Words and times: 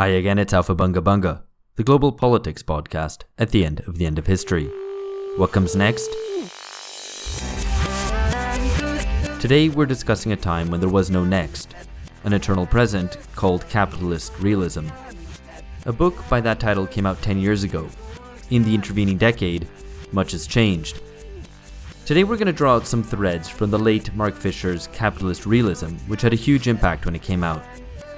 Hi 0.00 0.06
again, 0.06 0.38
it's 0.38 0.54
Aufhebunga 0.54 1.02
Bunga, 1.02 1.42
the 1.76 1.84
global 1.84 2.10
politics 2.10 2.62
podcast 2.62 3.24
at 3.36 3.50
the 3.50 3.66
end 3.66 3.80
of 3.80 3.98
the 3.98 4.06
end 4.06 4.18
of 4.18 4.26
history. 4.26 4.64
What 5.36 5.52
comes 5.52 5.76
next? 5.76 6.08
Today 9.42 9.68
we're 9.68 9.84
discussing 9.84 10.32
a 10.32 10.36
time 10.36 10.70
when 10.70 10.80
there 10.80 10.88
was 10.88 11.10
no 11.10 11.22
next, 11.22 11.74
an 12.24 12.32
eternal 12.32 12.64
present 12.64 13.18
called 13.36 13.68
capitalist 13.68 14.32
realism. 14.38 14.86
A 15.84 15.92
book 15.92 16.26
by 16.30 16.40
that 16.40 16.60
title 16.60 16.86
came 16.86 17.04
out 17.04 17.20
10 17.20 17.38
years 17.38 17.62
ago. 17.62 17.86
In 18.48 18.64
the 18.64 18.74
intervening 18.74 19.18
decade, 19.18 19.68
much 20.12 20.32
has 20.32 20.46
changed. 20.46 21.02
Today 22.06 22.24
we're 22.24 22.38
going 22.38 22.46
to 22.46 22.54
draw 22.54 22.76
out 22.76 22.86
some 22.86 23.02
threads 23.02 23.50
from 23.50 23.70
the 23.70 23.78
late 23.78 24.14
Mark 24.14 24.34
Fisher's 24.34 24.86
capitalist 24.86 25.44
realism, 25.44 25.96
which 26.08 26.22
had 26.22 26.32
a 26.32 26.36
huge 26.36 26.68
impact 26.68 27.04
when 27.04 27.14
it 27.14 27.20
came 27.20 27.44
out. 27.44 27.62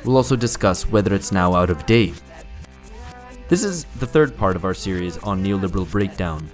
We'll 0.04 0.16
also 0.16 0.34
discuss 0.34 0.88
whether 0.88 1.14
it's 1.14 1.30
now 1.30 1.54
out 1.54 1.70
of 1.70 1.86
date. 1.86 2.20
This 3.48 3.62
is 3.62 3.84
the 4.00 4.06
third 4.06 4.36
part 4.36 4.56
of 4.56 4.64
our 4.64 4.74
series 4.74 5.16
on 5.18 5.44
neoliberal 5.44 5.88
breakdown. 5.88 6.50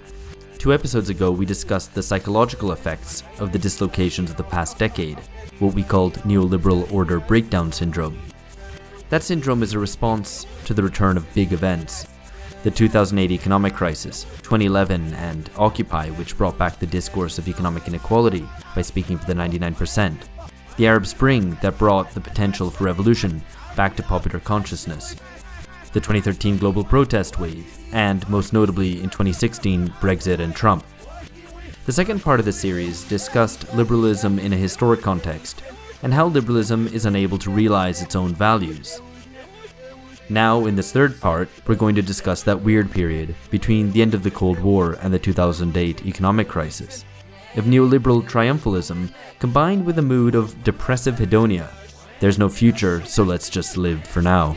Two 0.59 0.71
episodes 0.71 1.09
ago, 1.09 1.31
we 1.31 1.45
discussed 1.45 1.95
the 1.95 2.03
psychological 2.03 2.73
effects 2.73 3.23
of 3.39 3.51
the 3.51 3.57
dislocations 3.57 4.29
of 4.29 4.37
the 4.37 4.43
past 4.43 4.77
decade, 4.77 5.17
what 5.57 5.73
we 5.73 5.81
called 5.81 6.15
neoliberal 6.19 6.91
order 6.91 7.19
breakdown 7.19 7.71
syndrome. 7.71 8.19
That 9.09 9.23
syndrome 9.23 9.63
is 9.63 9.73
a 9.73 9.79
response 9.79 10.45
to 10.65 10.75
the 10.75 10.83
return 10.83 11.17
of 11.17 11.33
big 11.33 11.51
events. 11.51 12.05
The 12.61 12.71
2008 12.71 13.31
economic 13.31 13.73
crisis, 13.73 14.25
2011, 14.43 15.13
and 15.15 15.49
Occupy, 15.57 16.09
which 16.11 16.37
brought 16.37 16.57
back 16.57 16.77
the 16.77 16.85
discourse 16.85 17.39
of 17.39 17.47
economic 17.47 17.87
inequality 17.87 18.47
by 18.75 18.83
speaking 18.83 19.17
for 19.17 19.25
the 19.25 19.33
99% 19.33 20.17
the 20.79 20.87
Arab 20.87 21.05
Spring 21.05 21.57
that 21.61 21.77
brought 21.77 22.09
the 22.11 22.21
potential 22.21 22.69
for 22.69 22.85
revolution 22.85 23.41
back 23.75 23.97
to 23.97 24.01
popular 24.01 24.39
consciousness, 24.39 25.13
the 25.91 25.99
2013 25.99 26.57
global 26.57 26.85
protest 26.85 27.37
wave, 27.37 27.77
and 27.91 28.27
most 28.29 28.53
notably 28.53 28.93
in 29.03 29.09
2016, 29.09 29.89
Brexit 29.99 30.39
and 30.39 30.55
Trump. 30.55 30.85
The 31.85 31.91
second 31.91 32.21
part 32.23 32.39
of 32.39 32.45
the 32.45 32.53
series 32.53 33.03
discussed 33.03 33.73
liberalism 33.73 34.39
in 34.39 34.53
a 34.53 34.55
historic 34.55 35.01
context 35.01 35.61
and 36.01 36.13
how 36.13 36.27
liberalism 36.27 36.87
is 36.87 37.05
unable 37.05 37.37
to 37.39 37.51
realize 37.51 38.01
its 38.01 38.15
own 38.15 38.33
values. 38.33 39.01
Now, 40.29 40.65
in 40.65 40.77
this 40.77 40.93
third 40.93 41.19
part, 41.19 41.49
we're 41.67 41.75
going 41.75 41.95
to 41.95 42.01
discuss 42.01 42.41
that 42.43 42.61
weird 42.61 42.89
period 42.89 43.35
between 43.49 43.91
the 43.91 44.01
end 44.01 44.13
of 44.13 44.23
the 44.23 44.31
Cold 44.31 44.61
War 44.61 44.93
and 45.01 45.13
the 45.13 45.19
2008 45.19 46.05
economic 46.05 46.47
crisis 46.47 47.03
of 47.55 47.65
neoliberal 47.65 48.21
triumphalism 48.23 49.11
combined 49.39 49.85
with 49.85 49.97
a 49.97 50.01
mood 50.01 50.35
of 50.35 50.63
depressive 50.63 51.15
hedonia. 51.15 51.69
There's 52.19 52.37
no 52.37 52.49
future, 52.49 53.03
so 53.05 53.23
let's 53.23 53.49
just 53.49 53.77
live 53.77 54.05
for 54.05 54.21
now. 54.21 54.55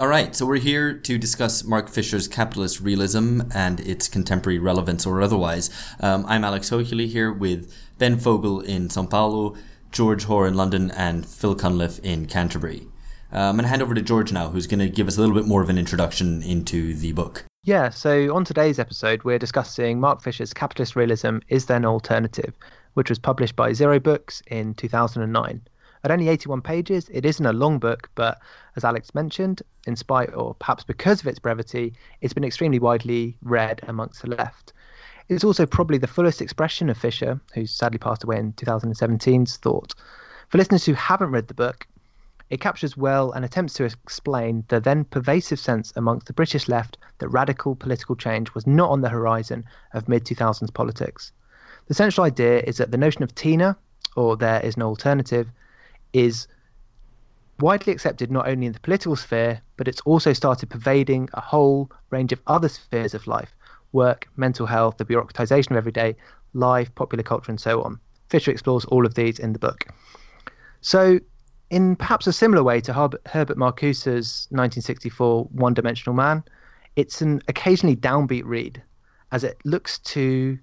Alright, 0.00 0.34
so 0.34 0.46
we're 0.46 0.56
here 0.56 0.94
to 0.94 1.16
discuss 1.16 1.62
Mark 1.62 1.88
Fisher's 1.88 2.26
capitalist 2.26 2.80
realism 2.80 3.42
and 3.54 3.78
its 3.78 4.08
contemporary 4.08 4.58
relevance 4.58 5.06
or 5.06 5.22
otherwise. 5.22 5.70
Um, 6.00 6.24
I'm 6.26 6.42
Alex 6.42 6.70
Hochuli 6.70 7.06
here 7.06 7.32
with 7.32 7.72
Ben 7.98 8.18
Fogel 8.18 8.60
in 8.62 8.90
Sao 8.90 9.06
Paulo, 9.06 9.54
George 9.92 10.24
Hoare 10.24 10.48
in 10.48 10.54
London, 10.54 10.90
and 10.90 11.24
Phil 11.24 11.54
Cunliffe 11.54 12.00
in 12.00 12.26
Canterbury. 12.26 12.88
Uh, 13.32 13.48
I'm 13.48 13.56
going 13.56 13.64
to 13.64 13.68
hand 13.68 13.80
over 13.80 13.94
to 13.94 14.02
George 14.02 14.30
now, 14.30 14.50
who's 14.50 14.66
going 14.66 14.80
to 14.80 14.90
give 14.90 15.08
us 15.08 15.16
a 15.16 15.20
little 15.20 15.34
bit 15.34 15.46
more 15.46 15.62
of 15.62 15.70
an 15.70 15.78
introduction 15.78 16.42
into 16.42 16.92
the 16.94 17.12
book. 17.12 17.46
Yeah, 17.64 17.88
so 17.88 18.34
on 18.34 18.44
today's 18.44 18.78
episode, 18.78 19.24
we're 19.24 19.38
discussing 19.38 20.00
Mark 20.00 20.20
Fisher's 20.20 20.52
Capitalist 20.52 20.96
Realism 20.96 21.38
Is 21.48 21.64
There 21.64 21.78
an 21.78 21.86
Alternative, 21.86 22.52
which 22.92 23.08
was 23.08 23.18
published 23.18 23.56
by 23.56 23.72
Zero 23.72 23.98
Books 23.98 24.42
in 24.48 24.74
2009. 24.74 25.62
At 26.04 26.10
only 26.10 26.28
81 26.28 26.60
pages, 26.60 27.08
it 27.10 27.24
isn't 27.24 27.46
a 27.46 27.54
long 27.54 27.78
book, 27.78 28.10
but 28.16 28.38
as 28.76 28.84
Alex 28.84 29.14
mentioned, 29.14 29.62
in 29.86 29.96
spite 29.96 30.34
or 30.34 30.54
perhaps 30.56 30.84
because 30.84 31.20
of 31.20 31.26
its 31.26 31.38
brevity, 31.38 31.94
it's 32.20 32.34
been 32.34 32.44
extremely 32.44 32.80
widely 32.80 33.38
read 33.42 33.80
amongst 33.88 34.20
the 34.20 34.28
left. 34.28 34.74
It's 35.28 35.44
also 35.44 35.64
probably 35.64 35.96
the 35.96 36.06
fullest 36.06 36.42
expression 36.42 36.90
of 36.90 36.98
Fisher, 36.98 37.40
who 37.54 37.64
sadly 37.64 37.98
passed 37.98 38.24
away 38.24 38.38
in 38.38 38.52
2017's 38.54 39.56
thought. 39.56 39.94
For 40.48 40.58
listeners 40.58 40.84
who 40.84 40.92
haven't 40.92 41.30
read 41.30 41.48
the 41.48 41.54
book, 41.54 41.86
it 42.52 42.60
captures 42.60 42.98
well 42.98 43.32
and 43.32 43.46
attempts 43.46 43.72
to 43.72 43.84
explain 43.84 44.62
the 44.68 44.78
then 44.78 45.06
pervasive 45.06 45.58
sense 45.58 45.90
amongst 45.96 46.26
the 46.26 46.34
British 46.34 46.68
left 46.68 46.98
that 47.16 47.28
radical 47.28 47.74
political 47.74 48.14
change 48.14 48.52
was 48.52 48.66
not 48.66 48.90
on 48.90 49.00
the 49.00 49.08
horizon 49.08 49.64
of 49.94 50.06
mid 50.06 50.26
2000s 50.26 50.72
politics. 50.74 51.32
The 51.86 51.94
central 51.94 52.26
idea 52.26 52.60
is 52.60 52.76
that 52.76 52.90
the 52.90 52.98
notion 52.98 53.22
of 53.22 53.34
TINA, 53.34 53.74
or 54.16 54.36
there 54.36 54.60
is 54.60 54.76
no 54.76 54.88
alternative, 54.88 55.50
is 56.12 56.46
widely 57.58 57.90
accepted 57.90 58.30
not 58.30 58.46
only 58.46 58.66
in 58.66 58.72
the 58.72 58.80
political 58.80 59.16
sphere, 59.16 59.62
but 59.78 59.88
it's 59.88 60.02
also 60.02 60.34
started 60.34 60.68
pervading 60.68 61.30
a 61.32 61.40
whole 61.40 61.90
range 62.10 62.34
of 62.34 62.40
other 62.46 62.68
spheres 62.68 63.14
of 63.14 63.26
life 63.26 63.54
work, 63.92 64.28
mental 64.36 64.66
health, 64.66 64.98
the 64.98 65.06
bureaucratization 65.06 65.70
of 65.70 65.78
everyday 65.78 66.14
life, 66.52 66.94
popular 66.96 67.22
culture, 67.22 67.50
and 67.50 67.60
so 67.60 67.82
on. 67.82 67.98
Fisher 68.28 68.50
explores 68.50 68.84
all 68.86 69.06
of 69.06 69.14
these 69.14 69.38
in 69.38 69.54
the 69.54 69.58
book. 69.58 69.86
So, 70.82 71.18
in 71.72 71.96
perhaps 71.96 72.26
a 72.26 72.34
similar 72.34 72.62
way 72.62 72.82
to 72.82 72.92
Herbert 73.24 73.56
Marcuse's 73.56 74.46
1964 74.50 75.44
One 75.52 75.72
Dimensional 75.72 76.14
Man, 76.14 76.44
it's 76.96 77.22
an 77.22 77.40
occasionally 77.48 77.96
downbeat 77.96 78.42
read 78.44 78.82
as 79.32 79.42
it 79.42 79.56
looks 79.64 79.98
to, 80.00 80.58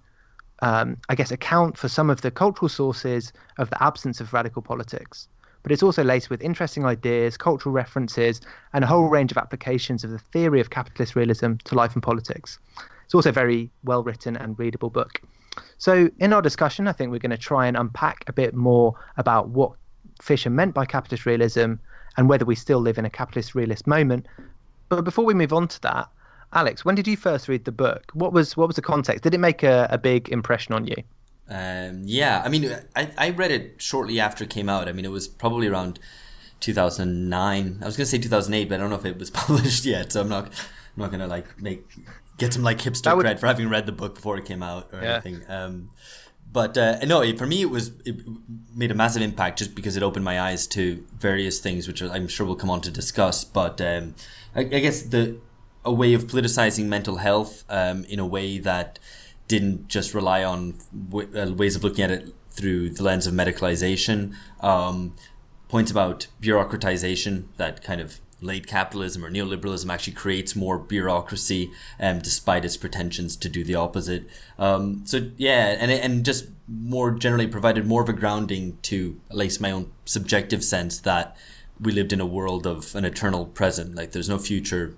um, 0.62 0.98
I 1.10 1.16
guess, 1.16 1.32
account 1.32 1.80
for 1.80 1.90
some 1.90 2.12
of 2.12 2.22
the 2.22 2.30
cultural 2.30 2.70
sources 2.70 3.34
of 3.58 3.72
the 3.72 3.84
absence 3.84 4.22
of 4.22 4.32
radical 4.34 4.62
politics. 4.62 5.28
But 5.64 5.72
it's 5.72 5.82
also 5.82 6.04
laced 6.04 6.30
with 6.30 6.44
interesting 6.44 6.86
ideas, 6.86 7.38
cultural 7.38 7.74
references, 7.74 8.40
and 8.74 8.84
a 8.84 8.88
whole 8.88 9.10
range 9.10 9.32
of 9.32 9.40
applications 9.40 10.04
of 10.04 10.12
the 10.12 10.20
theory 10.20 10.62
of 10.62 10.70
capitalist 10.70 11.16
realism 11.16 11.54
to 11.64 11.74
life 11.74 11.96
and 11.96 12.04
politics. 12.04 12.60
It's 13.06 13.16
also 13.16 13.30
a 13.30 13.34
very 13.34 13.72
well 13.84 14.04
written 14.04 14.38
and 14.38 14.60
readable 14.60 14.92
book. 14.92 15.20
So, 15.80 16.12
in 16.20 16.34
our 16.34 16.44
discussion, 16.44 16.88
I 16.88 16.92
think 16.92 17.10
we're 17.10 17.18
going 17.18 17.32
to 17.32 17.38
try 17.38 17.66
and 17.66 17.76
unpack 17.76 18.26
a 18.28 18.34
bit 18.34 18.54
more 18.54 18.94
about 19.18 19.50
what 19.50 19.72
Fisher 20.22 20.50
meant 20.50 20.74
by 20.74 20.86
capitalist 20.86 21.26
realism 21.26 21.76
and 22.18 22.30
whether 22.30 22.46
we 22.46 22.56
still 22.56 22.80
live 22.80 22.98
in 22.98 23.06
a 23.06 23.10
capitalist 23.10 23.56
realist 23.56 23.88
moment. 23.88 24.28
But 24.90 25.04
before 25.04 25.26
we 25.26 25.34
move 25.34 25.54
on 25.54 25.68
to 25.68 25.82
that, 25.84 26.10
Alex, 26.54 26.84
when 26.84 26.96
did 26.96 27.08
you 27.08 27.16
first 27.16 27.48
read 27.48 27.66
the 27.66 27.72
book? 27.72 28.12
What 28.14 28.34
was 28.34 28.58
what 28.58 28.68
was 28.68 28.76
the 28.76 28.82
context? 28.82 29.24
Did 29.24 29.34
it 29.34 29.40
make 29.40 29.64
a, 29.64 29.88
a 29.92 29.98
big 29.98 30.30
impression 30.30 30.74
on 30.74 30.88
you? 30.88 30.96
Um, 31.48 32.04
yeah, 32.06 32.42
I 32.44 32.50
mean, 32.50 32.76
I, 32.96 33.12
I 33.18 33.30
read 33.32 33.52
it 33.52 33.82
shortly 33.82 34.20
after 34.20 34.44
it 34.44 34.50
came 34.50 34.70
out. 34.70 34.88
I 34.88 34.92
mean, 34.92 35.06
it 35.06 35.12
was 35.12 35.28
probably 35.28 35.68
around 35.68 36.00
2009. 36.60 37.80
I 37.82 37.86
was 37.86 37.98
going 37.98 38.06
to 38.06 38.10
say 38.10 38.20
2008, 38.20 38.70
but 38.70 38.76
I 38.76 38.78
don't 38.78 38.90
know 38.90 38.96
if 38.96 39.06
it 39.06 39.18
was 39.18 39.30
published 39.32 39.86
yet. 39.86 40.12
So 40.12 40.22
I'm 40.22 40.30
not 40.30 40.46
I'm 40.46 41.04
not 41.04 41.08
going 41.10 41.22
to 41.22 41.28
like 41.28 41.62
make 41.62 41.86
get 42.38 42.54
some 42.54 42.64
like 42.64 42.80
hipster 42.80 43.16
would, 43.16 43.26
cred 43.26 43.40
for 43.40 43.48
having 43.48 43.70
read 43.70 43.86
the 43.86 43.92
book 43.92 44.16
before 44.16 44.38
it 44.38 44.46
came 44.46 44.64
out 44.64 44.90
or 44.92 45.02
yeah. 45.02 45.14
anything. 45.14 45.44
Um, 45.50 45.90
but 46.52 46.78
uh, 46.78 46.98
no, 47.06 47.36
for 47.38 47.46
me, 47.46 47.62
it 47.62 47.70
was 47.70 47.92
it 48.06 48.22
made 48.74 48.92
a 48.92 48.96
massive 48.96 49.22
impact 49.22 49.60
just 49.60 49.76
because 49.76 49.96
it 49.96 50.04
opened 50.04 50.26
my 50.26 50.40
eyes 50.40 50.66
to 50.68 51.06
various 51.18 51.60
things, 51.60 51.88
which 51.88 52.02
I'm 52.02 52.28
sure 52.28 52.46
we'll 52.46 52.56
come 52.56 52.72
on 52.72 52.82
to 52.82 52.92
discuss. 52.92 53.44
But 53.44 53.80
um, 53.82 54.16
I, 54.56 54.62
I, 54.62 54.64
guess 54.64 55.04
the 55.04 55.38
a 55.86 55.94
way 55.94 56.14
of 56.14 56.26
politicizing 56.26 56.86
mental 56.86 57.18
health 57.18 57.64
um, 57.70 58.04
in 58.06 58.20
a 58.20 58.26
way 58.26 58.58
that 58.60 59.00
didn't 59.48 59.88
just 59.88 60.14
rely 60.14 60.44
on 60.44 60.76
w- 61.10 61.30
uh, 61.40 61.52
ways 61.52 61.76
of 61.76 61.84
looking 61.84 62.04
at 62.04 62.12
it 62.12 62.34
through 62.52 62.90
the 62.90 63.04
lens 63.04 63.28
of 63.28 63.34
medicalization. 63.34 64.34
Um, 64.60 65.16
points 65.68 65.92
about 65.92 66.28
bureaucratization 66.42 67.46
that 67.58 67.84
kind 67.84 68.02
of 68.02 68.20
late 68.42 68.68
capitalism 68.68 69.26
or 69.26 69.32
neoliberalism 69.32 69.92
actually 69.92 70.14
creates 70.14 70.56
more 70.56 70.78
bureaucracy, 70.78 71.72
um, 72.00 72.20
despite 72.20 72.66
its 72.66 72.78
pretensions 72.78 73.36
to 73.38 73.50
do 73.50 73.64
the 73.64 73.76
opposite. 73.76 74.28
Um, 74.58 75.02
so 75.06 75.30
yeah, 75.38 75.78
and 75.80 75.92
and 75.92 76.26
just 76.26 76.48
more 76.68 77.12
generally 77.12 77.48
provided 77.48 77.86
more 77.86 78.02
of 78.02 78.10
a 78.10 78.14
grounding 78.14 78.78
to 78.84 79.20
at 79.30 79.38
least 79.38 79.62
my 79.62 79.72
own 79.72 79.92
subjective 80.06 80.64
sense 80.64 81.00
that 81.00 81.36
we 81.80 81.92
lived 81.92 82.14
in 82.14 82.22
a 82.22 82.26
world 82.26 82.68
of 82.68 82.96
an 82.96 83.06
eternal 83.06 83.46
present. 83.46 83.96
Like 83.96 84.12
there's 84.12 84.30
no 84.30 84.38
future. 84.38 84.96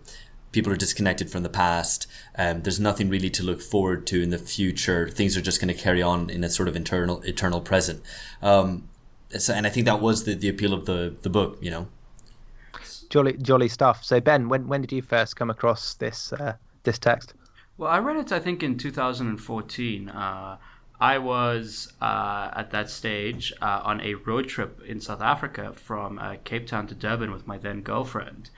People 0.51 0.73
are 0.73 0.77
disconnected 0.77 1.29
from 1.29 1.43
the 1.43 1.49
past. 1.49 2.07
Um, 2.37 2.63
there's 2.63 2.79
nothing 2.79 3.09
really 3.09 3.29
to 3.29 3.43
look 3.43 3.61
forward 3.61 4.05
to 4.07 4.21
in 4.21 4.31
the 4.31 4.37
future. 4.37 5.07
Things 5.07 5.37
are 5.37 5.41
just 5.41 5.61
going 5.61 5.73
to 5.73 5.81
carry 5.81 6.01
on 6.01 6.29
in 6.29 6.43
a 6.43 6.49
sort 6.49 6.67
of 6.67 6.75
internal, 6.75 7.21
eternal 7.21 7.61
present. 7.61 8.03
Um, 8.41 8.89
so, 9.37 9.53
and 9.53 9.65
I 9.65 9.69
think 9.69 9.85
that 9.85 10.01
was 10.01 10.25
the, 10.25 10.33
the 10.33 10.49
appeal 10.49 10.73
of 10.73 10.85
the, 10.85 11.15
the 11.21 11.29
book, 11.29 11.57
you 11.61 11.71
know 11.71 11.87
jolly 13.11 13.33
jolly 13.33 13.67
stuff. 13.67 14.03
So 14.03 14.19
Ben, 14.19 14.49
when 14.49 14.67
when 14.67 14.81
did 14.81 14.91
you 14.91 15.01
first 15.01 15.35
come 15.35 15.51
across 15.51 15.93
this 15.95 16.33
uh, 16.33 16.55
this 16.83 16.97
text? 16.97 17.35
Well, 17.77 17.91
I 17.91 17.99
read 17.99 18.17
it 18.17 18.31
I 18.31 18.39
think 18.39 18.63
in 18.63 18.77
2014. 18.77 20.09
Uh, 20.09 20.57
I 20.99 21.17
was 21.17 21.93
uh, 21.99 22.51
at 22.55 22.69
that 22.71 22.89
stage 22.89 23.51
uh, 23.59 23.81
on 23.83 24.01
a 24.01 24.13
road 24.13 24.47
trip 24.47 24.81
in 24.87 25.01
South 25.01 25.21
Africa 25.21 25.73
from 25.73 26.19
uh, 26.19 26.35
Cape 26.43 26.67
Town 26.67 26.85
to 26.87 26.95
Durban 26.95 27.31
with 27.31 27.47
my 27.47 27.57
then 27.57 27.81
girlfriend, 27.81 28.51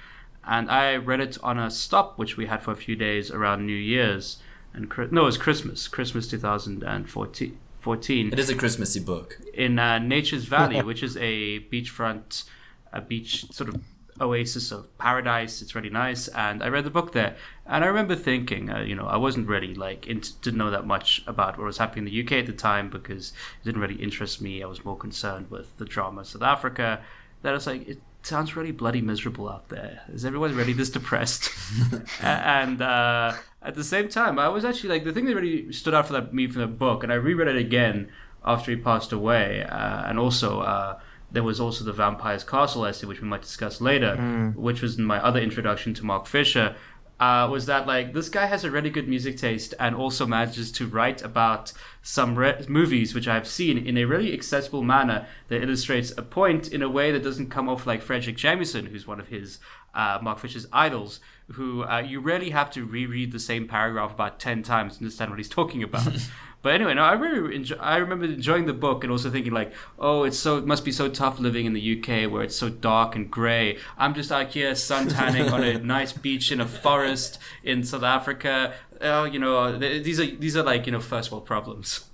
and 0.46 0.70
I 0.70 0.96
read 0.98 1.22
it 1.22 1.38
on 1.42 1.58
a 1.58 1.72
stop 1.72 2.18
which 2.18 2.36
we 2.38 2.48
had 2.48 2.62
for 2.62 2.72
a 2.72 2.76
few 2.76 2.96
days 2.96 3.32
around 3.32 3.66
New 3.66 3.76
Year's. 3.76 4.38
and 4.74 4.92
no, 5.12 5.22
it 5.22 5.26
was 5.26 5.38
Christmas, 5.38 5.88
Christmas 5.88 6.28
2014. 6.28 7.58
14. 7.80 8.32
It 8.32 8.40
is 8.40 8.50
a 8.50 8.56
Christmassy 8.56 9.02
book. 9.02 9.38
In 9.54 9.78
uh, 9.78 10.00
Nature's 10.00 10.46
Valley, 10.46 10.82
which 10.90 11.04
is 11.04 11.18
a 11.18 11.60
beachfront, 11.70 12.46
a 12.94 13.02
beach 13.02 13.52
sort 13.52 13.68
of 13.70 13.82
oasis 14.22 14.72
of 14.72 14.96
paradise. 14.98 15.62
It's 15.62 15.76
really 15.76 15.90
nice, 15.90 16.28
and 16.28 16.64
I 16.64 16.68
read 16.68 16.84
the 16.84 16.90
book 16.90 17.14
there, 17.14 17.36
and 17.66 17.84
I 17.84 17.88
remember 17.88 18.16
thinking, 18.16 18.70
uh, 18.70 18.82
you 18.82 18.96
know, 18.96 19.06
I 19.06 19.18
wasn't 19.18 19.48
really 19.48 19.74
like 19.74 20.08
into, 20.08 20.34
didn't 20.42 20.58
know 20.58 20.72
that 20.72 20.86
much 20.86 21.24
about 21.28 21.58
what 21.58 21.66
was 21.66 21.78
happening 21.78 22.08
in 22.08 22.14
the 22.14 22.24
UK 22.24 22.44
at 22.44 22.46
the 22.46 22.54
time 22.54 22.90
because 22.90 23.34
it 23.62 23.66
didn't 23.66 23.82
really 23.82 23.96
interest 23.96 24.42
me. 24.42 24.64
I 24.64 24.68
was 24.68 24.84
more 24.84 24.98
concerned 24.98 25.50
with 25.50 25.78
the 25.78 25.86
drama 25.86 26.22
of 26.22 26.28
South 26.28 26.42
Africa. 26.42 27.02
That 27.42 27.50
I 27.50 27.54
was 27.54 27.68
like, 27.68 27.88
it 27.88 28.02
sounds 28.22 28.56
really 28.56 28.72
bloody 28.72 29.02
miserable 29.02 29.50
out 29.50 29.70
there. 29.70 30.02
Is 30.14 30.26
everyone 30.26 30.56
really 30.56 30.74
this 30.74 30.90
depressed? 30.90 31.50
and 32.22 32.82
uh, 32.82 33.34
at 33.62 33.76
the 33.76 33.84
same 33.84 34.10
time, 34.10 34.40
I 34.40 34.48
was 34.50 34.66
actually 34.66 34.90
like 34.90 35.04
the 35.04 35.14
thing 35.14 35.26
that 35.26 35.36
really 35.36 35.72
stood 35.72 35.94
out 35.94 36.08
for 36.08 36.14
that, 36.14 36.34
me 36.34 36.48
from 36.48 36.62
the 36.62 36.68
book, 36.68 37.04
and 37.04 37.12
I 37.12 37.16
reread 37.16 37.48
it 37.48 37.58
again 37.58 38.12
after 38.46 38.72
he 38.72 38.78
passed 38.78 39.12
away, 39.12 39.64
uh, 39.64 40.04
and 40.06 40.20
also. 40.20 41.00
There 41.34 41.44
was 41.44 41.60
also 41.60 41.84
the 41.84 41.94
Vampire's 41.94 42.44
Castle 42.44 42.86
essay, 42.86 43.08
which 43.08 43.22
we 43.22 43.28
might 43.28 43.42
discuss 43.42 43.82
later, 43.82 44.16
mm. 44.18 44.56
which 44.56 44.82
was 44.82 44.98
in 44.98 45.04
my 45.04 45.22
other 45.24 45.40
introduction 45.40 45.94
to 45.96 46.06
Mark 46.06 46.28
Fisher, 46.28 46.76
uh, 47.20 47.48
was 47.50 47.68
that 47.68 47.88
like 47.88 48.14
this 48.14 48.28
guy 48.28 48.46
has 48.46 48.64
a 48.64 48.72
really 48.72 48.90
good 48.90 49.08
music 49.08 49.38
taste 49.38 49.74
and 49.80 49.96
also 49.96 50.26
manages 50.26 50.72
to 50.72 50.88
write 50.88 51.22
about 51.22 51.72
some 52.02 52.36
re- 52.36 52.66
movies 52.68 53.14
which 53.14 53.28
I've 53.28 53.48
seen 53.48 53.78
in 53.78 53.98
a 53.98 54.06
really 54.06 54.34
accessible 54.34 54.84
manner 54.84 55.28
that 55.48 55.62
illustrates 55.62 56.12
a 56.18 56.22
point 56.22 56.72
in 56.72 56.82
a 56.82 56.90
way 56.90 57.12
that 57.12 57.24
doesn't 57.24 57.50
come 57.50 57.70
off 57.70 57.88
like 57.88 58.04
Fredric 58.04 58.36
Jameson, 58.36 58.88
who's 58.88 59.08
one 59.08 59.20
of 59.20 59.28
his 59.28 59.60
uh, 59.94 60.20
Mark 60.22 60.40
Fisher's 60.40 60.68
idols, 60.74 61.20
who 61.52 61.84
uh, 61.84 62.00
you 62.00 62.20
rarely 62.20 62.50
have 62.50 62.72
to 62.72 62.84
reread 62.84 63.32
the 63.32 63.40
same 63.40 63.68
paragraph 63.68 64.14
about 64.14 64.40
ten 64.40 64.64
times 64.64 64.98
to 64.98 65.02
understand 65.02 65.32
what 65.32 65.40
he's 65.40 65.50
talking 65.50 65.84
about. 65.84 66.12
But 66.64 66.76
anyway, 66.76 66.94
no, 66.94 67.04
I 67.04 67.12
really 67.12 67.56
enjoy, 67.58 67.76
I 67.76 67.98
remember 67.98 68.24
enjoying 68.24 68.68
the 68.68 68.74
book 68.74 69.04
and 69.04 69.12
also 69.12 69.30
thinking 69.30 69.52
like, 69.52 69.74
oh, 70.00 70.24
it's 70.24 70.40
so 70.40 70.58
it 70.58 70.66
must 70.66 70.86
be 70.86 70.94
so 70.94 71.10
tough 71.10 71.38
living 71.38 71.66
in 71.66 71.74
the 71.74 72.00
UK 72.00 72.32
where 72.32 72.42
it's 72.42 72.56
so 72.56 72.70
dark 72.70 73.18
and 73.18 73.30
grey. 73.30 73.78
I'm 73.98 74.14
just 74.14 74.32
out 74.32 74.48
here 74.48 74.74
sun 74.74 75.10
tanning 75.10 75.50
on 75.50 75.62
a 75.62 75.78
nice 75.98 76.14
beach 76.14 76.54
in 76.54 76.62
a 76.62 76.66
forest 76.66 77.38
in 77.64 77.84
South 77.84 78.04
Africa. 78.04 78.74
Oh, 79.02 79.26
you 79.26 79.40
know, 79.40 79.78
these 79.78 80.22
are 80.22 80.26
these 80.26 80.56
are 80.56 80.64
like 80.64 80.86
you 80.86 80.94
know 80.94 81.02
first 81.02 81.34
world 81.34 81.46
problems. 81.46 82.06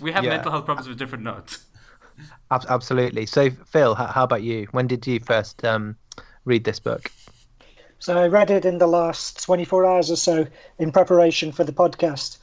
We 0.00 0.12
have 0.12 0.22
yeah. 0.22 0.30
mental 0.30 0.52
health 0.52 0.64
problems 0.64 0.88
with 0.88 0.98
different 0.98 1.24
notes. 1.24 1.64
Absolutely. 2.50 3.26
So, 3.26 3.50
Phil, 3.50 3.94
how 3.96 4.22
about 4.22 4.42
you? 4.42 4.68
When 4.70 4.86
did 4.86 5.06
you 5.06 5.18
first 5.18 5.64
um, 5.64 5.96
read 6.44 6.64
this 6.64 6.78
book? 6.78 7.10
So 7.98 8.18
I 8.18 8.26
read 8.26 8.50
it 8.50 8.64
in 8.64 8.78
the 8.78 8.86
last 8.86 9.42
24 9.44 9.86
hours 9.86 10.10
or 10.10 10.16
so 10.16 10.46
in 10.78 10.90
preparation 10.92 11.52
for 11.52 11.64
the 11.64 11.72
podcast. 11.72 12.38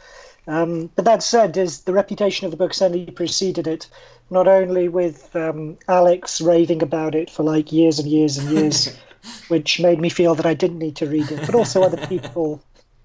Um, 0.47 0.89
but 0.95 1.06
that 1.06 1.21
said, 1.24 1.57
is 1.57 1.81
the 1.81 1.94
reputation 1.94 2.45
of 2.45 2.51
the 2.51 2.57
book 2.57 2.74
certainly 2.74 3.06
preceded 3.12 3.68
it, 3.68 3.88
not 4.30 4.47
only 4.47 4.88
with 4.88 5.36
um, 5.36 5.77
Alex 5.88 6.41
raving 6.41 6.81
about 6.81 7.15
it 7.15 7.30
for 7.30 7.44
like 7.44 7.71
years 7.71 8.00
and 8.00 8.07
years 8.07 8.38
and 8.38 8.50
years, 8.50 8.97
which 9.50 9.80
made 9.80 10.00
me 10.00 10.09
feel 10.09 10.36
that 10.36 10.45
I 10.45 10.53
didn't 10.53 10.80
need 10.80 10.95
to 10.97 11.07
read 11.07 11.30
it, 11.31 11.45
but 11.45 11.56
also 11.56 11.83
other 11.83 12.06
people, 12.07 12.62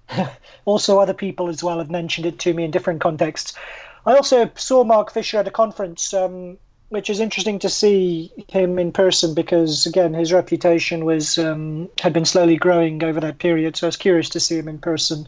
also 0.65 0.99
other 0.99 1.13
people 1.13 1.49
as 1.49 1.63
well 1.63 1.79
have 1.79 1.91
mentioned 1.91 2.25
it 2.25 2.39
to 2.39 2.53
me 2.53 2.63
in 2.63 2.71
different 2.71 3.01
contexts. 3.01 3.53
I 4.05 4.15
also 4.15 4.49
saw 4.55 4.83
Mark 4.83 5.11
Fisher 5.11 5.39
at 5.39 5.47
a 5.47 5.51
conference, 5.51 6.13
um, 6.13 6.57
which 6.89 7.09
is 7.09 7.19
interesting 7.19 7.57
to 7.59 7.69
see 7.69 8.31
him 8.47 8.77
in 8.77 8.91
person 8.91 9.33
because 9.33 9.85
again 9.85 10.13
his 10.13 10.31
reputation 10.31 11.05
was 11.05 11.37
um, 11.37 11.89
had 11.99 12.13
been 12.13 12.25
slowly 12.25 12.55
growing 12.55 13.03
over 13.03 13.19
that 13.19 13.39
period. 13.39 13.75
So 13.75 13.87
I 13.87 13.89
was 13.89 13.97
curious 13.97 14.29
to 14.29 14.39
see 14.39 14.57
him 14.57 14.67
in 14.67 14.77
person 14.77 15.27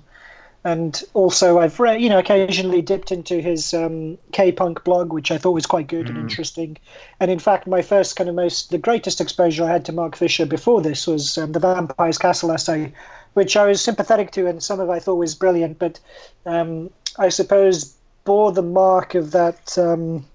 and 0.68 1.02
also 1.14 1.60
I've 1.60 1.80
read, 1.80 2.02
you 2.02 2.10
know, 2.10 2.20
occasionally 2.20 2.82
dipped 2.82 3.10
into 3.10 3.40
his 3.40 3.74
um, 3.74 4.18
K-punk 4.34 4.84
blog, 4.84 5.14
which 5.14 5.32
I 5.32 5.38
thought 5.38 5.54
was 5.54 5.66
quite 5.66 5.88
good 5.88 6.08
mm. 6.08 6.10
and 6.10 6.18
interesting. 6.18 6.78
And 7.22 7.32
in 7.32 7.40
fact, 7.40 7.68
my 7.68 7.82
first 7.82 8.18
kind 8.18 8.30
of 8.30 8.36
most, 8.36 8.70
the 8.70 8.78
greatest 8.78 9.22
exposure 9.22 9.64
I 9.64 9.72
had 9.72 9.86
to 9.86 9.94
Mark 9.94 10.18
Fisher 10.18 10.46
before 10.46 10.82
this 10.82 11.08
was 11.08 11.38
um, 11.38 11.54
the 11.54 11.62
Vampire's 11.62 12.18
Castle 12.18 12.52
essay, 12.52 12.92
which 13.34 13.56
I 13.56 13.66
was 13.66 13.80
sympathetic 13.80 14.32
to, 14.32 14.46
and 14.46 14.62
some 14.62 14.82
of 14.82 14.90
I 14.90 15.00
thought 15.00 15.16
was 15.16 15.36
brilliant, 15.36 15.80
but 15.80 16.02
um, 16.46 16.90
I 17.18 17.30
suppose 17.30 17.96
bore 18.26 18.52
the 18.52 18.62
mark 18.62 19.16
of 19.16 19.32
that 19.32 19.78
um, 19.78 20.26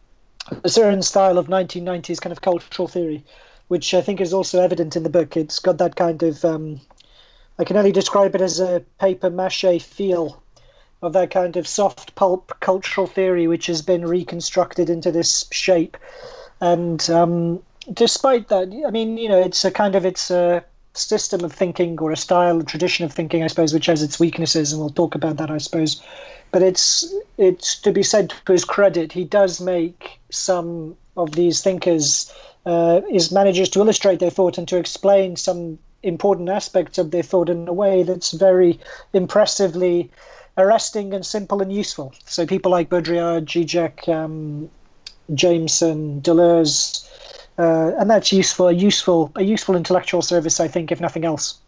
style 0.65 1.37
of 1.37 1.49
1990s 1.49 2.23
kind 2.23 2.33
of 2.33 2.41
cultural 2.41 2.89
theory, 2.89 3.23
which 3.69 3.93
I 3.93 4.01
think 4.01 4.19
is 4.19 4.33
also 4.33 4.63
evident 4.63 4.97
in 4.97 5.03
the 5.03 5.11
book. 5.11 5.37
It's 5.37 5.59
got 5.59 5.77
that 5.77 5.97
kind 5.97 6.23
of 6.23 6.43
um, 6.43 6.81
I 7.63 7.65
can 7.65 7.77
only 7.77 7.93
describe 7.93 8.35
it 8.35 8.41
as 8.41 8.59
a 8.59 8.83
paper 8.99 9.31
mache 9.31 9.81
feel 9.81 10.43
of 11.01 11.13
that 11.13 11.31
kind 11.31 11.57
of 11.57 11.69
soft 11.69 12.13
pulp 12.17 12.53
cultural 12.59 13.07
theory, 13.07 13.47
which 13.47 13.67
has 13.67 13.83
been 13.83 14.05
reconstructed 14.05 14.91
into 14.91 15.13
this 15.13 15.47
shape. 15.53 15.97
And 16.61 17.09
um, 17.09 17.63
despite 17.93 18.49
that, 18.49 18.67
I 18.85 18.91
mean, 18.91 19.17
you 19.17 19.29
know, 19.29 19.39
it's 19.39 19.65
a 19.65 19.71
kind 19.71 19.95
of 19.95 20.05
it's 20.05 20.29
a 20.29 20.65
system 20.95 21.45
of 21.45 21.53
thinking 21.53 21.97
or 22.01 22.11
a 22.11 22.17
style, 22.17 22.59
a 22.59 22.65
tradition 22.65 23.05
of 23.05 23.13
thinking, 23.13 23.45
I 23.45 23.47
suppose, 23.47 23.73
which 23.73 23.87
has 23.87 24.03
its 24.03 24.19
weaknesses, 24.19 24.73
and 24.73 24.81
we'll 24.81 24.91
talk 24.91 25.15
about 25.15 25.37
that, 25.37 25.53
I 25.53 25.59
suppose. 25.59 26.03
But 26.51 26.63
it's 26.63 27.15
it's 27.39 27.77
to 27.83 27.93
be 27.93 28.03
said 28.03 28.35
to 28.47 28.53
his 28.53 28.65
credit, 28.65 29.13
he 29.13 29.23
does 29.23 29.61
make 29.61 30.19
some 30.31 30.97
of 31.17 31.37
these 31.37 31.63
thinkers 31.63 32.35
uh, 32.67 33.03
is 33.09 33.31
manages 33.31 33.69
to 33.71 33.79
illustrate 33.79 34.19
their 34.19 34.31
thought 34.31 34.59
and 34.59 34.67
to 34.67 34.79
explain 34.79 35.37
some 35.37 35.79
important 36.03 36.49
aspects 36.49 36.99
of 36.99 37.11
their 37.11 37.23
thought 37.23 37.49
in 37.49 37.69
a 37.69 37.73
way 37.73 38.03
that's 38.03 38.33
very 38.33 38.79
impressively 39.13 40.11
arresting 40.59 41.15
and 41.15 41.25
simple 41.25 41.63
and 41.63 41.73
useful. 41.73 42.13
So 42.27 42.47
people 42.47 42.71
like 42.71 42.91
Baudrillard, 42.91 43.47
Zizek, 43.47 44.09
um, 44.09 44.71
Jameson, 45.35 46.21
Deleuze, 46.21 47.09
uh, 47.59 47.93
and 47.99 48.11
that's 48.11 48.33
useful, 48.33 48.69
a 48.69 48.73
useful, 48.73 49.33
a 49.37 49.43
useful 49.43 49.77
intellectual 49.77 50.23
service, 50.23 50.61
I 50.61 50.69
think, 50.69 50.93
if 50.93 51.01
nothing 51.01 51.25
else. 51.25 51.59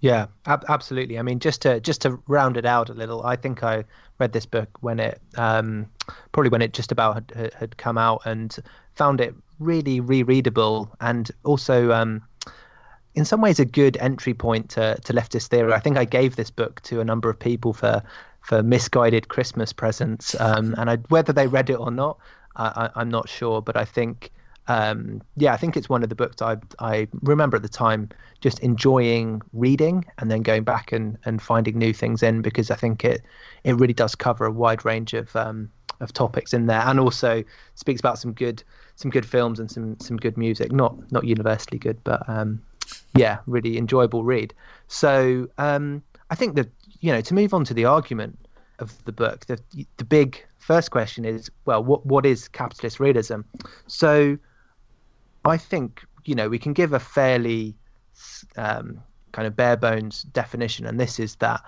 Yeah, 0.00 0.26
ab- 0.46 0.64
absolutely. 0.68 1.18
I 1.18 1.22
mean, 1.22 1.40
just 1.40 1.62
to 1.62 1.78
just 1.80 2.00
to 2.02 2.18
round 2.26 2.56
it 2.56 2.64
out 2.64 2.88
a 2.88 2.94
little, 2.94 3.24
I 3.24 3.36
think 3.36 3.62
I 3.62 3.84
read 4.18 4.32
this 4.32 4.46
book 4.46 4.68
when 4.80 4.98
it 4.98 5.20
um, 5.36 5.86
probably 6.32 6.48
when 6.48 6.62
it 6.62 6.72
just 6.72 6.90
about 6.90 7.30
had, 7.34 7.52
had 7.54 7.76
come 7.76 7.98
out 7.98 8.22
and 8.24 8.56
found 8.94 9.20
it 9.20 9.34
really 9.58 10.00
rereadable 10.00 10.90
and 11.00 11.30
also 11.44 11.92
um, 11.92 12.22
in 13.14 13.24
some 13.24 13.40
ways 13.40 13.58
a 13.58 13.64
good 13.64 13.96
entry 13.98 14.34
point 14.34 14.70
to, 14.70 14.96
to 15.04 15.12
leftist 15.12 15.48
theory. 15.48 15.72
I 15.72 15.80
think 15.80 15.96
I 15.96 16.04
gave 16.04 16.36
this 16.36 16.50
book 16.50 16.80
to 16.82 17.00
a 17.00 17.04
number 17.04 17.28
of 17.30 17.38
people 17.38 17.72
for 17.72 18.02
for 18.42 18.62
misguided 18.62 19.28
Christmas 19.28 19.70
presents, 19.70 20.38
um, 20.40 20.74
and 20.78 20.88
I, 20.88 20.96
whether 21.08 21.30
they 21.30 21.46
read 21.46 21.68
it 21.68 21.74
or 21.74 21.90
not, 21.90 22.18
I, 22.56 22.88
am 22.96 23.10
not 23.10 23.28
sure. 23.28 23.60
But 23.60 23.76
I 23.76 23.84
think, 23.84 24.30
um, 24.66 25.20
yeah, 25.36 25.52
I 25.52 25.58
think 25.58 25.76
it's 25.76 25.90
one 25.90 26.02
of 26.02 26.08
the 26.08 26.14
books 26.14 26.40
I 26.40 26.56
I 26.78 27.06
remember 27.22 27.56
at 27.56 27.62
the 27.62 27.68
time 27.68 28.08
just 28.40 28.58
enjoying 28.60 29.42
reading 29.52 30.06
and 30.16 30.30
then 30.30 30.40
going 30.40 30.64
back 30.64 30.90
and, 30.90 31.18
and 31.26 31.42
finding 31.42 31.76
new 31.76 31.92
things 31.92 32.22
in 32.22 32.40
because 32.40 32.70
I 32.70 32.76
think 32.76 33.04
it 33.04 33.22
it 33.64 33.74
really 33.74 33.92
does 33.92 34.14
cover 34.14 34.46
a 34.46 34.50
wide 34.50 34.86
range 34.86 35.12
of 35.12 35.34
um, 35.36 35.70
of 36.00 36.12
topics 36.14 36.54
in 36.54 36.66
there, 36.66 36.80
and 36.80 36.98
also 36.98 37.44
speaks 37.74 38.00
about 38.00 38.18
some 38.18 38.32
good 38.32 38.62
some 38.96 39.10
good 39.10 39.26
films 39.26 39.60
and 39.60 39.70
some 39.70 39.98
some 40.00 40.16
good 40.16 40.38
music. 40.38 40.72
Not 40.72 41.12
not 41.12 41.24
universally 41.24 41.78
good, 41.78 42.02
but 42.04 42.26
um, 42.26 42.62
yeah, 43.14 43.38
really 43.46 43.78
enjoyable 43.78 44.24
read. 44.24 44.54
So 44.88 45.48
um, 45.58 46.02
I 46.30 46.34
think 46.34 46.54
that 46.56 46.68
you 47.00 47.12
know 47.12 47.20
to 47.20 47.34
move 47.34 47.54
on 47.54 47.64
to 47.64 47.74
the 47.74 47.84
argument 47.84 48.38
of 48.78 49.04
the 49.04 49.12
book, 49.12 49.46
the 49.46 49.58
the 49.96 50.04
big 50.04 50.44
first 50.58 50.90
question 50.90 51.24
is, 51.24 51.50
well, 51.64 51.82
what 51.82 52.06
what 52.06 52.26
is 52.26 52.48
capitalist 52.48 53.00
realism? 53.00 53.40
So 53.86 54.38
I 55.44 55.56
think 55.56 56.04
you 56.24 56.34
know 56.34 56.48
we 56.48 56.58
can 56.58 56.72
give 56.72 56.92
a 56.92 57.00
fairly 57.00 57.74
um, 58.56 59.00
kind 59.32 59.46
of 59.46 59.56
bare 59.56 59.76
bones 59.76 60.22
definition, 60.22 60.86
and 60.86 61.00
this 61.00 61.18
is 61.18 61.36
that 61.36 61.60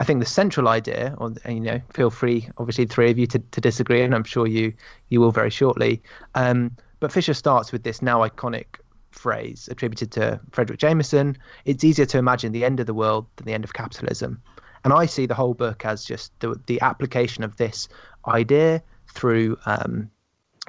I 0.00 0.04
think 0.04 0.20
the 0.20 0.26
central 0.26 0.68
idea, 0.68 1.14
or 1.18 1.32
you 1.46 1.60
know, 1.60 1.80
feel 1.92 2.10
free, 2.10 2.48
obviously, 2.56 2.86
three 2.86 3.10
of 3.10 3.18
you 3.18 3.26
to, 3.26 3.38
to 3.38 3.60
disagree, 3.60 4.02
and 4.02 4.14
I'm 4.14 4.24
sure 4.24 4.46
you 4.46 4.72
you 5.10 5.20
will 5.20 5.30
very 5.30 5.50
shortly. 5.50 6.02
Um, 6.34 6.76
but 7.00 7.12
Fisher 7.12 7.34
starts 7.34 7.72
with 7.72 7.82
this 7.82 8.00
now 8.02 8.26
iconic 8.26 8.78
phrase 9.10 9.68
attributed 9.70 10.10
to 10.12 10.40
Fredric 10.50 10.78
Jameson. 10.78 11.36
It's 11.64 11.84
easier 11.84 12.06
to 12.06 12.18
imagine 12.18 12.52
the 12.52 12.64
end 12.64 12.80
of 12.80 12.86
the 12.86 12.94
world 12.94 13.26
than 13.36 13.46
the 13.46 13.52
end 13.52 13.64
of 13.64 13.72
capitalism. 13.72 14.42
And 14.84 14.92
I 14.92 15.06
see 15.06 15.26
the 15.26 15.34
whole 15.34 15.54
book 15.54 15.84
as 15.84 16.04
just 16.04 16.38
the, 16.40 16.58
the 16.66 16.80
application 16.80 17.44
of 17.44 17.56
this 17.56 17.88
idea 18.26 18.82
through 19.12 19.56
um, 19.66 20.10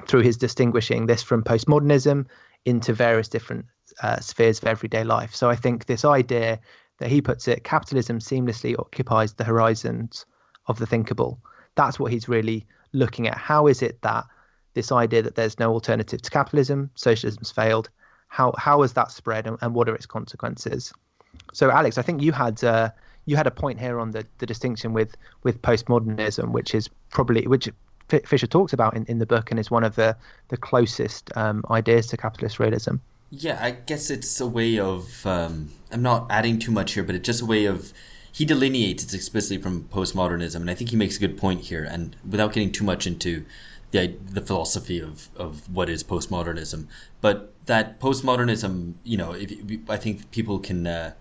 through 0.06 0.22
his 0.22 0.36
distinguishing 0.36 1.06
this 1.06 1.22
from 1.22 1.44
postmodernism 1.44 2.26
into 2.64 2.92
various 2.92 3.28
different 3.28 3.66
uh, 4.02 4.18
spheres 4.20 4.58
of 4.58 4.66
everyday 4.66 5.04
life. 5.04 5.34
So 5.34 5.50
I 5.50 5.56
think 5.56 5.86
this 5.86 6.04
idea 6.04 6.58
that 6.98 7.10
he 7.10 7.20
puts 7.20 7.48
it, 7.48 7.64
capitalism 7.64 8.18
seamlessly 8.18 8.78
occupies 8.78 9.34
the 9.34 9.44
horizons 9.44 10.24
of 10.66 10.78
the 10.78 10.86
thinkable. 10.86 11.40
That's 11.74 11.98
what 11.98 12.12
he's 12.12 12.28
really 12.28 12.66
looking 12.92 13.28
at. 13.28 13.36
How 13.36 13.66
is 13.66 13.82
it 13.82 14.00
that 14.02 14.24
this 14.74 14.92
idea 14.92 15.22
that 15.22 15.34
there's 15.34 15.58
no 15.58 15.72
alternative 15.72 16.22
to 16.22 16.30
capitalism, 16.30 16.90
socialism's 16.94 17.50
failed, 17.50 17.90
how 18.32 18.54
how 18.56 18.80
has 18.80 18.94
that 18.94 19.10
spread 19.10 19.46
and, 19.46 19.58
and 19.60 19.74
what 19.74 19.90
are 19.90 19.94
its 19.94 20.06
consequences? 20.06 20.90
So, 21.52 21.70
Alex, 21.70 21.98
I 21.98 22.02
think 22.02 22.22
you 22.22 22.32
had 22.32 22.64
uh, 22.64 22.88
you 23.26 23.36
had 23.36 23.46
a 23.46 23.50
point 23.50 23.78
here 23.78 24.00
on 24.00 24.12
the, 24.12 24.26
the 24.38 24.46
distinction 24.46 24.94
with 24.94 25.14
with 25.42 25.60
postmodernism, 25.60 26.50
which 26.50 26.74
is 26.74 26.88
probably 27.10 27.46
which 27.46 27.68
Fisher 28.08 28.46
talks 28.46 28.72
about 28.72 28.96
in, 28.96 29.04
in 29.04 29.18
the 29.18 29.26
book 29.26 29.50
and 29.50 29.60
is 29.60 29.70
one 29.70 29.84
of 29.84 29.96
the 29.96 30.16
the 30.48 30.56
closest 30.56 31.30
um, 31.36 31.62
ideas 31.70 32.06
to 32.06 32.16
capitalist 32.16 32.58
realism. 32.58 32.96
Yeah, 33.30 33.58
I 33.60 33.72
guess 33.72 34.08
it's 34.08 34.40
a 34.40 34.46
way 34.46 34.78
of 34.78 35.26
um, 35.26 35.70
I'm 35.90 36.02
not 36.02 36.26
adding 36.30 36.58
too 36.58 36.72
much 36.72 36.94
here, 36.94 37.04
but 37.04 37.14
it's 37.14 37.26
just 37.26 37.42
a 37.42 37.46
way 37.46 37.66
of 37.66 37.92
he 38.32 38.46
delineates 38.46 39.04
it 39.04 39.12
explicitly 39.12 39.62
from 39.62 39.84
postmodernism, 39.92 40.56
and 40.56 40.70
I 40.70 40.74
think 40.74 40.88
he 40.88 40.96
makes 40.96 41.18
a 41.18 41.20
good 41.20 41.36
point 41.36 41.60
here. 41.60 41.84
And 41.84 42.16
without 42.26 42.54
getting 42.54 42.72
too 42.72 42.84
much 42.84 43.06
into 43.06 43.44
the 43.92 44.16
the 44.30 44.40
philosophy 44.40 44.98
of, 44.98 45.28
of 45.36 45.72
what 45.74 45.88
is 45.88 46.02
postmodernism, 46.02 46.86
but 47.20 47.54
that 47.66 48.00
postmodernism, 48.00 48.94
you 49.04 49.16
know, 49.16 49.32
if, 49.32 49.52
I 49.88 49.96
think 49.96 50.30
people 50.32 50.58
can 50.58 50.86
uh, 50.86 51.12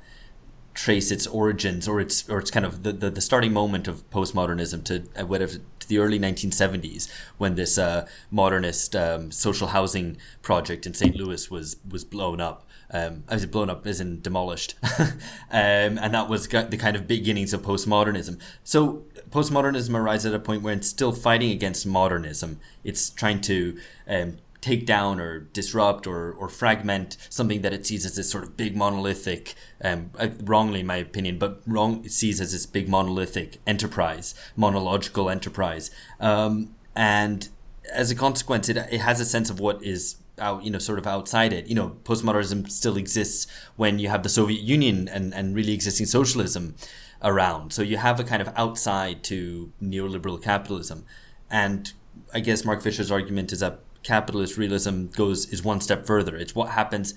trace 0.74 1.12
its 1.12 1.28
origins 1.28 1.88
or 1.88 2.00
its 2.00 2.28
or 2.30 2.40
its 2.40 2.50
kind 2.50 2.66
of 2.66 2.84
the, 2.84 2.94
the, 2.94 3.10
the 3.10 3.22
starting 3.22 3.54
moment 3.54 3.88
of 3.88 4.10
postmodernism 4.10 4.84
to 4.86 5.04
uh, 5.20 5.25
whatever 5.25 5.56
to 5.80 5.88
the 5.88 6.00
early 6.00 6.20
1970s 6.20 7.10
when 7.38 7.56
this 7.56 7.78
uh, 7.78 8.08
modernist 8.30 8.96
um, 8.96 9.32
social 9.32 9.70
housing 9.70 10.18
project 10.42 10.86
in 10.86 10.94
St. 10.94 11.16
Louis 11.16 11.51
was 11.51 11.78
was 11.90 12.04
blown 12.04 12.40
up. 12.40 12.66
Um, 12.94 13.24
I 13.30 13.36
was 13.36 13.46
blown 13.46 13.70
up 13.70 13.88
as 13.88 14.01
in 14.01 14.22
demolished, 14.22 14.75
um, 15.00 15.10
and 15.50 16.13
that 16.13 16.28
was 16.28 16.48
the 16.48 16.78
kind 16.78 16.96
of 16.98 17.08
beginnings 17.08 17.54
of 17.54 17.62
postmodernism. 17.62 18.38
So 18.66 19.06
postmodernism 19.32 19.96
arises 19.96 20.28
at 20.28 20.34
a 20.34 20.40
point 20.40 20.62
where 20.62 20.74
it's 20.74 20.88
still 20.88 21.12
fighting 21.12 21.52
against 21.52 21.86
modernism. 21.86 22.60
It's 22.84 23.10
trying 23.10 23.42
to 23.42 23.78
um, 24.08 24.38
take 24.62 24.86
down 24.86 25.20
or 25.20 25.40
disrupt 25.40 26.06
or, 26.06 26.32
or 26.32 26.48
fragment 26.48 27.18
something 27.30 27.62
that 27.62 27.74
it 27.74 27.86
sees 27.86 28.06
as 28.06 28.16
this 28.16 28.30
sort 28.30 28.44
of 28.44 28.56
big 28.56 28.76
monolithic, 28.76 29.56
um, 29.84 30.12
uh, 30.20 30.30
wrongly 30.44 30.82
in 30.82 30.86
my 30.86 30.98
opinion, 30.98 31.40
but 31.40 31.62
wrong 31.66 32.08
sees 32.08 32.40
as 32.40 32.52
this 32.52 32.66
big 32.66 32.88
monolithic 32.88 33.58
enterprise, 33.66 34.36
monological 34.56 35.30
enterprise. 35.30 35.90
Um, 36.20 36.76
and 36.96 37.50
as 37.92 38.12
a 38.12 38.16
consequence, 38.16 38.70
it, 38.70 38.78
it 38.78 39.02
has 39.02 39.20
a 39.20 39.26
sense 39.26 39.50
of 39.50 39.60
what 39.60 39.84
is 39.84 40.18
out, 40.38 40.64
you 40.64 40.72
know, 40.72 40.80
sort 40.80 41.00
of 41.00 41.08
outside 41.08 41.54
it. 41.54 41.68
You 41.68 41.76
know, 41.76 41.98
postmodernism 42.04 42.70
still 42.70 42.98
exists 42.98 43.48
when 43.76 43.98
you 44.00 44.10
have 44.10 44.24
the 44.24 44.30
Soviet 44.30 44.62
Union 44.62 45.08
and, 45.08 45.34
and 45.34 45.56
really 45.56 45.74
existing 45.74 46.06
socialism 46.06 46.76
around. 47.24 47.74
So 47.74 47.82
you 47.82 47.98
have 47.98 48.20
a 48.20 48.24
kind 48.24 48.42
of 48.42 48.50
outside 48.56 49.24
to 49.25 49.72
neoliberal 49.82 50.42
capitalism. 50.42 51.06
And 51.50 51.92
I 52.34 52.40
guess 52.40 52.66
Mark 52.66 52.82
Fisher's 52.82 53.12
argument 53.12 53.51
is 53.51 53.60
that 53.60 53.80
capitalist 54.04 54.58
realism 54.58 55.08
goes 55.08 55.48
is 55.51 55.63
one 55.63 55.82
step 55.82 56.06
further. 56.06 56.36
It's 56.36 56.56
what 56.56 56.70
happens 56.70 57.13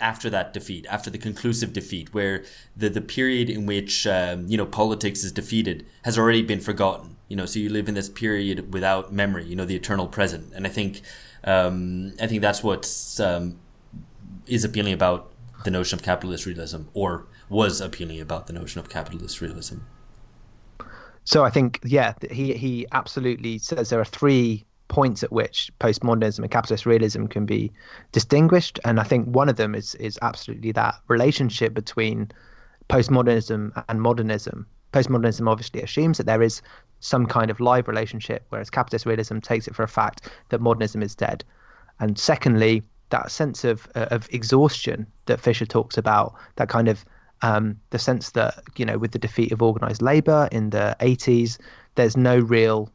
after 0.00 0.30
that 0.30 0.52
defeat, 0.52 0.86
after 0.88 1.10
the 1.10 1.18
conclusive 1.18 1.72
defeat, 1.72 2.12
where 2.14 2.42
the, 2.76 2.88
the 2.88 3.00
period 3.00 3.50
in 3.50 3.66
which 3.66 4.06
um, 4.06 4.46
you 4.48 4.56
know 4.56 4.66
politics 4.66 5.22
is 5.22 5.32
defeated 5.32 5.86
has 6.04 6.18
already 6.18 6.42
been 6.42 6.60
forgotten. 6.60 7.16
You 7.28 7.36
know, 7.36 7.46
so 7.46 7.60
you 7.60 7.68
live 7.68 7.88
in 7.88 7.94
this 7.94 8.08
period 8.08 8.72
without 8.72 9.12
memory. 9.12 9.44
You 9.44 9.56
know, 9.56 9.64
the 9.64 9.76
eternal 9.76 10.08
present, 10.08 10.52
and 10.54 10.66
I 10.66 10.70
think 10.70 11.02
um, 11.44 12.14
I 12.20 12.26
think 12.26 12.40
that's 12.40 12.62
what's 12.62 13.20
um, 13.20 13.58
is 14.46 14.64
appealing 14.64 14.94
about 14.94 15.30
the 15.64 15.70
notion 15.70 15.98
of 15.98 16.02
capitalist 16.02 16.46
realism, 16.46 16.82
or 16.94 17.26
was 17.50 17.80
appealing 17.80 18.20
about 18.20 18.46
the 18.46 18.54
notion 18.54 18.78
of 18.78 18.88
capitalist 18.88 19.40
realism. 19.42 19.78
So 21.24 21.44
I 21.44 21.50
think, 21.50 21.80
yeah, 21.84 22.14
he 22.30 22.54
he 22.54 22.86
absolutely 22.92 23.58
says 23.58 23.90
there 23.90 24.00
are 24.00 24.04
three 24.04 24.64
points 24.88 25.22
at 25.22 25.30
which 25.30 25.70
postmodernism 25.78 26.40
and 26.40 26.50
capitalist 26.50 26.86
realism 26.86 27.26
can 27.26 27.44
be 27.46 27.70
distinguished. 28.12 28.80
And 28.84 28.98
I 28.98 29.04
think 29.04 29.26
one 29.26 29.48
of 29.48 29.56
them 29.56 29.74
is 29.74 29.94
is 29.96 30.18
absolutely 30.22 30.72
that 30.72 30.94
relationship 31.08 31.74
between 31.74 32.30
postmodernism 32.88 33.84
and 33.88 34.00
modernism. 34.00 34.66
Postmodernism 34.92 35.48
obviously 35.48 35.82
assumes 35.82 36.18
that 36.18 36.26
there 36.26 36.42
is 36.42 36.62
some 37.00 37.26
kind 37.26 37.50
of 37.50 37.60
live 37.60 37.86
relationship, 37.86 38.44
whereas 38.48 38.70
capitalist 38.70 39.06
realism 39.06 39.38
takes 39.38 39.68
it 39.68 39.74
for 39.74 39.84
a 39.84 39.88
fact 39.88 40.28
that 40.48 40.60
modernism 40.60 41.02
is 41.02 41.14
dead. 41.14 41.44
And 42.00 42.18
secondly, 42.18 42.82
that 43.10 43.30
sense 43.30 43.64
of 43.64 43.88
of 43.94 44.28
exhaustion 44.32 45.06
that 45.26 45.40
Fisher 45.40 45.66
talks 45.66 45.98
about, 45.98 46.34
that 46.56 46.68
kind 46.68 46.88
of 46.88 47.04
um, 47.42 47.80
the 47.90 47.98
sense 47.98 48.30
that 48.30 48.62
you 48.76 48.84
know 48.84 48.98
with 48.98 49.12
the 49.12 49.18
defeat 49.18 49.52
of 49.52 49.62
organized 49.62 50.02
labor 50.02 50.48
in 50.52 50.70
the 50.70 50.96
80s 51.00 51.58
there's 51.96 52.16
no 52.16 52.38
real 52.38 52.90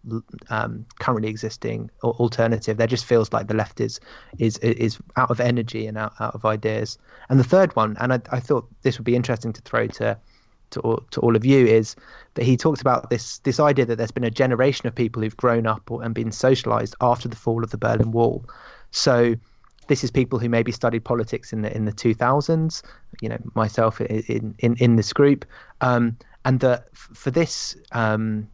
um, 0.49 0.85
currently 0.99 1.29
existing 1.29 1.89
alternative. 2.03 2.77
There 2.77 2.87
just 2.87 3.05
feels 3.05 3.31
like 3.33 3.47
the 3.47 3.53
left 3.53 3.81
is 3.81 3.99
is 4.39 4.57
is 4.59 4.97
out 5.17 5.29
of 5.29 5.39
energy 5.39 5.85
and 5.85 5.97
out, 5.97 6.13
out 6.19 6.33
of 6.33 6.45
ideas. 6.45 6.97
And 7.29 7.39
the 7.39 7.43
third 7.43 7.75
one, 7.75 7.97
and 7.99 8.13
I, 8.13 8.21
I 8.31 8.39
thought 8.39 8.67
this 8.83 8.97
would 8.97 9.05
be 9.05 9.15
interesting 9.15 9.53
to 9.53 9.61
throw 9.61 9.87
to 9.87 10.17
to 10.71 10.79
all, 10.79 11.03
to 11.11 11.19
all 11.21 11.35
of 11.35 11.45
you, 11.45 11.65
is 11.65 11.95
that 12.35 12.45
he 12.45 12.55
talks 12.55 12.81
about 12.81 13.09
this 13.09 13.39
this 13.39 13.59
idea 13.59 13.85
that 13.85 13.97
there's 13.97 14.11
been 14.11 14.23
a 14.23 14.31
generation 14.31 14.87
of 14.87 14.95
people 14.95 15.21
who've 15.21 15.37
grown 15.37 15.67
up 15.67 15.89
and 15.91 16.15
been 16.15 16.31
socialized 16.31 16.95
after 17.01 17.27
the 17.27 17.35
fall 17.35 17.63
of 17.63 17.71
the 17.71 17.77
Berlin 17.77 18.11
Wall. 18.11 18.45
So 18.91 19.35
this 19.87 20.03
is 20.03 20.11
people 20.11 20.39
who 20.39 20.49
maybe 20.49 20.71
studied 20.71 21.03
politics 21.03 21.53
in 21.53 21.61
the 21.61 21.75
in 21.75 21.85
the 21.85 21.91
2000s. 21.91 22.81
You 23.21 23.29
know, 23.29 23.37
myself 23.53 24.01
in 24.01 24.55
in 24.59 24.75
in 24.77 24.95
this 24.95 25.13
group, 25.13 25.45
um, 25.81 26.17
and 26.43 26.59
that 26.59 26.95
for 26.95 27.31
this 27.31 27.75
um, 27.91 28.47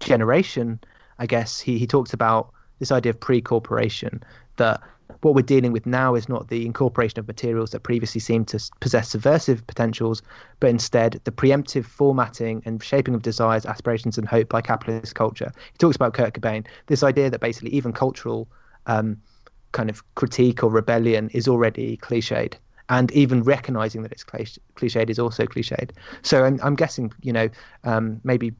generation, 0.00 0.80
I 1.18 1.26
guess 1.26 1.60
he, 1.60 1.78
he 1.78 1.86
talks 1.86 2.12
about 2.12 2.52
this 2.78 2.90
idea 2.92 3.10
of 3.10 3.20
pre-corporation 3.20 4.22
that 4.56 4.80
what 5.20 5.34
we're 5.34 5.42
dealing 5.42 5.72
with 5.72 5.86
now 5.86 6.14
is 6.14 6.28
not 6.28 6.48
the 6.48 6.66
incorporation 6.66 7.18
of 7.18 7.26
materials 7.26 7.70
that 7.70 7.80
previously 7.80 8.20
seemed 8.20 8.48
to 8.48 8.58
possess 8.80 9.08
subversive 9.10 9.66
potentials, 9.66 10.22
but 10.60 10.70
instead 10.70 11.20
the 11.24 11.30
preemptive 11.30 11.84
formatting 11.84 12.62
and 12.64 12.82
shaping 12.82 13.14
of 13.14 13.22
desires, 13.22 13.66
aspirations, 13.66 14.18
and 14.18 14.28
hope 14.28 14.48
by 14.48 14.60
capitalist 14.60 15.14
culture. 15.14 15.52
He 15.72 15.78
talks 15.78 15.96
about 15.96 16.14
Kurt 16.14 16.34
Cobain, 16.34 16.66
this 16.86 17.02
idea 17.02 17.30
that 17.30 17.40
basically 17.40 17.70
even 17.70 17.92
cultural 17.92 18.48
um, 18.86 19.16
kind 19.74 19.90
of 19.90 20.02
critique 20.14 20.64
or 20.64 20.70
rebellion 20.70 21.28
is 21.34 21.46
already 21.46 21.98
cliched. 21.98 22.54
And 22.88 23.10
even 23.12 23.42
recognizing 23.42 24.02
that 24.02 24.12
it's 24.12 24.24
cliched 24.24 25.10
is 25.10 25.18
also 25.18 25.44
cliched. 25.46 25.90
So 26.22 26.44
I'm, 26.44 26.58
I'm 26.62 26.76
guessing, 26.76 27.12
you 27.22 27.32
know, 27.32 27.48
um, 27.84 28.20
maybe 28.24 28.52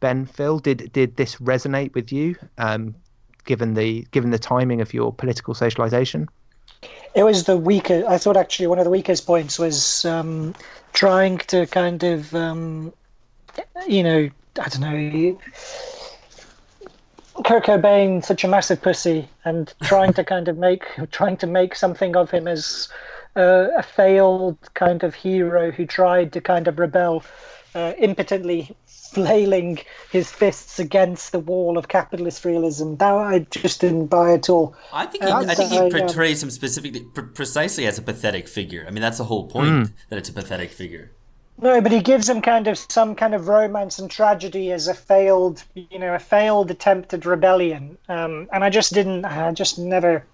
Ben, 0.00 0.26
Phil, 0.26 0.58
did 0.58 0.92
did 0.92 1.16
this 1.16 1.36
resonate 1.36 1.94
with 1.94 2.12
you, 2.12 2.36
um, 2.58 2.94
given 3.46 3.74
the 3.74 4.06
given 4.10 4.30
the 4.30 4.38
timing 4.38 4.80
of 4.80 4.92
your 4.92 5.12
political 5.12 5.54
socialization? 5.54 6.28
It 7.14 7.22
was 7.22 7.44
the 7.44 7.56
weaker. 7.56 8.04
I 8.06 8.18
thought 8.18 8.36
actually 8.36 8.66
one 8.66 8.78
of 8.78 8.84
the 8.84 8.90
weakest 8.90 9.26
points 9.26 9.58
was 9.58 10.04
um, 10.04 10.54
trying 10.92 11.38
to 11.38 11.66
kind 11.66 12.02
of, 12.04 12.34
um, 12.34 12.92
you 13.86 14.02
know, 14.02 14.28
I 14.60 14.68
don't 14.68 14.80
know. 14.80 15.40
Kurt 17.42 17.64
Cobain, 17.64 18.24
such 18.24 18.44
a 18.44 18.48
massive 18.48 18.80
pussy, 18.80 19.28
and 19.44 19.72
trying 19.82 20.12
to 20.14 20.24
kind 20.24 20.48
of 20.48 20.56
make 20.56 20.84
trying 21.10 21.36
to 21.38 21.46
make 21.46 21.74
something 21.74 22.16
of 22.16 22.30
him 22.30 22.46
as 22.46 22.88
uh, 23.36 23.68
a 23.76 23.82
failed 23.82 24.58
kind 24.74 25.02
of 25.02 25.14
hero 25.14 25.70
who 25.70 25.84
tried 25.86 26.32
to 26.32 26.40
kind 26.40 26.68
of 26.68 26.78
rebel 26.78 27.24
uh, 27.74 27.92
impotently 27.98 28.76
flailing 28.86 29.78
his 30.10 30.30
fists 30.30 30.78
against 30.78 31.32
the 31.32 31.38
wall 31.38 31.76
of 31.76 31.88
capitalist 31.88 32.44
realism. 32.44 32.94
That 32.96 33.14
I 33.14 33.40
just 33.50 33.80
didn't 33.80 34.06
buy 34.06 34.32
at 34.32 34.48
all. 34.48 34.76
I 34.92 35.06
think 35.06 35.24
he, 35.24 35.30
I 35.30 35.54
think 35.54 35.70
he 35.70 35.78
um, 35.78 35.90
portrays 35.90 36.42
him 36.42 36.50
specifically, 36.50 37.00
pr- 37.14 37.22
precisely 37.22 37.86
as 37.86 37.98
a 37.98 38.02
pathetic 38.02 38.48
figure. 38.48 38.84
I 38.86 38.90
mean, 38.90 39.02
that's 39.02 39.18
the 39.18 39.24
whole 39.24 39.48
point 39.48 39.70
mm. 39.70 39.92
that 40.08 40.18
it's 40.18 40.28
a 40.28 40.32
pathetic 40.32 40.70
figure. 40.70 41.12
No, 41.64 41.80
but 41.80 41.92
he 41.92 42.02
gives 42.02 42.28
him 42.28 42.42
kind 42.42 42.68
of 42.68 42.76
some 42.76 43.14
kind 43.14 43.34
of 43.34 43.48
romance 43.48 43.98
and 43.98 44.10
tragedy 44.10 44.70
as 44.70 44.86
a 44.86 44.92
failed, 44.92 45.64
you 45.74 45.98
know, 45.98 46.14
a 46.14 46.18
failed 46.18 46.70
attempted 46.70 47.24
rebellion. 47.24 47.96
Um, 48.06 48.50
and 48.52 48.62
I 48.62 48.68
just 48.68 48.92
didn't, 48.92 49.24
I 49.24 49.50
just 49.52 49.78
never, 49.78 50.26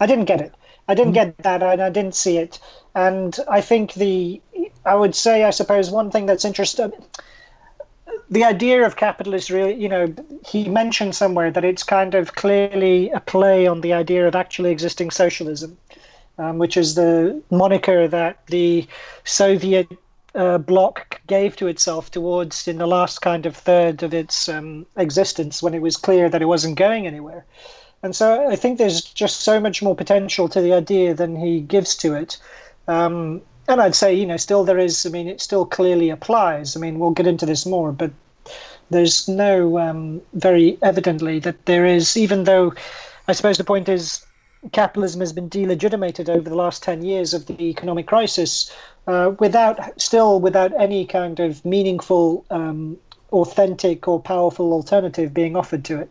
I 0.00 0.06
didn't 0.06 0.24
get 0.24 0.40
it. 0.40 0.54
I 0.88 0.94
didn't 0.94 1.10
hmm. 1.10 1.20
get 1.20 1.38
that, 1.42 1.62
and 1.62 1.82
I 1.82 1.90
didn't 1.90 2.14
see 2.14 2.38
it. 2.38 2.58
And 2.94 3.38
I 3.50 3.60
think 3.60 3.92
the, 3.92 4.40
I 4.86 4.94
would 4.94 5.14
say, 5.14 5.44
I 5.44 5.50
suppose, 5.50 5.90
one 5.90 6.10
thing 6.10 6.24
that's 6.24 6.46
interesting 6.46 6.90
the 8.30 8.44
idea 8.44 8.84
of 8.84 8.96
capitalist 8.96 9.48
really 9.48 9.74
you 9.74 9.88
know 9.88 10.14
he 10.46 10.68
mentioned 10.68 11.14
somewhere 11.14 11.50
that 11.50 11.64
it's 11.64 11.82
kind 11.82 12.14
of 12.14 12.34
clearly 12.34 13.08
a 13.10 13.20
play 13.20 13.66
on 13.66 13.80
the 13.80 13.92
idea 13.94 14.28
of 14.28 14.34
actually 14.34 14.70
existing 14.70 15.10
socialism 15.10 15.78
um, 16.36 16.58
which 16.58 16.76
is 16.76 16.94
the 16.94 17.42
moniker 17.50 18.06
that 18.06 18.46
the 18.48 18.86
soviet 19.24 19.88
uh, 20.38 20.56
bloc 20.56 21.20
gave 21.26 21.56
to 21.56 21.66
itself 21.66 22.10
towards 22.10 22.66
in 22.66 22.78
the 22.78 22.86
last 22.86 23.20
kind 23.20 23.44
of 23.44 23.54
third 23.54 24.02
of 24.02 24.14
its 24.14 24.48
um, 24.48 24.86
existence 24.96 25.62
when 25.62 25.74
it 25.74 25.82
was 25.82 25.96
clear 25.96 26.28
that 26.30 26.40
it 26.40 26.46
wasn't 26.46 26.78
going 26.78 27.06
anywhere 27.06 27.44
and 28.02 28.16
so 28.16 28.48
i 28.48 28.56
think 28.56 28.78
there's 28.78 29.02
just 29.02 29.40
so 29.40 29.60
much 29.60 29.82
more 29.82 29.96
potential 29.96 30.48
to 30.48 30.60
the 30.60 30.72
idea 30.72 31.12
than 31.12 31.36
he 31.36 31.60
gives 31.60 31.94
to 31.96 32.14
it 32.14 32.38
um, 32.88 33.42
and 33.68 33.82
I'd 33.82 33.94
say, 33.94 34.14
you 34.14 34.26
know, 34.26 34.38
still 34.38 34.64
there 34.64 34.78
is. 34.78 35.04
I 35.04 35.10
mean, 35.10 35.28
it 35.28 35.40
still 35.40 35.66
clearly 35.66 36.08
applies. 36.08 36.74
I 36.74 36.80
mean, 36.80 36.98
we'll 36.98 37.10
get 37.10 37.26
into 37.26 37.44
this 37.44 37.66
more, 37.66 37.92
but 37.92 38.10
there's 38.90 39.28
no 39.28 39.78
um, 39.78 40.22
very 40.32 40.78
evidently 40.82 41.38
that 41.40 41.66
there 41.66 41.84
is, 41.84 42.16
even 42.16 42.44
though 42.44 42.72
I 43.28 43.32
suppose 43.32 43.58
the 43.58 43.64
point 43.64 43.88
is 43.88 44.24
capitalism 44.72 45.20
has 45.20 45.32
been 45.32 45.48
delegitimated 45.48 46.28
over 46.28 46.48
the 46.48 46.56
last 46.56 46.82
10 46.82 47.04
years 47.04 47.34
of 47.34 47.46
the 47.46 47.60
economic 47.62 48.06
crisis 48.06 48.74
uh, 49.06 49.32
without 49.38 50.00
still 50.00 50.40
without 50.40 50.72
any 50.80 51.06
kind 51.06 51.40
of 51.40 51.64
meaningful 51.64 52.44
um, 52.50 52.96
authentic 53.32 54.08
or 54.08 54.20
powerful 54.20 54.72
alternative 54.72 55.32
being 55.32 55.56
offered 55.56 55.84
to 55.84 56.00
it. 56.00 56.10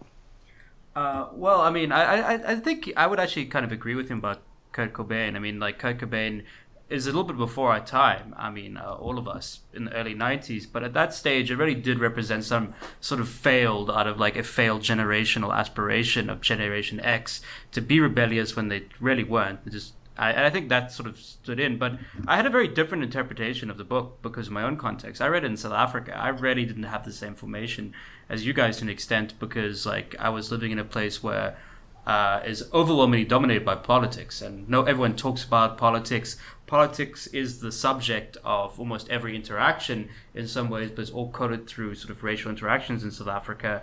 Uh, 0.96 1.28
well 1.34 1.62
i 1.62 1.70
mean 1.70 1.92
I, 1.92 2.34
I, 2.34 2.52
I 2.54 2.56
think 2.56 2.92
i 2.98 3.06
would 3.06 3.20
actually 3.20 3.46
kind 3.46 3.64
of 3.64 3.72
agree 3.72 3.94
with 3.94 4.10
him 4.10 4.18
about 4.18 4.42
kurt 4.72 4.94
cobain. 4.94 5.36
I 5.36 5.40
mean 5.40 5.60
like 5.60 5.80
kurt 5.80 6.00
cobain 6.00 6.44
is 6.90 7.06
a 7.06 7.10
little 7.10 7.24
bit 7.24 7.38
before 7.38 7.72
our 7.72 7.84
time. 7.84 8.34
I 8.38 8.50
mean, 8.50 8.78
uh, 8.78 8.94
all 8.94 9.18
of 9.18 9.28
us 9.28 9.60
in 9.74 9.86
the 9.86 9.94
early 9.94 10.16
90s. 10.16 10.66
But 10.72 10.84
at 10.84 10.94
that 10.94 11.14
stage, 11.14 11.52
it 11.52 11.58
really 11.58 11.76
did 11.76 12.00
represent 12.00 12.46
some 12.46 12.74
sort 13.02 13.20
of 13.20 13.28
failed 13.28 13.90
out 13.92 14.08
of 14.08 14.20
like 14.20 14.38
a 14.38 14.44
failed 14.44 14.82
generational 14.82 15.54
aspiration 15.54 16.30
of 16.30 16.42
Generation 16.42 17.00
X 17.02 17.42
to 17.74 17.82
be 17.82 18.00
rebellious 18.00 18.56
when 18.56 18.70
they 18.70 18.84
really 19.02 19.26
weren't. 19.26 19.70
Just 19.70 19.94
I, 20.18 20.46
I 20.46 20.50
think 20.50 20.70
that 20.70 20.92
sort 20.92 21.10
of 21.10 21.20
stood 21.20 21.60
in. 21.60 21.78
But 21.78 22.00
I 22.26 22.38
had 22.38 22.46
a 22.46 22.50
very 22.50 22.68
different 22.68 23.04
interpretation 23.04 23.70
of 23.70 23.78
the 23.78 23.84
book 23.84 24.20
because 24.22 24.48
of 24.48 24.54
my 24.54 24.64
own 24.64 24.78
context. 24.78 25.22
I 25.22 25.28
read 25.28 25.44
it 25.44 25.48
in 25.48 25.58
South 25.58 25.74
Africa. 25.74 26.18
I 26.18 26.30
really 26.30 26.66
didn't 26.66 26.84
have 26.84 27.06
the 27.06 27.12
same 27.12 27.36
formation 27.36 27.94
as 28.30 28.46
you 28.46 28.54
guys 28.54 28.78
to 28.78 28.84
an 28.84 28.90
extent 28.90 29.34
because 29.40 29.86
like 29.86 30.16
I 30.20 30.30
was 30.30 30.52
living 30.52 30.72
in 30.72 30.80
a 30.80 30.86
place 30.86 31.22
where 31.22 31.58
uh, 32.06 32.42
is 32.46 32.64
overwhelmingly 32.74 33.26
dominated 33.26 33.66
by 33.66 33.76
politics, 33.76 34.42
and 34.42 34.68
no 34.70 34.84
everyone 34.84 35.16
talks 35.16 35.44
about 35.44 35.78
politics 35.78 36.38
politics 36.68 37.28
is 37.28 37.62
the 37.62 37.72
subject 37.72 38.38
of 38.44 38.78
almost 38.80 39.10
every 39.10 39.36
interaction 39.36 40.10
in 40.36 40.48
some 40.48 40.70
ways, 40.70 40.92
but 40.92 41.02
it's 41.02 41.12
all 41.12 41.32
coded 41.32 41.66
through 41.66 41.96
sort 41.96 42.12
of 42.12 42.24
racial 42.24 42.52
interactions 42.52 43.04
in 43.04 43.12
South 43.12 43.30
Africa. 43.30 43.82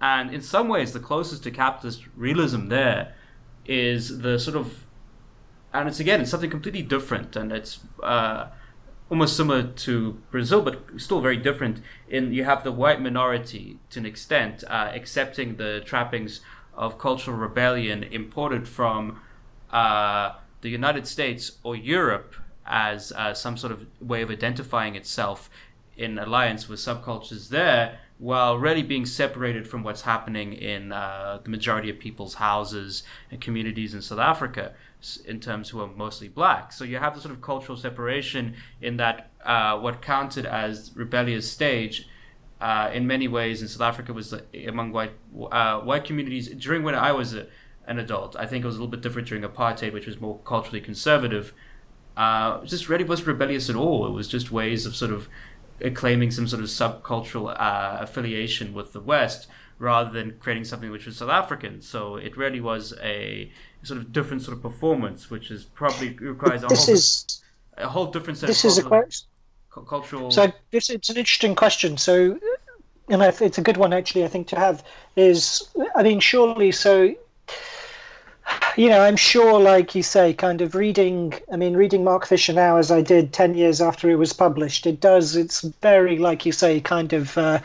And 0.00 0.34
in 0.34 0.40
some 0.40 0.68
ways, 0.68 0.92
the 0.92 1.00
closest 1.00 1.44
to 1.44 1.50
capitalist 1.50 2.04
realism 2.16 2.68
there 2.68 3.14
is 3.66 4.18
the 4.18 4.38
sort 4.38 4.56
of, 4.56 4.86
and 5.72 5.88
it's 5.88 6.00
again, 6.00 6.22
it's 6.22 6.30
something 6.30 6.50
completely 6.50 6.82
different, 6.82 7.36
and 7.36 7.52
it's 7.52 7.80
uh, 8.02 8.48
almost 9.10 9.36
similar 9.36 9.62
to 9.62 10.18
Brazil, 10.30 10.62
but 10.62 10.82
still 10.96 11.20
very 11.20 11.36
different. 11.36 11.82
In 12.08 12.32
you 12.32 12.44
have 12.44 12.64
the 12.64 12.72
white 12.72 13.00
minority 13.00 13.78
to 13.90 14.00
an 14.00 14.06
extent 14.06 14.64
uh, 14.68 14.90
accepting 14.94 15.56
the 15.56 15.82
trappings 15.84 16.40
of 16.74 16.98
cultural 16.98 17.36
rebellion 17.36 18.02
imported 18.04 18.66
from. 18.66 19.20
Uh, 19.70 20.36
the 20.66 20.72
United 20.72 21.06
States 21.06 21.52
or 21.62 21.76
Europe 21.76 22.34
as 22.66 23.12
uh, 23.12 23.32
some 23.32 23.56
sort 23.56 23.72
of 23.72 23.86
way 24.00 24.20
of 24.22 24.30
identifying 24.30 24.96
itself 24.96 25.48
in 25.96 26.18
alliance 26.18 26.68
with 26.68 26.80
subcultures 26.80 27.48
there, 27.50 28.00
while 28.18 28.58
really 28.58 28.82
being 28.82 29.06
separated 29.06 29.68
from 29.68 29.84
what's 29.84 30.02
happening 30.02 30.52
in 30.54 30.92
uh, 30.92 31.38
the 31.44 31.50
majority 31.50 31.88
of 31.88 32.00
people's 32.00 32.34
houses 32.34 33.04
and 33.30 33.40
communities 33.40 33.94
in 33.94 34.02
South 34.02 34.18
Africa, 34.18 34.74
in 35.24 35.38
terms 35.38 35.68
who 35.70 35.80
are 35.80 35.86
mostly 35.86 36.26
black. 36.26 36.72
So 36.72 36.82
you 36.82 36.98
have 36.98 37.14
the 37.14 37.20
sort 37.20 37.32
of 37.32 37.40
cultural 37.40 37.78
separation 37.78 38.56
in 38.82 38.96
that 38.96 39.30
uh, 39.44 39.78
what 39.78 40.02
counted 40.02 40.46
as 40.46 40.90
rebellious 40.96 41.48
stage. 41.48 42.08
Uh, 42.60 42.90
in 42.92 43.06
many 43.06 43.28
ways, 43.28 43.62
in 43.62 43.68
South 43.68 43.86
Africa, 43.92 44.12
was 44.12 44.34
among 44.66 44.90
white 44.90 45.12
uh, 45.52 45.78
white 45.80 46.04
communities 46.04 46.48
during 46.48 46.82
when 46.82 46.96
I 46.96 47.12
was 47.12 47.34
a, 47.34 47.46
an 47.86 47.98
adult. 47.98 48.36
I 48.36 48.46
think 48.46 48.64
it 48.64 48.66
was 48.66 48.76
a 48.76 48.78
little 48.78 48.90
bit 48.90 49.00
different 49.00 49.28
during 49.28 49.44
apartheid, 49.44 49.92
which 49.92 50.06
was 50.06 50.20
more 50.20 50.38
culturally 50.44 50.80
conservative. 50.80 51.52
Uh, 52.16 52.64
just 52.64 52.88
really 52.88 53.04
wasn't 53.04 53.28
rebellious 53.28 53.68
at 53.68 53.76
all. 53.76 54.06
It 54.06 54.12
was 54.12 54.28
just 54.28 54.50
ways 54.50 54.86
of 54.86 54.96
sort 54.96 55.12
of 55.12 55.28
claiming 55.94 56.30
some 56.30 56.48
sort 56.48 56.62
of 56.62 56.68
subcultural 56.68 57.54
uh, 57.58 57.98
affiliation 58.00 58.72
with 58.72 58.92
the 58.92 59.00
West 59.00 59.46
rather 59.78 60.10
than 60.10 60.38
creating 60.38 60.64
something 60.64 60.90
which 60.90 61.06
was 61.06 61.18
South 61.18 61.28
African. 61.28 61.80
So 61.82 62.16
it 62.16 62.36
really 62.36 62.60
was 62.60 62.94
a 63.02 63.50
sort 63.82 64.00
of 64.00 64.12
different 64.12 64.42
sort 64.42 64.56
of 64.56 64.62
performance, 64.62 65.30
which 65.30 65.50
is 65.50 65.64
probably 65.64 66.14
requires 66.14 66.62
a, 66.62 66.66
this 66.66 66.86
whole, 66.86 66.94
is, 66.94 67.42
a 67.76 67.88
whole 67.88 68.06
different 68.06 68.38
set 68.38 68.46
this 68.46 68.64
of 68.64 68.70
is 68.70 68.78
cultural, 68.78 69.04
a 69.76 69.80
cultural. 69.82 70.30
So 70.30 70.52
this 70.70 70.88
it's 70.88 71.10
an 71.10 71.18
interesting 71.18 71.54
question. 71.54 71.98
So, 71.98 72.38
and 73.08 73.22
it's 73.22 73.58
a 73.58 73.62
good 73.62 73.76
one 73.76 73.92
actually. 73.92 74.24
I 74.24 74.28
think 74.28 74.46
to 74.48 74.56
have 74.58 74.82
is 75.14 75.68
I 75.94 76.02
mean 76.02 76.20
surely 76.20 76.72
so 76.72 77.14
you 78.76 78.88
know, 78.88 79.00
I'm 79.00 79.16
sure, 79.16 79.58
like 79.58 79.94
you 79.94 80.02
say, 80.02 80.34
kind 80.34 80.60
of 80.60 80.74
reading, 80.74 81.34
I 81.52 81.56
mean, 81.56 81.74
reading 81.76 82.04
Mark 82.04 82.26
Fisher 82.26 82.52
now 82.52 82.76
as 82.76 82.90
I 82.90 83.00
did 83.00 83.32
10 83.32 83.54
years 83.54 83.80
after 83.80 84.10
it 84.10 84.16
was 84.16 84.32
published, 84.32 84.86
it 84.86 85.00
does, 85.00 85.34
it's 85.34 85.62
very, 85.62 86.18
like 86.18 86.44
you 86.44 86.52
say, 86.52 86.80
kind 86.80 87.12
of, 87.12 87.36
uh, 87.38 87.60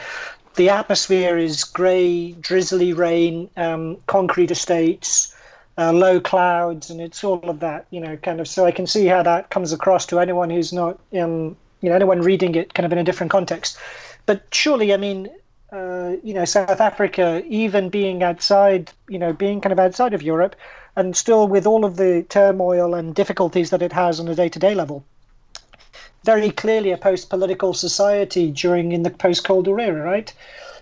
the 0.56 0.70
atmosphere 0.70 1.38
is 1.38 1.64
grey, 1.64 2.32
drizzly 2.34 2.94
rain, 2.94 3.50
um, 3.58 3.98
concrete 4.08 4.52
estates, 4.52 5.34
uh, 5.78 5.92
low 5.92 6.20
clouds, 6.20 6.90
and 6.90 7.02
it's 7.02 7.24
all 7.24 7.50
of 7.50 7.60
that, 7.60 7.86
you 7.92 8.00
know, 8.00 8.18
kind 8.18 8.40
of. 8.40 8.48
So 8.48 8.66
I 8.66 8.72
can 8.72 8.88
see 8.88 9.06
how 9.06 9.24
that 9.24 9.50
comes 9.50 9.72
across 9.72 10.06
to 10.08 10.20
anyone 10.20 10.50
who's 10.50 10.74
not, 10.74 11.00
um, 11.14 11.56
you 11.82 11.90
know, 11.90 11.96
anyone 11.96 12.22
reading 12.22 12.56
it 12.56 12.74
kind 12.74 12.86
of 12.86 12.92
in 12.92 12.98
a 12.98 13.04
different 13.04 13.32
context. 13.32 13.78
But 14.26 14.44
surely, 14.52 14.94
I 14.94 14.98
mean, 14.98 15.30
uh, 15.72 16.16
you 16.24 16.34
know, 16.34 16.46
South 16.46 16.82
Africa, 16.82 17.44
even 17.48 17.90
being 17.90 18.24
outside, 18.24 18.92
you 19.08 19.18
know, 19.18 19.32
being 19.32 19.62
kind 19.62 19.72
of 19.72 19.80
outside 19.80 20.14
of 20.14 20.22
Europe, 20.22 20.56
and 20.96 21.16
still 21.16 21.48
with 21.48 21.66
all 21.66 21.86
of 21.86 21.96
the 21.96 22.24
turmoil 22.30 22.94
and 22.94 23.16
difficulties 23.16 23.70
that 23.70 23.82
it 23.82 23.94
has 23.94 24.20
on 24.20 24.28
a 24.28 24.36
day-to-day 24.36 24.76
level. 24.76 25.04
Very 26.24 26.52
clearly 26.52 26.92
a 26.92 26.98
post-political 26.98 27.74
society 27.74 28.52
during 28.52 28.92
in 28.92 29.04
the 29.04 29.10
post-cold 29.10 29.68
war 29.68 29.80
era 29.80 30.04
right? 30.04 30.34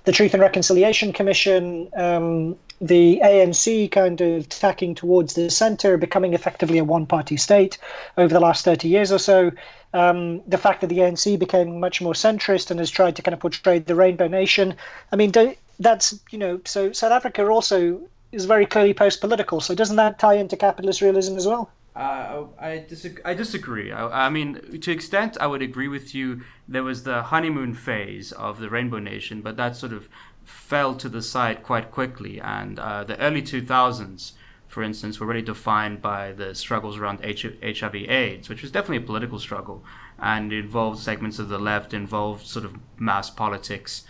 The 0.06 0.12
truth 0.12 0.34
and 0.34 0.42
reconciliation 0.42 1.14
commission 1.14 1.90
um, 1.96 2.58
the 2.82 3.20
ANC 3.24 3.92
kind 3.92 4.22
of 4.22 4.48
tacking 4.50 4.96
towards 4.96 5.34
the 5.34 5.50
center, 5.50 5.98
becoming 5.98 6.34
effectively 6.34 6.78
a 6.78 6.84
one 6.84 7.06
party 7.06 7.38
state 7.38 7.78
over 8.18 8.34
the 8.34 8.40
last 8.40 8.64
30 8.66 8.88
years 8.88 9.12
or 9.12 9.20
so. 9.20 9.52
Um, 9.94 10.42
the 10.48 10.58
fact 10.58 10.82
that 10.82 10.88
the 10.88 11.00
ANC 11.00 11.38
became 11.40 11.80
much 11.80 12.00
more 12.02 12.14
centrist 12.14 12.70
and 12.70 12.80
has 12.80 12.92
tried 12.92 13.16
to 13.16 13.22
kind 13.22 13.34
of 13.34 13.40
portray 13.40 13.80
the 13.80 13.96
rainbow 13.96 14.28
nation. 14.28 14.76
I 15.12 15.16
mean, 15.16 15.32
that's, 15.80 16.20
you 16.30 16.38
know, 16.38 16.62
so 16.66 16.92
South 16.92 17.12
Africa 17.12 17.48
also 17.48 18.00
is 18.32 18.46
very 18.46 18.66
clearly 18.66 18.94
post-political. 18.94 19.62
So 19.62 19.74
doesn't 19.74 19.96
that 19.96 20.20
tie 20.20 20.36
into 20.36 20.56
capitalist 20.56 21.02
realism 21.02 21.38
as 21.38 21.48
well? 21.48 21.72
Uh, 21.96 22.46
I, 22.60 22.86
disagree. 22.88 23.22
I 23.26 23.34
disagree. 23.34 23.92
I, 23.92 24.28
I, 24.28 24.30
mean, 24.30 24.80
to 24.80 24.92
extent, 24.92 25.38
I 25.42 25.48
would 25.48 25.62
agree 25.62 25.88
with 25.88 26.14
you. 26.16 26.44
There 26.68 26.84
was 26.84 27.04
the 27.04 27.24
honeymoon 27.24 27.74
phase 27.74 28.32
of 28.32 28.60
the 28.60 28.70
Rainbow 28.70 29.00
Nation, 29.00 29.42
but 29.42 29.58
that 29.58 29.76
sort 29.76 29.92
of 29.92 30.08
fell 30.50 30.96
to 30.96 31.08
the 31.08 31.22
side 31.22 31.64
quite 31.64 31.92
quickly. 31.92 32.40
And 32.42 32.80
uh, 32.80 33.04
the 33.04 33.20
early 33.20 33.42
2000s, 33.42 34.34
for 34.68 34.84
instance, 34.84 35.20
were 35.20 35.28
really 35.28 35.42
defined 35.42 36.02
by 36.02 36.32
the 36.32 36.54
struggles 36.56 36.98
around 36.98 37.24
HIV/AIDS, 37.24 38.50
which 38.50 38.62
was 38.62 38.72
definitely 38.72 38.98
a 38.98 39.08
political 39.08 39.40
struggle, 39.40 39.84
and 40.20 40.52
involved 40.52 41.00
segments 41.00 41.40
of 41.40 41.50
the 41.50 41.60
left, 41.60 41.94
involved 41.94 42.46
sort 42.46 42.66
of 42.66 42.76
mass 42.98 43.30
politics. 43.30 44.04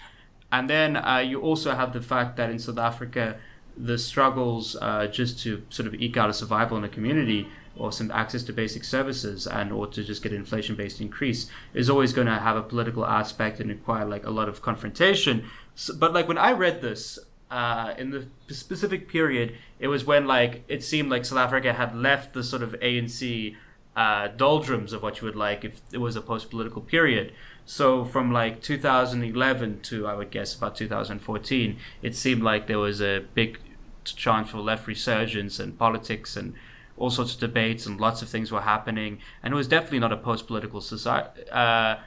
And 0.51 0.69
then 0.69 0.97
uh, 0.97 1.17
you 1.17 1.39
also 1.41 1.75
have 1.75 1.93
the 1.93 2.01
fact 2.01 2.37
that 2.37 2.49
in 2.49 2.59
South 2.59 2.79
Africa, 2.79 3.37
the 3.77 3.97
struggles 3.97 4.75
uh, 4.81 5.07
just 5.07 5.39
to 5.43 5.63
sort 5.69 5.87
of 5.87 5.93
eke 5.95 6.17
out 6.17 6.29
a 6.29 6.33
survival 6.33 6.77
in 6.77 6.83
a 6.83 6.89
community 6.89 7.47
or 7.79 7.91
some 7.91 8.11
access 8.11 8.43
to 8.43 8.53
basic 8.53 8.83
services 8.83 9.47
and 9.47 9.71
or 9.71 9.87
to 9.87 10.03
just 10.03 10.21
get 10.21 10.33
inflation 10.33 10.75
based 10.75 10.99
increase 10.99 11.49
is 11.73 11.89
always 11.89 12.11
going 12.11 12.27
to 12.27 12.35
have 12.35 12.57
a 12.57 12.61
political 12.61 13.05
aspect 13.05 13.59
and 13.59 13.69
require 13.69 14.05
like 14.05 14.25
a 14.25 14.29
lot 14.29 14.49
of 14.49 14.61
confrontation 14.61 15.45
so, 15.75 15.93
but 15.95 16.13
like 16.13 16.27
when 16.27 16.37
i 16.37 16.51
read 16.51 16.81
this 16.81 17.19
uh, 17.51 17.95
in 17.97 18.11
the 18.11 18.27
specific 18.53 19.07
period 19.07 19.55
it 19.79 19.87
was 19.87 20.05
when 20.05 20.27
like 20.27 20.63
it 20.67 20.83
seemed 20.83 21.09
like 21.09 21.25
south 21.25 21.39
africa 21.39 21.73
had 21.73 21.95
left 21.95 22.33
the 22.33 22.43
sort 22.43 22.61
of 22.61 22.73
anc 22.81 23.55
uh, 23.95 24.27
doldrums 24.37 24.93
of 24.93 25.01
what 25.01 25.19
you 25.19 25.25
would 25.25 25.35
like 25.35 25.65
if 25.65 25.81
it 25.91 25.97
was 25.97 26.15
a 26.15 26.21
post-political 26.21 26.81
period 26.81 27.33
so 27.69 28.03
from 28.03 28.31
like 28.33 28.63
2011 28.63 29.81
to 29.81 30.07
I 30.07 30.15
would 30.15 30.31
guess 30.31 30.55
about 30.55 30.75
2014, 30.75 31.77
it 32.01 32.15
seemed 32.15 32.41
like 32.41 32.65
there 32.65 32.79
was 32.79 32.99
a 32.99 33.25
big 33.35 33.59
chance 34.03 34.49
for 34.49 34.57
left 34.57 34.87
resurgence 34.87 35.59
and 35.59 35.77
politics 35.77 36.35
and 36.35 36.55
all 36.97 37.11
sorts 37.11 37.35
of 37.35 37.39
debates 37.39 37.85
and 37.85 38.01
lots 38.01 38.23
of 38.23 38.27
things 38.27 38.51
were 38.51 38.61
happening. 38.61 39.19
And 39.43 39.53
it 39.53 39.55
was 39.55 39.67
definitely 39.67 39.99
not 39.99 40.11
a 40.11 40.17
post-political 40.17 40.81
society. 40.81 41.47
Uh, 41.51 41.97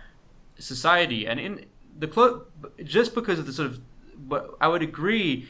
society. 0.59 1.29
And 1.29 1.38
in 1.38 1.66
the 1.98 2.09
clo- 2.09 2.46
just 2.85 3.14
because 3.14 3.38
of 3.38 3.46
the 3.46 3.52
sort 3.52 3.70
of, 3.70 3.81
but 4.16 4.55
I 4.61 4.68
would 4.68 4.83
agree 4.83 5.48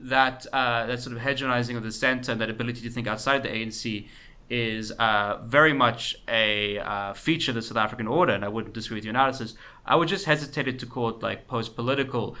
that 0.00 0.46
uh, 0.52 0.86
that 0.86 1.00
sort 1.00 1.16
of 1.16 1.22
hegemonizing 1.22 1.76
of 1.76 1.82
the 1.82 1.92
center 1.92 2.32
and 2.32 2.40
that 2.40 2.50
ability 2.50 2.80
to 2.82 2.90
think 2.90 3.06
outside 3.06 3.42
the 3.42 3.48
ANC 3.48 4.06
is 4.50 4.90
uh, 4.92 5.38
very 5.44 5.72
much 5.72 6.16
a 6.28 6.78
uh, 6.78 7.12
feature 7.14 7.50
of 7.50 7.54
the 7.54 7.62
South 7.62 7.78
African 7.78 8.06
order, 8.06 8.32
and 8.32 8.44
I 8.44 8.48
wouldn't 8.48 8.74
disagree 8.74 8.96
with 8.96 9.04
your 9.04 9.12
analysis. 9.12 9.54
I 9.86 9.96
would 9.96 10.08
just 10.08 10.26
hesitate 10.26 10.78
to 10.78 10.86
call 10.86 11.08
it 11.10 11.22
like 11.22 11.48
post-political. 11.48 12.36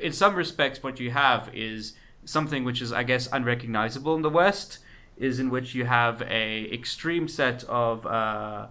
In 0.00 0.12
some 0.12 0.34
respects, 0.34 0.82
what 0.82 1.00
you 1.00 1.10
have 1.10 1.50
is 1.54 1.94
something 2.24 2.64
which 2.64 2.82
is, 2.82 2.92
I 2.92 3.02
guess, 3.04 3.28
unrecognizable 3.32 4.14
in 4.14 4.22
the 4.22 4.30
West, 4.30 4.78
is 5.16 5.40
in 5.40 5.50
which 5.50 5.74
you 5.74 5.86
have 5.86 6.22
a 6.22 6.70
extreme 6.72 7.26
set 7.28 7.64
of 7.64 8.06
uh, 8.06 8.66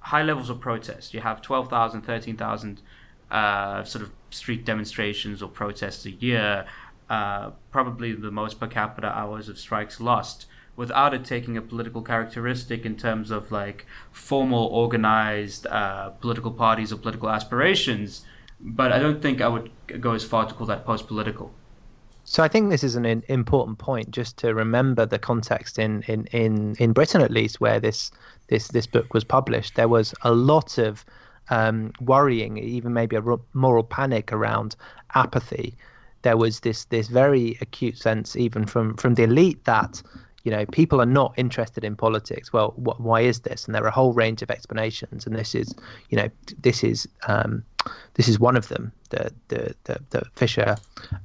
high 0.00 0.22
levels 0.22 0.48
of 0.50 0.60
protest. 0.60 1.14
You 1.14 1.20
have 1.20 1.42
12,000, 1.42 2.02
13,000 2.02 2.82
uh, 3.32 3.82
sort 3.82 4.04
of 4.04 4.12
street 4.30 4.64
demonstrations 4.64 5.42
or 5.42 5.48
protests 5.48 6.06
a 6.06 6.10
year, 6.10 6.66
uh, 7.10 7.50
probably 7.70 8.12
the 8.12 8.30
most 8.30 8.60
per 8.60 8.68
capita 8.68 9.08
hours 9.08 9.48
of 9.48 9.58
strikes 9.58 10.00
lost 10.00 10.46
without 10.76 11.12
it 11.12 11.24
taking 11.24 11.56
a 11.56 11.62
political 11.62 12.02
characteristic 12.02 12.86
in 12.86 12.96
terms 12.96 13.30
of 13.30 13.52
like 13.52 13.86
formal 14.10 14.66
organized 14.66 15.66
uh, 15.66 16.10
political 16.20 16.50
parties 16.50 16.92
or 16.92 16.96
political 16.96 17.28
aspirations. 17.28 18.24
But 18.60 18.92
I 18.92 18.98
don't 18.98 19.20
think 19.20 19.40
I 19.40 19.48
would 19.48 19.70
go 20.00 20.12
as 20.12 20.24
far 20.24 20.46
to 20.46 20.54
call 20.54 20.66
that 20.68 20.84
post 20.86 21.08
political. 21.08 21.52
So 22.24 22.42
I 22.42 22.48
think 22.48 22.70
this 22.70 22.84
is 22.84 22.94
an 22.94 23.04
important 23.28 23.78
point, 23.78 24.10
just 24.10 24.36
to 24.38 24.54
remember 24.54 25.04
the 25.04 25.18
context 25.18 25.78
in, 25.78 26.02
in, 26.02 26.26
in, 26.26 26.76
in 26.78 26.92
Britain, 26.92 27.20
at 27.20 27.32
least, 27.32 27.60
where 27.60 27.80
this 27.80 28.12
this 28.46 28.68
this 28.68 28.86
book 28.86 29.12
was 29.12 29.24
published. 29.24 29.74
There 29.74 29.88
was 29.88 30.14
a 30.22 30.32
lot 30.32 30.78
of 30.78 31.04
um, 31.52 31.92
worrying, 32.00 32.56
even 32.56 32.94
maybe 32.94 33.14
a 33.14 33.22
moral 33.52 33.84
panic 33.84 34.32
around 34.32 34.74
apathy. 35.14 35.76
There 36.22 36.38
was 36.38 36.60
this 36.60 36.86
this 36.86 37.08
very 37.08 37.58
acute 37.60 37.98
sense, 37.98 38.36
even 38.36 38.64
from 38.64 38.96
from 38.96 39.14
the 39.14 39.24
elite, 39.24 39.62
that 39.64 40.02
you 40.44 40.50
know 40.50 40.64
people 40.66 40.98
are 41.00 41.12
not 41.20 41.34
interested 41.36 41.84
in 41.84 41.94
politics. 41.94 42.54
Well 42.54 42.70
wh- 42.70 42.98
why 42.98 43.20
is 43.20 43.40
this? 43.40 43.66
And 43.66 43.74
there 43.74 43.84
are 43.84 43.88
a 43.88 43.98
whole 44.00 44.14
range 44.14 44.40
of 44.40 44.50
explanations 44.50 45.26
and 45.26 45.36
this 45.36 45.54
is 45.54 45.74
you 46.08 46.16
know 46.16 46.28
this 46.62 46.82
is 46.82 47.06
um, 47.28 47.62
this 48.14 48.28
is 48.28 48.40
one 48.40 48.56
of 48.56 48.68
them 48.68 48.90
that 49.10 49.32
the, 49.48 49.74
the, 49.84 50.00
the 50.10 50.22
fisher 50.36 50.76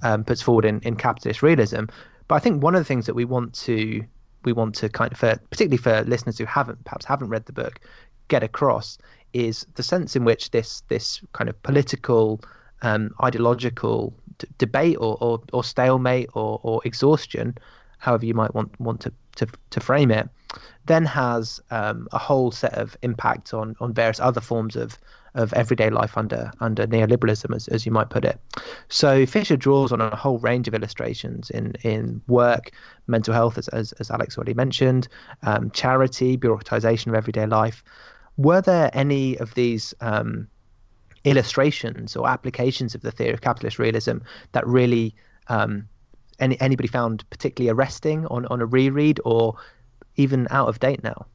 um, 0.01 0.25
puts 0.25 0.41
forward 0.41 0.65
in, 0.65 0.81
in 0.81 0.95
capitalist 0.97 1.41
realism. 1.41 1.85
But 2.27 2.35
i 2.35 2.39
think 2.39 2.61
one 2.61 2.75
of 2.75 2.81
the 2.81 2.85
things 2.91 3.05
that 3.05 3.13
we 3.13 3.23
want 3.23 3.53
to 3.53 4.03
we 4.43 4.51
want 4.51 4.75
to 4.75 4.89
kind 4.89 5.13
of 5.13 5.17
for, 5.17 5.37
particularly 5.51 5.77
for 5.77 6.01
listeners 6.09 6.37
who 6.37 6.45
haven't 6.45 6.83
perhaps 6.83 7.05
haven't 7.05 7.29
read 7.29 7.45
the 7.45 7.53
book 7.53 7.79
get 8.27 8.43
across 8.43 8.97
is 9.45 9.65
the 9.75 9.83
sense 9.83 10.15
in 10.15 10.23
which 10.25 10.51
this 10.51 10.81
this 10.87 11.21
kind 11.33 11.49
of 11.49 11.61
political 11.63 12.41
um, 12.81 13.11
ideological 13.23 14.13
d- 14.37 14.47
debate 14.57 14.97
or, 14.99 15.17
or, 15.19 15.41
or 15.51 15.63
stalemate 15.63 16.29
or, 16.33 16.59
or 16.63 16.81
exhaustion 16.85 17.57
however 17.97 18.25
you 18.25 18.33
might 18.33 18.53
want 18.53 18.79
want 18.79 19.01
to 19.01 19.11
to, 19.35 19.47
to 19.69 19.79
frame 19.79 20.09
it, 20.11 20.27
then 20.85 21.05
has 21.05 21.59
um, 21.69 22.07
a 22.11 22.17
whole 22.17 22.51
set 22.51 22.73
of 22.73 22.97
impacts 23.01 23.53
on 23.53 23.75
on 23.79 23.93
various 23.93 24.19
other 24.19 24.41
forms 24.41 24.75
of 24.75 24.97
of 25.35 25.53
everyday 25.53 25.89
life 25.89 26.17
under 26.17 26.51
under 26.59 26.87
neoliberalism, 26.87 27.55
as, 27.55 27.67
as 27.67 27.85
you 27.85 27.91
might 27.91 28.09
put 28.09 28.25
it. 28.25 28.39
So 28.89 29.25
Fisher 29.25 29.57
draws 29.57 29.91
on 29.91 30.01
a 30.01 30.15
whole 30.15 30.39
range 30.39 30.67
of 30.67 30.73
illustrations 30.73 31.49
in 31.49 31.73
in 31.83 32.21
work, 32.27 32.71
mental 33.07 33.33
health, 33.33 33.57
as 33.57 33.67
as, 33.69 33.91
as 33.93 34.09
Alex 34.09 34.37
already 34.37 34.53
mentioned, 34.53 35.07
um, 35.43 35.69
charity, 35.71 36.37
bureaucratization 36.37 37.07
of 37.07 37.15
everyday 37.15 37.45
life. 37.45 37.83
Were 38.37 38.61
there 38.61 38.89
any 38.93 39.37
of 39.39 39.53
these 39.55 39.93
um, 39.99 40.47
illustrations 41.25 42.15
or 42.15 42.27
applications 42.27 42.95
of 42.95 43.01
the 43.01 43.11
theory 43.11 43.33
of 43.33 43.41
capitalist 43.41 43.79
realism 43.79 44.17
that 44.51 44.65
really 44.65 45.15
um, 45.47 45.87
any 46.39 46.59
anybody 46.61 46.87
found 46.87 47.27
particularly 47.29 47.69
arresting 47.69 48.25
on, 48.27 48.45
on 48.47 48.61
a 48.61 48.65
reread 48.65 49.19
or 49.25 49.55
even 50.15 50.47
out 50.51 50.67
of 50.67 50.79
date 50.79 51.03
now? 51.03 51.25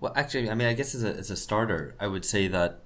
Well, 0.00 0.12
actually, 0.16 0.50
I 0.50 0.54
mean, 0.54 0.68
I 0.68 0.74
guess 0.74 0.94
as 0.94 1.04
a, 1.04 1.14
as 1.14 1.30
a 1.30 1.36
starter, 1.36 1.94
I 2.00 2.06
would 2.06 2.24
say 2.24 2.48
that 2.48 2.80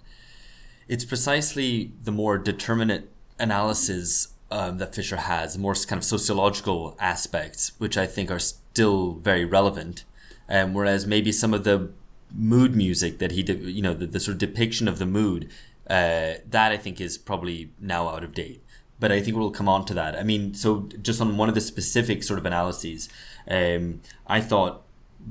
it's 0.88 1.05
precisely 1.05 1.92
the 2.02 2.12
more 2.12 2.38
determinate 2.38 3.11
analysis 3.38 4.29
um, 4.50 4.79
that 4.79 4.94
Fisher 4.94 5.16
has, 5.16 5.59
more 5.59 5.74
kind 5.74 5.98
of 5.98 6.05
sociological 6.05 6.96
aspects, 7.00 7.72
which 7.79 7.96
I 7.96 8.07
think 8.07 8.31
are 8.31 8.38
still 8.38 9.14
very 9.14 9.44
relevant. 9.44 10.05
Um, 10.48 10.74
whereas 10.74 11.07
maybe 11.07 11.33
some 11.33 11.52
of 11.52 11.64
the 11.64 11.90
mood 12.34 12.74
music 12.74 13.18
that 13.18 13.32
he, 13.32 13.42
de- 13.42 13.70
you 13.70 13.82
know, 13.82 13.94
the, 13.94 14.06
the 14.06 14.20
sort 14.20 14.34
of 14.34 14.38
depiction 14.38 14.88
of 14.88 14.98
the 14.98 15.06
mood, 15.06 15.48
uh, 15.88 16.34
that 16.48 16.72
I 16.72 16.76
think 16.76 17.00
is 17.00 17.16
probably 17.16 17.70
now 17.80 18.08
out 18.08 18.24
of 18.24 18.34
date 18.34 18.62
but 18.98 19.12
I 19.12 19.20
think 19.20 19.36
we'll 19.36 19.50
come 19.50 19.68
on 19.68 19.84
to 19.86 19.94
that. 19.94 20.16
I 20.16 20.22
mean, 20.22 20.54
so 20.54 20.88
just 21.02 21.20
on 21.20 21.36
one 21.36 21.48
of 21.48 21.54
the 21.54 21.60
specific 21.60 22.22
sort 22.22 22.38
of 22.38 22.46
analyses, 22.46 23.08
um, 23.48 24.00
I 24.26 24.40
thought 24.40 24.82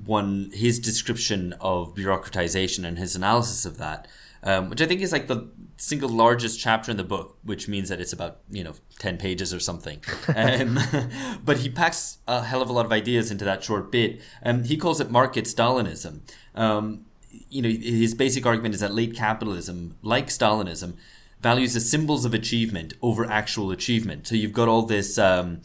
one 0.03 0.51
his 0.53 0.79
description 0.79 1.53
of 1.61 1.95
bureaucratization 1.95 2.85
and 2.85 2.97
his 2.97 3.15
analysis 3.15 3.65
of 3.65 3.77
that, 3.77 4.07
um, 4.43 4.69
which 4.69 4.81
I 4.81 4.85
think 4.85 5.01
is 5.01 5.11
like 5.11 5.27
the 5.27 5.47
single 5.77 6.09
largest 6.09 6.59
chapter 6.59 6.91
in 6.91 6.97
the 6.97 7.03
book, 7.03 7.37
which 7.43 7.67
means 7.67 7.89
that 7.89 7.99
it's 7.99 8.13
about 8.13 8.37
you 8.49 8.63
know 8.63 8.73
ten 8.99 9.17
pages 9.17 9.53
or 9.53 9.59
something. 9.59 10.01
Um, 10.35 10.79
but 11.45 11.59
he 11.59 11.69
packs 11.69 12.17
a 12.27 12.43
hell 12.43 12.61
of 12.61 12.69
a 12.69 12.73
lot 12.73 12.85
of 12.85 12.91
ideas 12.91 13.31
into 13.31 13.45
that 13.45 13.63
short 13.63 13.91
bit. 13.91 14.21
Um, 14.43 14.63
he 14.63 14.75
calls 14.75 14.99
it 14.99 15.09
market 15.09 15.45
Stalinism. 15.45 16.21
Um, 16.55 17.05
you 17.49 17.61
know, 17.61 17.69
his 17.69 18.13
basic 18.13 18.45
argument 18.45 18.75
is 18.75 18.81
that 18.81 18.93
late 18.93 19.15
capitalism, 19.15 19.97
like 20.01 20.27
Stalinism, 20.27 20.95
values 21.41 21.73
the 21.73 21.79
symbols 21.79 22.25
of 22.25 22.33
achievement 22.33 22.93
over 23.01 23.25
actual 23.25 23.71
achievement. 23.71 24.27
So 24.27 24.35
you've 24.35 24.53
got 24.53 24.67
all 24.67 24.83
this. 24.83 25.17
Um, 25.17 25.61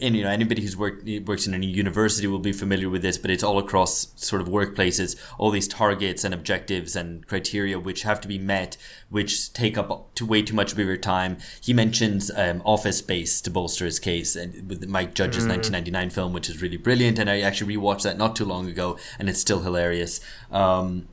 and 0.00 0.16
you 0.16 0.22
know 0.22 0.30
anybody 0.30 0.62
who's 0.62 0.76
worked 0.76 1.06
works 1.26 1.46
in 1.46 1.54
any 1.54 1.66
university 1.66 2.26
will 2.26 2.38
be 2.38 2.52
familiar 2.52 2.88
with 2.88 3.02
this 3.02 3.18
but 3.18 3.30
it's 3.30 3.42
all 3.42 3.58
across 3.58 4.08
sort 4.16 4.40
of 4.40 4.48
workplaces 4.48 5.16
all 5.36 5.50
these 5.50 5.68
targets 5.68 6.24
and 6.24 6.32
objectives 6.32 6.96
and 6.96 7.26
criteria 7.26 7.78
which 7.78 8.02
have 8.02 8.20
to 8.20 8.28
be 8.28 8.38
met 8.38 8.76
which 9.10 9.52
take 9.52 9.76
up 9.76 10.14
to 10.14 10.24
way 10.24 10.40
too 10.42 10.54
much 10.54 10.72
of 10.72 10.78
your 10.78 10.96
time 10.96 11.36
he 11.60 11.72
mentions 11.72 12.30
um, 12.36 12.62
office 12.64 12.98
space 12.98 13.40
to 13.40 13.50
bolster 13.50 13.84
his 13.84 13.98
case 13.98 14.34
and 14.34 14.68
with 14.68 14.86
mike 14.88 15.14
judge's 15.14 15.44
mm. 15.44 15.50
1999 15.50 16.10
film 16.10 16.32
which 16.32 16.48
is 16.48 16.62
really 16.62 16.78
brilliant 16.78 17.18
and 17.18 17.28
i 17.28 17.40
actually 17.40 17.76
rewatched 17.76 18.02
that 18.02 18.16
not 18.16 18.34
too 18.34 18.44
long 18.44 18.68
ago 18.68 18.96
and 19.18 19.28
it's 19.28 19.40
still 19.40 19.60
hilarious 19.60 20.20
um, 20.50 21.06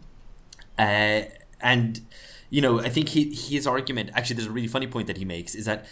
uh, 0.78 1.22
and 1.62 2.02
you 2.50 2.62
know, 2.62 2.80
I 2.80 2.90
think 2.90 3.10
he, 3.10 3.34
his 3.34 3.68
argument 3.68 4.12
actually 4.14 4.38
there's 4.38 4.48
a 4.48 4.52
really 4.52 4.68
funny 4.68 4.88
point 4.88 5.08
that 5.08 5.18
he 5.18 5.26
makes 5.26 5.56
is 5.56 5.66
that 5.66 5.86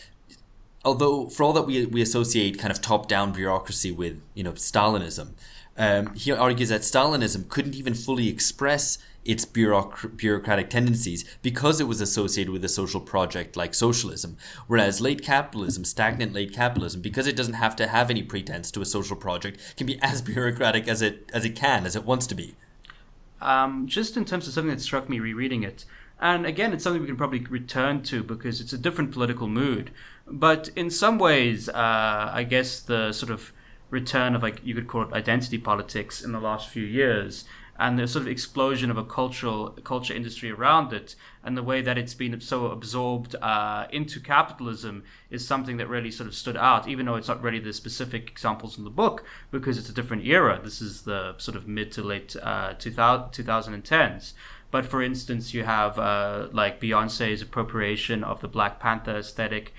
although 0.84 1.28
for 1.28 1.44
all 1.44 1.54
that 1.54 1.64
we 1.64 1.86
we 1.86 2.02
associate 2.02 2.60
kind 2.60 2.72
of 2.72 2.82
top 2.82 3.08
down 3.08 3.32
bureaucracy 3.32 3.92
with 3.92 4.22
you 4.34 4.44
know 4.44 4.54
Stalinism, 4.54 5.32
um, 5.78 6.14
he 6.16 6.32
argues 6.32 6.70
that 6.70 6.82
Stalinism 6.82 7.50
couldn't 7.50 7.76
even 7.76 7.94
fully 7.94 8.28
express 8.30 8.98
its 9.26 9.46
bureauc- 9.46 10.18
bureaucratic 10.18 10.70
tendencies 10.70 11.24
because 11.42 11.80
it 11.80 11.88
was 11.88 12.02
associated 12.02 12.52
with 12.52 12.64
a 12.66 12.70
social 12.70 13.00
project 13.00 13.56
like 13.56 13.74
socialism. 13.74 14.38
Whereas 14.68 15.00
late 15.00 15.24
capitalism, 15.24 15.86
stagnant 15.86 16.34
late 16.34 16.54
capitalism, 16.54 17.02
because 17.02 17.26
it 17.26 17.36
doesn't 17.36 17.54
have 17.54 17.76
to 17.78 17.88
have 17.88 18.10
any 18.10 18.22
pretense 18.22 18.70
to 18.72 18.82
a 18.82 18.86
social 18.86 19.16
project, 19.16 19.76
can 19.78 19.88
be 19.88 19.98
as 20.02 20.22
bureaucratic 20.34 20.88
as 20.88 21.02
it 21.02 21.30
as 21.34 21.46
it 21.46 21.56
can, 21.56 21.86
as 21.86 21.96
it 21.96 22.06
wants 22.06 22.28
to 22.28 22.36
be. 22.36 22.56
Um, 23.42 23.88
just 23.88 24.16
in 24.16 24.24
terms 24.24 24.48
of 24.48 24.54
something 24.54 24.74
that 24.74 24.82
struck 24.82 25.10
me 25.10 25.20
rereading 25.20 25.64
it, 25.64 25.84
and 26.24 26.46
again, 26.46 26.72
it's 26.72 26.86
something 26.86 27.02
we 27.02 27.08
can 27.08 27.18
probably 27.18 27.42
return 27.42 28.02
to 28.04 28.24
because 28.24 28.62
it's 28.62 28.72
a 28.72 28.78
different 28.78 29.12
political 29.12 29.50
mood. 29.50 29.92
But 30.26 30.70
in 30.74 30.90
some 30.90 31.20
ways, 31.20 31.68
uh, 31.68 32.32
I 32.34 32.46
guess 32.46 32.80
the 32.80 33.12
sort 33.12 33.30
of 33.30 33.52
return 33.90 34.34
of 34.34 34.42
like 34.42 34.66
you 34.66 34.74
could 34.74 34.88
call 34.88 35.02
it 35.02 35.12
identity 35.12 35.58
politics 35.58 36.24
in 36.24 36.32
the 36.32 36.40
last 36.40 36.70
few 36.70 36.86
years 36.86 37.44
and 37.78 38.00
the 38.00 38.08
sort 38.08 38.22
of 38.22 38.28
explosion 38.30 38.90
of 38.90 38.98
a 38.98 39.04
cultural 39.04 39.72
culture 39.84 40.14
industry 40.14 40.50
around 40.50 40.94
it 40.94 41.16
and 41.44 41.58
the 41.58 41.64
way 41.64 41.82
that 41.82 41.98
it's 41.98 42.14
been 42.14 42.40
so 42.40 42.68
absorbed 42.68 43.36
uh, 43.42 43.86
into 43.92 44.20
capitalism 44.20 45.04
is 45.30 45.46
something 45.46 45.78
that 45.78 45.88
really 45.88 46.10
sort 46.10 46.28
of 46.28 46.36
stood 46.36 46.58
out 46.58 46.88
even 46.88 47.06
though 47.06 47.16
it's 47.16 47.28
not 47.28 47.42
really 47.42 47.60
the 47.60 47.74
specific 47.74 48.30
examples 48.30 48.78
in 48.78 48.84
the 48.84 48.90
book 48.90 49.26
because 49.52 49.78
it's 49.78 49.90
a 49.90 49.94
different 49.94 50.26
era 50.26 50.60
this 50.64 50.82
is 50.82 51.02
the 51.02 51.36
sort 51.38 51.58
of 51.58 51.68
mid 51.68 51.92
to 51.92 52.02
late 52.02 52.36
uh, 52.42 52.74
2000, 52.80 53.30
2010s 53.32 54.34
but 54.74 54.88
for 54.88 55.04
instance, 55.04 55.54
you 55.54 55.64
have 55.66 56.00
uh, 56.00 56.48
like 56.52 56.82
Beyonce's 56.82 57.44
appropriation 57.44 58.24
of 58.24 58.42
the 58.42 58.48
Black 58.48 58.80
Panther 58.80 59.18
aesthetic 59.18 59.72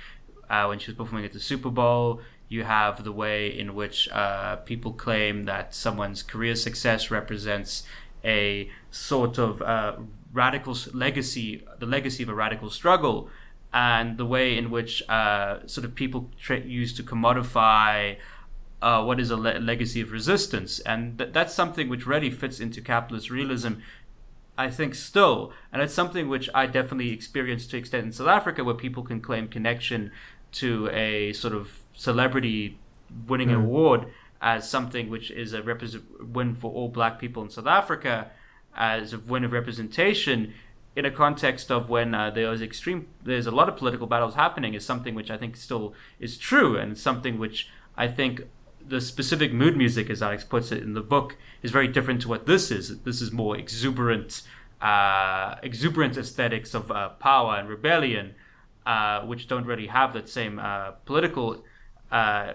uh, 0.49 0.67
when 0.67 0.79
she 0.79 0.93
was 0.93 0.97
performing 0.97 1.25
at 1.25 1.33
the 1.33 1.41
Super 1.41 1.69
Bowl. 1.69 2.21
You 2.49 2.63
have 2.63 3.03
the 3.03 3.11
way 3.11 3.49
in 3.49 3.75
which 3.75 4.09
uh, 4.11 4.55
people 4.71 4.93
claim 4.93 5.47
that 5.47 5.75
someone's 5.75 6.23
career 6.23 6.55
success 6.55 7.11
represents 7.11 7.83
a 8.25 8.71
sort 8.93 9.37
of 9.37 9.61
uh, 9.63 9.97
radical 10.33 10.77
legacy, 10.93 11.65
the 11.81 11.87
legacy 11.87 12.23
of 12.23 12.29
a 12.29 12.35
radical 12.35 12.71
struggle, 12.71 13.29
and 13.73 14.17
the 14.17 14.27
way 14.27 14.57
in 14.57 14.71
which 14.71 15.03
uh, 15.09 15.67
sort 15.67 15.85
of 15.85 15.97
people 15.97 16.31
tra- 16.39 16.61
use 16.61 16.95
to 16.95 17.03
commodify. 17.03 18.17
Uh, 18.81 19.03
what 19.03 19.19
is 19.19 19.31
a 19.31 19.37
le- 19.37 19.59
legacy 19.59 20.03
of 20.03 20.13
resistance, 20.13 20.79
and 20.81 21.17
th- 21.17 21.33
that's 21.33 21.55
something 21.55 21.89
which 21.89 22.07
really 22.07 22.31
fits 22.31 22.61
into 22.61 22.83
capitalist 22.83 23.31
realism 23.31 23.73
I 24.57 24.71
think 24.71 24.95
still, 24.95 25.53
and 25.73 25.83
it's 25.83 25.95
something 25.95 26.29
which 26.29 26.49
I 26.55 26.67
definitely 26.67 27.11
experienced 27.11 27.71
to 27.71 27.77
extent 27.77 28.07
in 28.07 28.13
South 28.13 28.29
Africa, 28.29 28.63
where 28.63 28.75
people 28.75 29.03
can 29.03 29.21
claim 29.21 29.49
connection 29.49 30.13
to 30.53 30.89
a 30.91 31.33
sort 31.33 31.55
of 31.55 31.81
celebrity 31.93 32.79
winning 33.27 33.49
mm. 33.49 33.55
an 33.55 33.61
award 33.61 34.07
as 34.41 34.69
something 34.69 35.11
which 35.11 35.31
is 35.31 35.53
a 35.55 35.63
represent- 35.63 36.29
win 36.33 36.55
for 36.55 36.71
all 36.71 36.89
black 36.89 37.19
people 37.19 37.43
in 37.43 37.51
South 37.51 37.67
Africa, 37.67 38.31
as 38.77 39.13
a 39.13 39.19
win 39.19 39.45
of 39.45 39.53
representation 39.53 40.53
in 40.97 41.05
a 41.05 41.11
context 41.11 41.71
of 41.71 41.89
when 41.89 42.15
uh, 42.15 42.31
there's 42.31 42.63
extreme, 42.63 43.09
there's 43.23 43.47
a 43.47 43.51
lot 43.51 43.69
of 43.69 43.77
political 43.77 44.07
battles 44.07 44.35
happening, 44.35 44.75
is 44.75 44.85
something 44.85 45.15
which 45.15 45.31
I 45.31 45.37
think 45.37 45.57
still 45.57 45.95
is 46.21 46.39
true, 46.39 46.77
and 46.77 46.97
something 46.97 47.39
which 47.39 47.69
I 47.97 48.07
think 48.07 48.43
the 48.87 49.01
specific 49.01 49.53
mood 49.53 49.77
music, 49.77 50.11
as 50.11 50.23
Alex 50.23 50.45
puts 50.45 50.71
it 50.73 50.83
in 50.83 50.95
the 50.95 51.01
book, 51.01 51.37
is 51.63 51.71
very 51.71 51.89
different 51.89 52.21
to 52.23 52.29
what 52.29 52.47
this 52.47 52.71
is. 52.71 53.01
This 53.01 53.21
is 53.21 53.33
more 53.33 53.57
exuberant, 53.57 54.43
uh, 54.81 55.57
exuberant 55.63 56.17
aesthetics 56.17 56.75
of 56.75 56.91
uh, 56.91 57.11
power 57.11 57.57
and 57.57 57.69
rebellion, 57.69 58.35
uh, 58.87 59.23
which 59.23 59.49
don't 59.49 59.65
really 59.65 59.87
have 59.87 60.13
that 60.13 60.29
same 60.29 60.59
uh, 60.59 60.93
political 61.07 61.65
uh, 62.13 62.55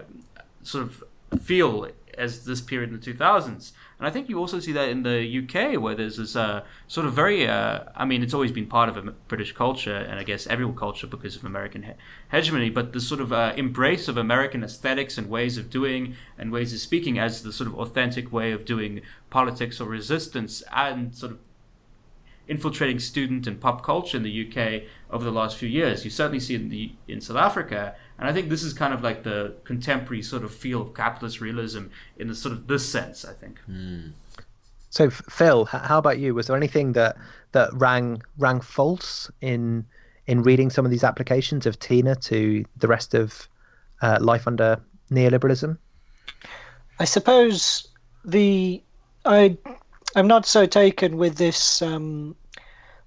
sort 0.62 0.84
of 0.84 1.04
feel 1.42 1.88
as 2.16 2.44
this 2.44 2.60
period 2.60 2.90
in 2.90 3.00
the 3.00 3.12
2000s. 3.12 3.72
And 4.00 4.08
I 4.08 4.10
think 4.10 4.30
you 4.30 4.38
also 4.38 4.60
see 4.60 4.72
that 4.72 4.88
in 4.88 5.02
the 5.02 5.20
UK, 5.44 5.78
where 5.78 5.94
there's 5.94 6.16
this 6.16 6.34
uh, 6.34 6.62
sort 6.88 7.06
of 7.06 7.12
very, 7.12 7.46
uh, 7.46 7.80
I 7.94 8.06
mean, 8.06 8.22
it's 8.22 8.32
always 8.32 8.50
been 8.50 8.64
part 8.66 8.88
of 8.88 9.28
British 9.28 9.52
culture, 9.52 9.94
and 9.94 10.18
I 10.18 10.22
guess 10.22 10.46
every 10.46 10.66
culture 10.72 11.06
because 11.06 11.36
of 11.36 11.44
American 11.44 11.82
he- 11.82 11.92
hegemony, 12.30 12.70
but 12.70 12.94
the 12.94 13.00
sort 13.02 13.20
of 13.20 13.30
uh, 13.30 13.52
embrace 13.58 14.08
of 14.08 14.16
American 14.16 14.64
aesthetics 14.64 15.18
and 15.18 15.28
ways 15.28 15.58
of 15.58 15.68
doing 15.68 16.14
and 16.38 16.50
ways 16.50 16.72
of 16.72 16.78
speaking 16.78 17.18
as 17.18 17.42
the 17.42 17.52
sort 17.52 17.68
of 17.68 17.78
authentic 17.78 18.32
way 18.32 18.52
of 18.52 18.64
doing 18.64 19.02
politics 19.28 19.82
or 19.82 19.88
resistance 19.90 20.62
and 20.72 21.14
sort 21.14 21.32
of 21.32 21.38
infiltrating 22.48 22.98
student 22.98 23.46
and 23.46 23.60
pop 23.60 23.84
culture 23.84 24.16
in 24.16 24.22
the 24.22 24.48
UK 24.48 24.84
over 25.10 25.24
the 25.24 25.30
last 25.30 25.58
few 25.58 25.68
years. 25.68 26.04
You 26.06 26.10
certainly 26.10 26.40
see 26.40 26.54
in 26.54 26.70
the 26.70 26.92
in 27.06 27.20
South 27.20 27.36
Africa, 27.36 27.94
and 28.20 28.28
I 28.28 28.34
think 28.34 28.50
this 28.50 28.62
is 28.62 28.74
kind 28.74 28.92
of 28.92 29.02
like 29.02 29.22
the 29.22 29.54
contemporary 29.64 30.22
sort 30.22 30.44
of 30.44 30.54
feel 30.54 30.82
of 30.82 30.94
capitalist 30.94 31.40
realism 31.40 31.86
in 32.18 32.28
the 32.28 32.34
sort 32.34 32.52
of 32.52 32.66
this 32.66 32.86
sense. 32.86 33.24
I 33.24 33.32
think. 33.32 33.58
Mm. 33.68 34.12
So, 34.90 35.08
Phil, 35.08 35.64
how 35.64 35.98
about 35.98 36.18
you? 36.18 36.34
Was 36.34 36.46
there 36.46 36.56
anything 36.56 36.92
that 36.92 37.16
that 37.52 37.70
rang 37.72 38.22
rang 38.36 38.60
false 38.60 39.30
in 39.40 39.86
in 40.26 40.42
reading 40.42 40.68
some 40.68 40.84
of 40.84 40.90
these 40.90 41.02
applications 41.02 41.64
of 41.64 41.78
Tina 41.78 42.14
to 42.16 42.64
the 42.76 42.88
rest 42.88 43.14
of 43.14 43.48
uh, 44.02 44.18
life 44.20 44.46
under 44.46 44.78
neoliberalism? 45.10 45.78
I 46.98 47.06
suppose 47.06 47.88
the 48.22 48.82
I 49.24 49.56
I'm 50.14 50.26
not 50.26 50.44
so 50.44 50.66
taken 50.66 51.16
with 51.16 51.36
this 51.36 51.80
um, 51.80 52.36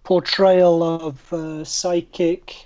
portrayal 0.04 0.82
of 0.82 1.32
uh, 1.32 1.64
psychic 1.64 2.66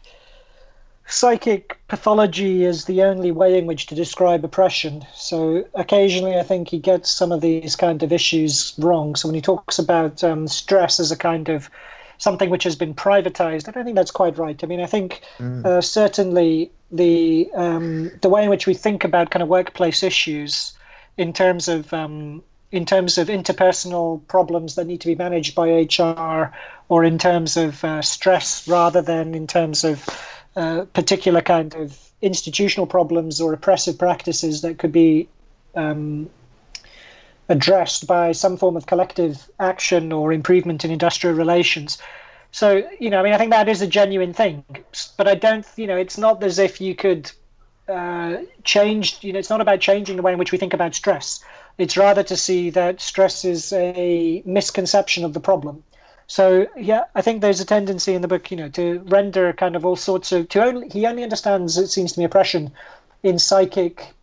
psychic 1.08 1.78
pathology 1.88 2.66
is 2.66 2.86
the 2.86 3.02
only 3.02 3.32
way 3.32 3.58
in 3.58 3.66
which 3.66 3.86
to 3.88 3.96
describe 3.96 4.44
oppression. 4.44 5.06
So 5.14 5.66
occasionally, 5.74 6.38
I 6.38 6.44
think 6.44 6.68
he 6.68 6.80
gets 6.80 7.10
some 7.10 7.32
of 7.32 7.42
these 7.42 7.76
kind 7.76 8.04
of 8.04 8.12
issues 8.12 8.74
wrong. 8.78 9.16
So 9.16 9.28
when 9.28 9.36
he 9.36 9.42
talks 9.42 9.80
about 9.80 10.24
um, 10.24 10.48
stress 10.48 11.00
as 11.00 11.12
a 11.12 11.18
kind 11.18 11.50
of 11.50 11.70
something 12.18 12.50
which 12.50 12.66
has 12.66 12.76
been 12.76 12.94
privatized, 12.94 13.68
I 13.68 13.72
don't 13.72 13.86
think 13.86 13.96
that's 13.96 14.12
quite 14.12 14.38
right. 14.38 14.62
I 14.62 14.68
mean, 14.68 14.82
I 14.82 14.86
think 14.86 15.22
mm. 15.40 15.66
uh, 15.66 15.82
certainly 15.82 16.72
the 16.92 17.50
um, 17.56 18.12
the 18.22 18.30
way 18.30 18.44
in 18.44 18.50
which 18.50 18.68
we 18.68 18.74
think 18.74 19.04
about 19.04 19.30
kind 19.32 19.44
of 19.44 19.50
workplace 19.50 20.04
issues 20.04 20.74
in 21.18 21.32
terms 21.32 21.70
of 21.70 21.94
um, 21.94 22.44
in 22.72 22.86
terms 22.86 23.18
of 23.18 23.30
interpersonal 23.30 24.26
problems 24.28 24.76
that 24.76 24.88
need 24.88 25.00
to 25.02 25.08
be 25.08 25.16
managed 25.16 25.56
by 25.56 25.70
HR, 25.70 26.54
or 26.90 27.06
in 27.06 27.18
terms 27.18 27.56
of 27.56 27.82
uh, 27.86 28.02
stress 28.02 28.68
rather 28.68 29.02
than 29.02 29.34
in 29.34 29.48
terms 29.48 29.86
of 29.86 30.06
uh, 30.58 30.86
particular 30.94 31.40
kind 31.40 31.76
of 31.76 32.10
institutional 32.22 32.88
problems 32.88 33.40
or 33.40 33.54
oppressive 33.54 33.98
practices 33.98 34.62
that 34.62 34.80
could 34.80 34.92
be 34.92 35.30
um, 35.76 36.28
addressed 37.48 38.08
by 38.08 38.32
some 38.32 38.58
form 38.58 38.76
of 38.76 38.88
collective 38.88 39.48
action 39.60 40.12
or 40.12 40.34
improvement 40.34 40.84
in 40.84 40.90
industrial 40.90 41.36
relations. 41.36 42.00
So, 42.52 42.90
you 43.00 43.12
know, 43.12 43.20
I 43.20 43.24
mean, 43.24 43.34
I 43.34 43.38
think 43.38 43.52
that 43.52 43.70
is 43.70 43.84
a 43.84 43.88
genuine 43.88 44.34
thing, 44.34 44.64
but 45.16 45.28
I 45.28 45.36
don't, 45.36 45.64
you 45.76 45.86
know, 45.86 45.96
it's 45.96 46.18
not 46.18 46.44
as 46.44 46.58
if 46.58 46.82
you 46.82 46.96
could 46.96 47.32
uh, 47.88 48.38
change, 48.64 49.24
you 49.24 49.34
know, 49.34 49.40
it's 49.40 49.52
not 49.52 49.62
about 49.62 49.80
changing 49.80 50.16
the 50.16 50.24
way 50.24 50.34
in 50.34 50.40
which 50.40 50.52
we 50.52 50.58
think 50.58 50.74
about 50.74 50.96
stress. 50.96 51.40
It's 51.78 51.96
rather 51.96 52.24
to 52.24 52.36
see 52.36 52.72
that 52.72 53.00
stress 53.00 53.46
is 53.46 53.72
a 53.74 54.42
misconception 54.44 55.24
of 55.24 55.34
the 55.34 55.40
problem. 55.40 55.84
So 56.28 56.68
yeah, 56.76 57.06
I 57.16 57.22
think 57.22 57.42
there's 57.42 57.62
a 57.62 57.66
tendency 57.66 58.14
in 58.14 58.22
the 58.22 58.28
book, 58.28 58.52
you 58.52 58.58
know, 58.58 58.70
to 58.70 59.00
render 59.08 59.54
kind 59.54 59.76
of 59.76 59.86
all 59.86 59.96
sorts 59.96 60.32
of 60.34 60.50
to 60.50 60.64
only 60.64 60.90
he 60.90 61.06
only 61.06 61.24
understands 61.24 61.78
it 61.78 61.88
seems 61.88 62.14
to 62.14 62.20
me 62.20 62.26
oppression 62.26 62.72
in 63.24 63.40
psychic 63.40 64.14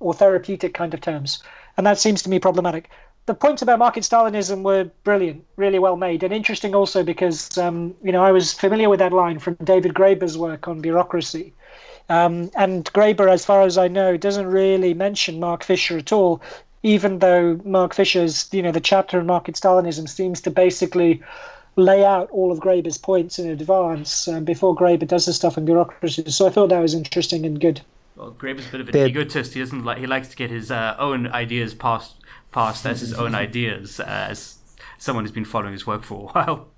or 0.00 0.14
therapeutic 0.14 0.72
kind 0.72 0.94
of 0.94 1.02
terms, 1.02 1.42
and 1.76 1.86
that 1.86 1.98
seems 1.98 2.22
to 2.22 2.30
me 2.30 2.38
problematic. 2.38 2.88
The 3.26 3.34
points 3.34 3.62
about 3.62 3.78
market 3.78 4.04
Stalinism 4.04 4.62
were 4.62 4.90
brilliant, 5.02 5.44
really 5.56 5.78
well 5.78 5.96
made, 5.96 6.22
and 6.22 6.32
interesting 6.32 6.74
also 6.74 7.02
because 7.02 7.56
um, 7.58 7.94
you 8.02 8.10
know 8.10 8.24
I 8.24 8.32
was 8.32 8.54
familiar 8.54 8.88
with 8.88 9.00
that 9.00 9.12
line 9.12 9.38
from 9.38 9.56
David 9.62 9.92
Graeber's 9.92 10.38
work 10.38 10.66
on 10.66 10.80
bureaucracy, 10.80 11.52
um, 12.08 12.50
and 12.56 12.90
Graeber, 12.94 13.30
as 13.30 13.44
far 13.44 13.62
as 13.62 13.76
I 13.76 13.88
know, 13.88 14.16
doesn't 14.16 14.46
really 14.46 14.94
mention 14.94 15.40
Mark 15.40 15.62
Fisher 15.62 15.98
at 15.98 16.12
all 16.12 16.40
even 16.84 17.18
though 17.18 17.58
Mark 17.64 17.94
Fisher's, 17.94 18.46
you 18.52 18.62
know, 18.62 18.70
the 18.70 18.80
chapter 18.80 19.18
on 19.18 19.26
market 19.26 19.56
Stalinism 19.56 20.08
seems 20.08 20.40
to 20.42 20.50
basically 20.50 21.20
lay 21.76 22.04
out 22.04 22.30
all 22.30 22.52
of 22.52 22.60
Graeber's 22.60 22.98
points 22.98 23.38
in 23.38 23.50
advance 23.50 24.28
um, 24.28 24.44
before 24.44 24.76
Graeber 24.76 25.08
does 25.08 25.26
the 25.26 25.32
stuff 25.32 25.58
in 25.58 25.64
bureaucracy. 25.64 26.30
So 26.30 26.46
I 26.46 26.50
thought 26.50 26.68
that 26.68 26.78
was 26.78 26.94
interesting 26.94 27.44
and 27.46 27.58
good. 27.58 27.80
Well, 28.16 28.32
Graeber's 28.32 28.68
a 28.68 28.70
bit 28.70 28.80
of 28.82 28.88
an 28.90 28.96
egotist. 28.96 29.54
He 29.54 29.60
doesn't 29.60 29.82
like. 29.82 29.98
He 29.98 30.06
likes 30.06 30.28
to 30.28 30.36
get 30.36 30.50
his 30.50 30.70
uh, 30.70 30.94
own 30.98 31.26
ideas 31.28 31.74
passed 31.74 32.16
passed 32.52 32.86
as 32.86 33.00
his 33.00 33.14
own 33.14 33.34
ideas. 33.34 33.98
Uh, 33.98 34.26
as 34.30 34.58
someone 34.98 35.24
who's 35.24 35.32
been 35.32 35.44
following 35.44 35.72
his 35.72 35.86
work 35.86 36.04
for 36.04 36.28
a 36.28 36.32
while. 36.32 36.68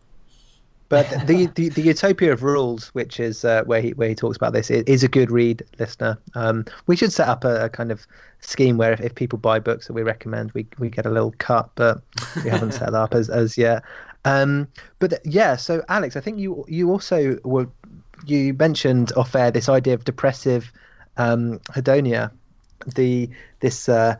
But 0.88 1.08
the, 1.26 1.46
the, 1.54 1.68
the 1.70 1.82
Utopia 1.82 2.32
of 2.32 2.42
Rules, 2.42 2.88
which 2.88 3.18
is 3.20 3.44
uh, 3.44 3.64
where 3.64 3.80
he 3.80 3.90
where 3.90 4.08
he 4.08 4.14
talks 4.14 4.36
about 4.36 4.52
this, 4.52 4.70
is 4.70 5.02
a 5.02 5.08
good 5.08 5.30
read, 5.30 5.62
listener. 5.78 6.18
Um, 6.34 6.64
we 6.86 6.96
should 6.96 7.12
set 7.12 7.28
up 7.28 7.44
a, 7.44 7.64
a 7.64 7.68
kind 7.68 7.90
of 7.90 8.06
scheme 8.40 8.76
where 8.76 8.92
if, 8.92 9.00
if, 9.00 9.14
people 9.14 9.38
buy 9.38 9.58
books 9.58 9.86
that 9.86 9.92
we 9.92 10.02
recommend, 10.02 10.52
we 10.52 10.66
we 10.78 10.88
get 10.88 11.06
a 11.06 11.10
little 11.10 11.34
cut, 11.38 11.70
but 11.74 12.02
we 12.44 12.50
haven't 12.50 12.72
set 12.72 12.92
that 12.92 12.94
up 12.94 13.14
as 13.14 13.28
as 13.28 13.58
yet. 13.58 13.82
Um, 14.24 14.68
but 14.98 15.20
yeah, 15.24 15.56
so 15.56 15.84
Alex, 15.88 16.16
I 16.16 16.20
think 16.20 16.38
you 16.38 16.64
you 16.68 16.90
also 16.90 17.38
were 17.44 17.68
you 18.24 18.54
mentioned 18.54 19.12
off 19.16 19.34
air 19.34 19.50
this 19.50 19.68
idea 19.68 19.94
of 19.94 20.04
depressive 20.04 20.72
um, 21.16 21.58
hedonia, 21.70 22.30
the 22.94 23.28
this 23.60 23.88
uh, 23.88 24.16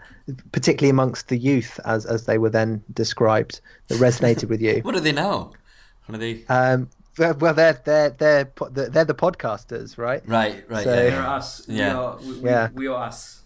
particularly 0.53 0.91
amongst 0.91 1.29
the 1.29 1.37
youth 1.37 1.79
as 1.85 2.07
as 2.07 2.27
they 2.27 2.39
were 2.39 2.51
then 2.51 2.83
described 2.93 3.61
that 3.89 3.99
resonated 3.99 4.49
with 4.49 4.61
you. 4.61 4.81
what 4.83 4.95
are 4.95 5.01
they 5.01 5.13
now? 5.13 5.53
What 6.07 6.17
are 6.17 6.19
they? 6.19 6.45
Um, 6.49 6.91
well, 7.19 7.55
they're 7.55 7.81
they're 7.85 8.11
they're 8.11 8.53
they're 8.71 9.05
the 9.05 9.15
podcasters, 9.15 9.99
right? 9.99 10.23
Right, 10.27 10.69
right. 10.69 10.85
So, 10.85 10.95
yeah, 10.95 11.11
they're 11.11 11.27
us. 11.27 11.69
Yeah, 11.69 11.93
we 11.93 11.99
are, 11.99 12.17
we, 12.17 12.51
yeah. 12.51 12.69
We, 12.73 12.81
we 12.81 12.87
are 12.89 13.05
us. 13.05 13.43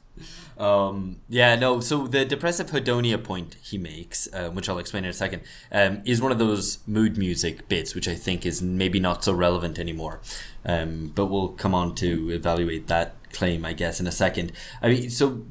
Um, 0.59 1.17
yeah, 1.29 1.57
no. 1.57 1.81
So 1.81 2.07
the 2.07 2.25
depressive 2.25 2.71
hedonia 2.71 3.23
point 3.23 3.57
he 3.63 3.79
makes, 3.79 4.29
uh, 4.35 4.51
which 4.51 4.69
I'll 4.69 4.79
explain 4.79 5.05
in 5.05 5.11
a 5.11 5.15
second, 5.15 5.43
um, 5.73 6.03
is 6.05 6.21
one 6.21 6.33
of 6.33 6.39
those 6.39 6.79
mood 6.87 7.17
music 7.17 7.69
bits, 7.69 7.95
which 7.95 8.07
I 8.07 8.15
think 8.15 8.45
is 8.45 8.61
maybe 8.61 9.01
not 9.01 9.25
so 9.25 9.33
relevant 9.33 9.79
anymore. 9.79 10.21
Um, 10.65 11.13
but 11.15 11.27
we'll 11.27 11.49
come 11.49 11.75
on 11.75 11.95
to 11.97 12.31
evaluate 12.31 12.89
that 12.89 13.15
claim, 13.33 13.65
I 13.65 13.73
guess, 13.73 14.01
in 14.01 14.07
a 14.07 14.13
second. 14.13 14.53
I 14.83 14.89
mean, 14.89 15.11
so 15.11 15.43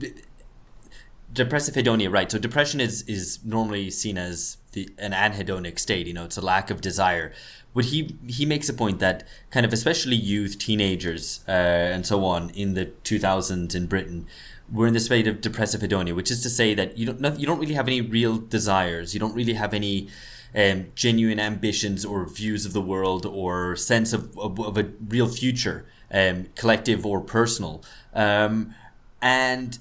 depressive 1.34 1.74
hedonia, 1.74 2.12
right? 2.12 2.32
So 2.32 2.38
depression 2.38 2.80
is 2.80 3.02
is 3.04 3.40
normally 3.44 3.90
seen 3.90 4.18
as 4.18 4.58
the 4.72 4.90
an 4.98 5.12
anhedonic 5.12 5.80
state. 5.80 6.08
You 6.08 6.14
know, 6.14 6.26
it's 6.26 6.38
a 6.38 6.42
lack 6.42 6.70
of 6.70 6.82
desire. 6.82 7.32
But 7.74 7.86
he 7.86 8.18
he 8.28 8.46
makes 8.46 8.70
a 8.70 8.74
point 8.74 9.00
that 9.00 9.28
kind 9.52 9.66
of 9.66 9.74
especially 9.74 10.16
youth, 10.16 10.58
teenagers, 10.58 11.42
uh, 11.48 11.52
and 11.52 12.06
so 12.06 12.26
on 12.26 12.50
in 12.52 12.74
the 12.74 12.88
2000s 13.04 13.76
in 13.76 13.86
Britain 13.88 14.26
were 14.72 14.88
in 14.88 14.94
the 14.94 15.00
state 15.00 15.28
of 15.28 15.42
depressive 15.42 15.82
hedonia, 15.82 16.16
which 16.16 16.32
is 16.32 16.42
to 16.44 16.50
say 16.50 16.74
that 16.74 16.98
you 16.98 17.06
don't 17.06 17.40
you 17.40 17.46
don't 17.46 17.60
really 17.60 17.74
have 17.74 17.88
any 17.88 18.02
real 18.02 18.38
desires. 18.38 19.14
You 19.14 19.20
don't 19.20 19.34
really 19.34 19.54
have 19.54 19.74
any 19.74 20.10
um, 20.56 20.88
genuine 20.96 21.40
ambitions 21.40 22.06
or 22.06 22.28
views 22.28 22.66
of 22.66 22.74
the 22.74 22.82
world 22.82 23.26
or 23.26 23.76
sense 23.76 24.14
of, 24.14 24.38
of, 24.38 24.60
of 24.60 24.78
a 24.78 24.90
real 25.08 25.28
future, 25.28 25.86
um, 26.12 26.48
collective 26.56 27.06
or 27.06 27.22
personal. 27.22 27.84
Um, 28.14 28.74
and 29.22 29.78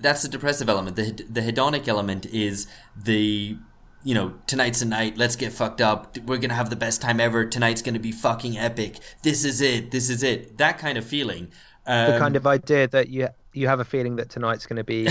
that's 0.00 0.22
the 0.22 0.28
depressive 0.28 0.68
element. 0.68 0.96
The 0.96 1.24
the 1.28 1.40
hedonic 1.40 1.88
element 1.88 2.26
is 2.26 2.66
the 2.96 3.58
you 4.04 4.14
know, 4.14 4.34
tonight's 4.46 4.82
a 4.82 4.86
night. 4.86 5.16
Let's 5.16 5.36
get 5.36 5.52
fucked 5.52 5.80
up. 5.80 6.16
We're 6.18 6.38
gonna 6.38 6.54
have 6.54 6.70
the 6.70 6.76
best 6.76 7.02
time 7.02 7.20
ever. 7.20 7.44
Tonight's 7.44 7.82
gonna 7.82 7.98
be 7.98 8.12
fucking 8.12 8.56
epic. 8.56 8.98
This 9.22 9.44
is 9.44 9.60
it. 9.60 9.90
This 9.90 10.08
is 10.08 10.22
it. 10.22 10.58
That 10.58 10.78
kind 10.78 10.96
of 10.98 11.04
feeling. 11.04 11.48
Um, 11.86 12.12
the 12.12 12.18
kind 12.18 12.36
of 12.36 12.46
idea 12.46 12.86
that 12.88 13.08
you 13.08 13.28
you 13.52 13.66
have 13.66 13.80
a 13.80 13.84
feeling 13.84 14.16
that 14.16 14.30
tonight's 14.30 14.66
gonna 14.66 14.84
be 14.84 15.08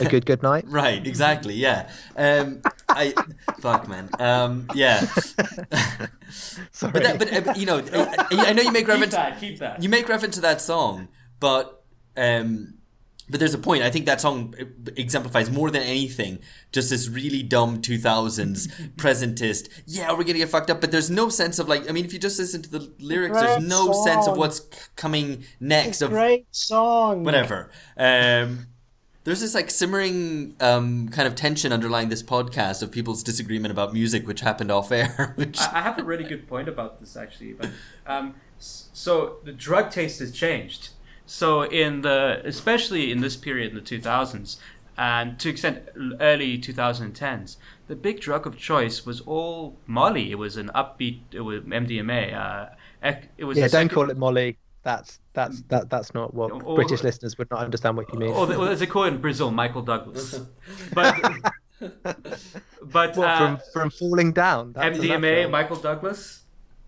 a 0.00 0.04
good 0.04 0.24
good 0.24 0.42
night. 0.42 0.64
right. 0.68 1.06
Exactly. 1.06 1.54
Yeah. 1.54 1.90
Um, 2.16 2.62
I 2.88 3.14
fuck 3.60 3.88
man. 3.88 4.08
Um, 4.18 4.66
yeah. 4.74 5.00
Sorry. 6.30 6.92
But 6.92 7.02
that, 7.02 7.18
but 7.18 7.48
uh, 7.48 7.54
you 7.56 7.66
know, 7.66 7.78
I, 7.92 8.26
I, 8.48 8.52
know 8.52 8.62
you 8.62 8.72
make 8.72 8.88
reference. 8.88 9.14
Keep 9.14 9.22
that. 9.22 9.40
Keep 9.40 9.58
that. 9.58 9.82
You 9.82 9.88
make 9.88 10.08
reference 10.08 10.36
to 10.36 10.40
that 10.42 10.60
song, 10.60 11.08
but 11.40 11.84
um 12.16 12.79
but 13.30 13.38
there's 13.38 13.54
a 13.54 13.58
point. 13.58 13.82
I 13.82 13.90
think 13.90 14.06
that 14.06 14.20
song 14.20 14.54
exemplifies 14.96 15.50
more 15.50 15.70
than 15.70 15.82
anything 15.82 16.40
just 16.72 16.90
this 16.90 17.08
really 17.08 17.42
dumb 17.42 17.80
2000s 17.80 18.92
presentist. 18.96 19.68
Yeah, 19.86 20.10
we're 20.12 20.24
gonna 20.24 20.34
get 20.34 20.48
fucked 20.48 20.70
up, 20.70 20.80
but 20.80 20.90
there's 20.90 21.10
no 21.10 21.28
sense 21.28 21.58
of 21.58 21.68
like. 21.68 21.88
I 21.88 21.92
mean, 21.92 22.04
if 22.04 22.12
you 22.12 22.18
just 22.18 22.38
listen 22.38 22.62
to 22.62 22.70
the 22.70 22.92
lyrics, 22.98 23.40
there's 23.40 23.64
no 23.64 23.92
song. 23.92 24.06
sense 24.06 24.26
of 24.26 24.36
what's 24.36 24.60
coming 24.96 25.44
next. 25.60 26.02
of 26.02 26.10
great 26.10 26.46
song. 26.50 27.24
Whatever. 27.24 27.70
Um, 27.96 28.66
there's 29.24 29.40
this 29.42 29.54
like 29.54 29.70
simmering 29.70 30.56
um, 30.60 31.08
kind 31.10 31.28
of 31.28 31.34
tension 31.34 31.72
underlying 31.72 32.08
this 32.08 32.22
podcast 32.22 32.82
of 32.82 32.90
people's 32.90 33.22
disagreement 33.22 33.70
about 33.70 33.92
music, 33.92 34.26
which 34.26 34.40
happened 34.40 34.72
off 34.72 34.90
air. 34.90 35.34
Which 35.36 35.60
I 35.60 35.82
have 35.82 35.98
a 35.98 36.02
really 36.02 36.24
good 36.24 36.48
point 36.48 36.68
about 36.68 37.00
this 37.00 37.16
actually, 37.16 37.52
but 37.52 37.70
um, 38.06 38.34
so 38.58 39.36
the 39.44 39.52
drug 39.52 39.90
taste 39.90 40.18
has 40.20 40.32
changed 40.32 40.90
so 41.30 41.62
in 41.62 42.00
the 42.00 42.42
especially 42.44 43.12
in 43.12 43.20
this 43.20 43.36
period 43.36 43.70
in 43.70 43.76
the 43.76 43.80
2000s, 43.80 44.56
and 44.98 45.38
to 45.38 45.48
extent 45.48 45.88
early 46.20 46.58
2010s, 46.58 47.56
the 47.86 47.94
big 47.94 48.20
drug 48.20 48.48
of 48.48 48.58
choice 48.58 49.06
was 49.06 49.20
all 49.20 49.76
Molly. 49.86 50.32
It 50.32 50.38
was 50.38 50.56
an 50.56 50.72
upbeat. 50.74 51.20
It 51.30 51.42
was 51.42 51.60
MDMA. 51.60 52.34
Uh, 52.34 52.70
it 53.38 53.44
was 53.44 53.56
yeah. 53.56 53.64
Don't 53.64 53.70
second... 53.70 53.88
call 53.90 54.10
it 54.10 54.18
Molly. 54.18 54.58
That's 54.82 55.20
that's 55.32 55.62
that 55.68 55.88
that's 55.88 56.12
not 56.14 56.34
what 56.34 56.50
or, 56.50 56.74
British 56.74 57.04
listeners 57.04 57.38
would 57.38 57.48
not 57.52 57.60
understand 57.60 57.96
what 57.96 58.12
you 58.12 58.18
mean. 58.18 58.32
Or, 58.32 58.52
or 58.52 58.68
as 58.68 58.80
they 58.80 58.86
call 58.86 59.04
it 59.04 59.14
in 59.14 59.20
Brazil, 59.20 59.52
Michael 59.52 59.82
Douglas. 59.82 60.40
but 60.92 61.14
but 61.78 63.16
what, 63.16 63.18
uh, 63.18 63.38
from 63.38 63.60
from 63.72 63.90
falling 63.90 64.32
down. 64.32 64.72
That's 64.72 64.98
MDMA, 64.98 65.48
Michael 65.48 65.76
Douglas. 65.76 66.40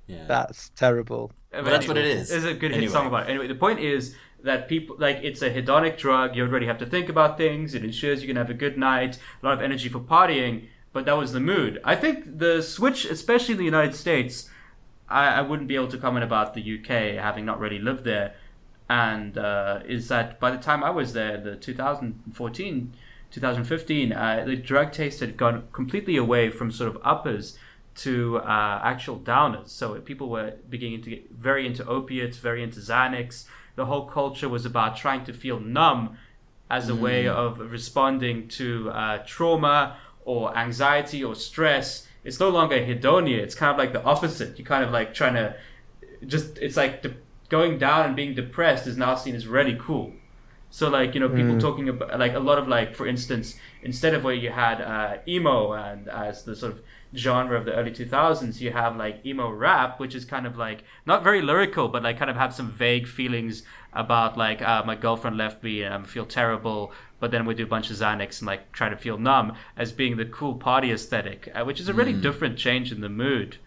Yeah, 0.09 0.25
that's 0.27 0.71
terrible. 0.71 1.31
But, 1.53 1.67
that's 1.67 1.87
what 1.87 1.99
it 1.99 2.07
is. 2.07 2.31
It's 2.33 2.45
a 2.45 2.55
good 2.55 2.73
anyway. 2.73 2.87
hit 2.87 2.93
song 2.93 3.07
about 3.07 3.29
it. 3.29 3.31
Anyway, 3.31 3.47
the 3.47 3.55
point 3.55 3.79
is 3.79 4.17
that 4.45 4.69
people 4.69 4.97
like 4.99 5.21
it's 5.23 5.43
a 5.43 5.51
hedonic 5.51 5.99
drug. 5.99 6.37
You 6.37 6.45
already 6.45 6.67
have 6.67 6.79
to 6.79 6.87
think 6.87 7.09
about 7.09 7.37
things. 7.37 7.75
It 7.75 7.85
ensures 7.85 8.23
you 8.23 8.29
can 8.29 8.37
have 8.37 8.51
a 8.51 8.55
good 8.55 8.77
night, 8.77 9.19
a 9.43 9.47
lot 9.47 9.55
of 9.55 9.63
energy 9.63 9.89
for 9.89 10.01
partying. 10.01 10.69
But 10.93 11.07
that 11.07 11.17
was 11.17 11.33
the 11.33 11.41
mood. 11.41 11.81
I 11.85 11.97
think 11.97 12.39
the 12.39 12.61
switch, 12.63 13.07
especially 13.07 13.53
in 13.53 13.59
the 13.59 13.65
United 13.65 13.95
States, 13.95 14.51
I, 15.09 15.27
I 15.27 15.41
wouldn't 15.41 15.69
be 15.69 15.75
able 15.75 15.89
to 15.89 15.99
comment 15.99 16.25
about 16.25 16.55
the 16.55 16.79
UK, 16.79 17.17
having 17.23 17.45
not 17.45 17.59
really 17.59 17.79
lived 17.79 18.05
there. 18.05 18.35
And 18.91 19.39
uh, 19.39 19.81
is 19.87 20.09
that 20.09 20.39
by 20.39 20.51
the 20.51 20.59
time 20.59 20.85
I 20.85 20.91
was 20.91 21.15
there, 21.15 21.39
the 21.39 21.57
2014, 21.57 22.93
2015, 23.31 24.13
uh, 24.13 24.45
the 24.47 24.57
drug 24.57 24.93
taste 24.93 25.21
had 25.21 25.39
gone 25.39 25.69
completely 25.73 26.17
away 26.17 26.51
from 26.51 26.71
sort 26.71 26.95
of 26.95 27.01
uppers 27.03 27.57
to 27.95 28.39
uh, 28.39 28.81
actual 28.83 29.19
downers. 29.19 29.69
So 29.69 29.99
people 30.01 30.29
were 30.29 30.55
beginning 30.69 31.03
to 31.03 31.11
get 31.11 31.31
very 31.31 31.67
into 31.67 31.87
opiates, 31.87 32.39
very 32.39 32.63
into 32.63 32.81
Xanax. 32.81 33.47
The 33.75 33.87
whole 33.87 34.07
culture 34.07 34.49
was 34.49 34.67
about 34.67 34.97
trying 34.97 35.25
to 35.25 35.33
feel 35.33 35.61
numb 35.61 36.19
as 36.71 36.89
a 36.89 36.93
mm. 36.93 37.01
way 37.01 37.29
of 37.29 37.59
responding 37.59 38.49
to 38.49 38.91
uh, 38.91 39.19
trauma 39.27 39.97
or 40.25 40.57
anxiety 40.57 41.23
or 41.23 41.35
stress. 41.35 42.07
It's 42.25 42.39
no 42.39 42.49
longer 42.49 42.77
hedonia. 42.77 43.39
It's 43.39 43.55
kind 43.55 43.73
of 43.73 43.79
like 43.79 43.93
the 43.93 44.03
opposite. 44.05 44.59
You're 44.59 44.67
kind 44.67 44.85
of 44.85 44.91
like 44.91 45.15
trying 45.15 45.35
to 45.35 45.57
just, 46.27 46.59
it's 46.59 46.77
like 46.77 47.03
de- 47.03 47.17
going 47.49 47.79
down 47.79 48.07
and 48.07 48.17
being 48.17 48.35
depressed 48.35 48.87
is 48.87 48.97
now 48.97 49.15
seen 49.15 49.35
as 49.35 49.47
really 49.47 49.77
cool. 49.79 50.13
So 50.73 50.89
like 50.89 51.15
you 51.15 51.21
know 51.21 51.29
people 51.29 51.57
mm. 51.57 51.61
talking 51.61 51.91
about 51.91 52.19
like 52.19 52.33
a 52.33 52.39
lot 52.39 52.57
of 52.59 52.67
like 52.67 52.97
for 52.97 53.07
instance 53.07 53.57
instead 53.83 54.15
of 54.15 54.25
where 54.25 54.35
you 54.35 54.49
had 54.49 54.81
uh, 54.81 55.19
emo 55.29 55.73
and 55.75 56.09
as 56.09 56.45
the 56.45 56.57
sort 56.57 56.73
of 56.73 56.81
genre 57.15 57.59
of 57.59 57.67
the 57.67 57.75
early 57.75 57.91
2000s 57.91 58.61
you 58.61 58.71
have 58.71 58.97
like 58.97 59.25
emo 59.27 59.51
rap 59.51 60.01
which 60.01 60.15
is 60.15 60.25
kind 60.25 60.47
of 60.47 60.57
like 60.57 60.83
not 61.05 61.23
very 61.23 61.43
lyrical 61.43 61.89
but 61.89 62.03
like 62.03 62.19
kind 62.19 62.31
of 62.31 62.37
have 62.37 62.55
some 62.55 62.71
vague 62.71 63.07
feelings 63.07 63.63
about 63.93 64.39
like 64.39 64.63
uh, 64.63 64.83
my 64.87 64.95
girlfriend 64.95 65.37
left 65.37 65.63
me 65.63 65.83
and 65.83 65.93
I 65.93 66.03
feel 66.07 66.25
terrible 66.25 66.93
but 67.21 67.31
then 67.31 67.45
we 67.45 67.55
do 67.55 67.65
a 67.65 67.67
bunch 67.67 67.91
of 67.91 67.97
Xanax 67.97 68.41
and 68.41 68.47
like 68.47 68.73
try 68.73 68.89
to 68.89 68.97
feel 68.97 69.19
numb 69.19 69.55
as 69.77 69.93
being 69.93 70.17
the 70.17 70.25
cool 70.25 70.55
party 70.55 70.91
aesthetic 70.91 71.53
uh, 71.55 71.65
which 71.65 71.81
is 71.81 71.89
a 71.89 71.95
really 71.95 72.15
mm. 72.15 72.23
different 72.23 72.57
change 72.57 72.91
in 72.91 73.03
the 73.03 73.11
mood 73.11 73.59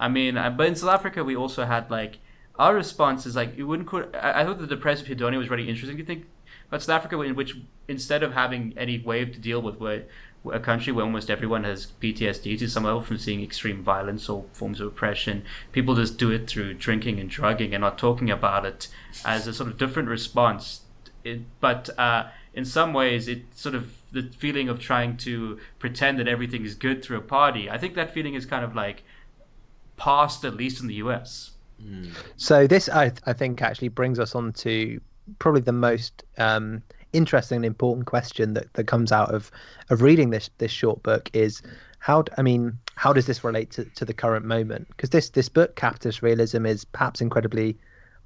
I 0.00 0.08
mean 0.08 0.36
uh, 0.36 0.50
but 0.50 0.66
in 0.66 0.74
South 0.74 0.90
Africa 0.90 1.22
we 1.22 1.36
also 1.36 1.66
had 1.66 1.90
like 1.90 2.18
our 2.58 2.74
response 2.74 3.24
is 3.24 3.36
like 3.36 3.56
you 3.56 3.68
wouldn't 3.68 3.88
call, 3.88 4.04
I, 4.14 4.40
I 4.40 4.44
thought 4.44 4.58
the 4.58 4.66
depressive 4.66 5.06
hedonia 5.06 5.38
was 5.38 5.48
really 5.48 5.68
interesting. 5.68 5.96
You 5.96 6.04
think 6.04 6.26
but 6.70 6.82
South 6.82 6.96
Africa, 6.96 7.20
in 7.22 7.34
which 7.34 7.56
instead 7.86 8.22
of 8.22 8.32
having 8.32 8.74
any 8.76 8.98
way 8.98 9.24
to 9.24 9.38
deal 9.38 9.62
with 9.62 9.80
where 9.80 10.04
a 10.52 10.60
country 10.60 10.92
where 10.92 11.04
almost 11.04 11.30
everyone 11.30 11.64
has 11.64 11.88
PTSD 12.00 12.58
to 12.58 12.68
some 12.68 12.84
level 12.84 13.00
from 13.00 13.18
seeing 13.18 13.42
extreme 13.42 13.82
violence 13.82 14.28
or 14.28 14.44
forms 14.52 14.80
of 14.80 14.88
oppression. 14.88 15.44
People 15.72 15.94
just 15.94 16.18
do 16.18 16.30
it 16.30 16.48
through 16.48 16.74
drinking 16.74 17.18
and 17.20 17.30
drugging 17.30 17.74
and 17.74 17.82
not 17.82 17.98
talking 17.98 18.30
about 18.30 18.64
it 18.64 18.88
as 19.24 19.46
a 19.46 19.52
sort 19.52 19.70
of 19.70 19.78
different 19.78 20.08
response. 20.08 20.82
It, 21.24 21.40
but 21.60 21.90
uh, 21.98 22.28
in 22.54 22.64
some 22.64 22.92
ways, 22.92 23.28
it 23.28 23.42
sort 23.54 23.74
of 23.74 23.92
the 24.12 24.30
feeling 24.36 24.68
of 24.68 24.78
trying 24.78 25.16
to 25.18 25.58
pretend 25.78 26.18
that 26.18 26.28
everything 26.28 26.64
is 26.64 26.74
good 26.74 27.04
through 27.04 27.18
a 27.18 27.22
party. 27.22 27.70
I 27.70 27.78
think 27.78 27.94
that 27.94 28.12
feeling 28.12 28.34
is 28.34 28.46
kind 28.46 28.64
of 28.64 28.74
like 28.74 29.02
past, 29.96 30.44
at 30.44 30.54
least 30.54 30.80
in 30.80 30.86
the 30.86 30.94
US. 30.94 31.52
Mm. 31.82 32.10
So 32.36 32.66
this, 32.66 32.88
I, 32.88 33.12
I 33.26 33.32
think, 33.32 33.62
actually 33.62 33.88
brings 33.88 34.18
us 34.18 34.34
on 34.34 34.52
to 34.54 35.00
probably 35.38 35.60
the 35.60 35.72
most 35.72 36.24
um, 36.38 36.82
interesting 37.12 37.56
and 37.56 37.64
important 37.64 38.06
question 38.06 38.54
that, 38.54 38.72
that 38.74 38.84
comes 38.84 39.12
out 39.12 39.34
of 39.34 39.50
of 39.90 40.02
reading 40.02 40.30
this 40.30 40.50
this 40.58 40.70
short 40.70 41.02
book 41.02 41.30
is 41.32 41.62
how 41.98 42.24
I 42.36 42.42
mean 42.42 42.78
how 42.94 43.12
does 43.12 43.26
this 43.26 43.44
relate 43.44 43.70
to, 43.72 43.84
to 43.84 44.04
the 44.04 44.14
current 44.14 44.44
moment? 44.44 44.88
Because 44.88 45.10
this 45.10 45.30
this 45.30 45.48
book, 45.48 45.76
Capitalist 45.76 46.22
Realism, 46.22 46.66
is 46.66 46.84
perhaps 46.84 47.20
incredibly 47.20 47.76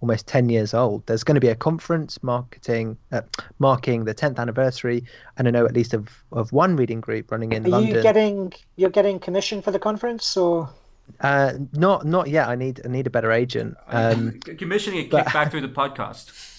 almost 0.01 0.27
10 0.27 0.49
years 0.49 0.75
old. 0.75 1.07
There's 1.07 1.23
going 1.23 1.37
to 1.37 1.41
be 1.41 1.49
a 1.49 1.55
conference 1.55 2.21
marketing 2.23 2.97
uh, 3.13 3.23
marking 3.61 4.05
the 4.05 4.15
10th 4.15 4.39
anniversary, 4.39 5.05
and 5.39 5.47
I 5.47 5.53
know 5.53 5.65
at 5.65 5.75
least 5.75 5.95
of, 5.95 6.09
of 6.33 6.53
one 6.53 6.75
reading 6.75 7.01
group 7.01 7.31
running 7.31 7.53
in 7.53 7.65
Are 7.67 7.69
London. 7.69 7.97
you 7.97 8.03
getting 8.03 8.53
you're 8.77 8.91
getting 8.91 9.19
commission 9.19 9.63
for 9.63 9.71
the 9.71 9.79
conference 9.79 10.37
or? 10.37 10.69
Uh, 11.21 11.53
not 11.73 12.07
not 12.07 12.29
yet. 12.29 12.49
I 12.49 12.55
need 12.55 12.81
I 12.85 12.89
need 12.89 13.07
a 13.07 13.11
better 13.11 13.33
agent. 13.33 13.77
Um, 13.89 14.41
Commissioning 14.59 15.01
a 15.01 15.09
kickback 15.09 15.33
but... 15.33 15.51
through 15.51 15.63
the 15.63 15.69
podcast. 15.69 16.52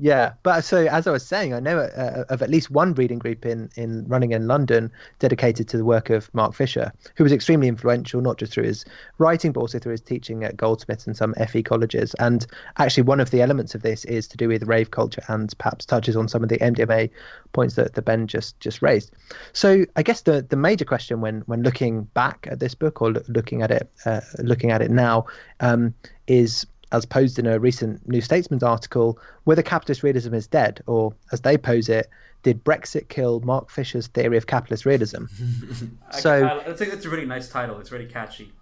Yeah, 0.00 0.34
but 0.44 0.62
so 0.62 0.86
as 0.86 1.08
I 1.08 1.10
was 1.10 1.26
saying, 1.26 1.54
I 1.54 1.58
know 1.58 1.80
uh, 1.80 2.24
of 2.28 2.40
at 2.40 2.50
least 2.50 2.70
one 2.70 2.94
reading 2.94 3.18
group 3.18 3.44
in, 3.44 3.68
in 3.74 4.06
running 4.06 4.30
in 4.30 4.46
London 4.46 4.92
dedicated 5.18 5.66
to 5.68 5.76
the 5.76 5.84
work 5.84 6.08
of 6.08 6.32
Mark 6.32 6.54
Fisher, 6.54 6.92
who 7.16 7.24
was 7.24 7.32
extremely 7.32 7.66
influential, 7.66 8.20
not 8.20 8.38
just 8.38 8.52
through 8.52 8.64
his 8.64 8.84
writing, 9.18 9.50
but 9.50 9.60
also 9.60 9.80
through 9.80 9.90
his 9.92 10.00
teaching 10.00 10.44
at 10.44 10.56
Goldsmiths 10.56 11.08
and 11.08 11.16
some 11.16 11.34
FE 11.34 11.64
colleges. 11.64 12.14
And 12.20 12.46
actually, 12.78 13.02
one 13.02 13.18
of 13.18 13.32
the 13.32 13.42
elements 13.42 13.74
of 13.74 13.82
this 13.82 14.04
is 14.04 14.28
to 14.28 14.36
do 14.36 14.46
with 14.46 14.62
rave 14.68 14.92
culture 14.92 15.22
and 15.26 15.52
perhaps 15.58 15.84
touches 15.84 16.14
on 16.14 16.28
some 16.28 16.44
of 16.44 16.48
the 16.48 16.58
MDMA 16.58 17.10
points 17.52 17.74
that, 17.74 17.94
that 17.94 18.02
Ben 18.02 18.28
just 18.28 18.60
just 18.60 18.82
raised. 18.82 19.10
So 19.52 19.84
I 19.96 20.04
guess 20.04 20.20
the, 20.20 20.42
the 20.42 20.56
major 20.56 20.84
question 20.84 21.20
when 21.20 21.40
when 21.46 21.64
looking 21.64 22.04
back 22.04 22.46
at 22.48 22.60
this 22.60 22.74
book 22.74 23.02
or 23.02 23.14
looking 23.26 23.62
at 23.62 23.72
it 23.72 23.90
uh, 24.06 24.20
looking 24.38 24.70
at 24.70 24.80
it 24.80 24.92
now 24.92 25.26
um, 25.58 25.92
is 26.28 26.66
as 26.92 27.04
posed 27.04 27.38
in 27.38 27.46
a 27.46 27.58
recent 27.58 28.06
New 28.08 28.20
Statesman 28.20 28.62
article, 28.62 29.18
whether 29.44 29.62
capitalist 29.62 30.02
realism 30.02 30.34
is 30.34 30.46
dead, 30.46 30.82
or 30.86 31.14
as 31.32 31.40
they 31.42 31.58
pose 31.58 31.88
it, 31.88 32.08
did 32.42 32.64
Brexit 32.64 33.08
kill 33.08 33.40
Mark 33.40 33.70
Fisher's 33.70 34.06
theory 34.08 34.36
of 34.36 34.46
capitalist 34.46 34.86
realism? 34.86 35.24
so 36.10 36.44
I, 36.44 36.70
I, 36.70 36.72
think 36.74 36.92
that's 36.92 37.04
a 37.04 37.10
really 37.10 37.26
nice 37.26 37.48
title. 37.48 37.78
It's 37.78 37.92
really 37.92 38.06
catchy. 38.06 38.52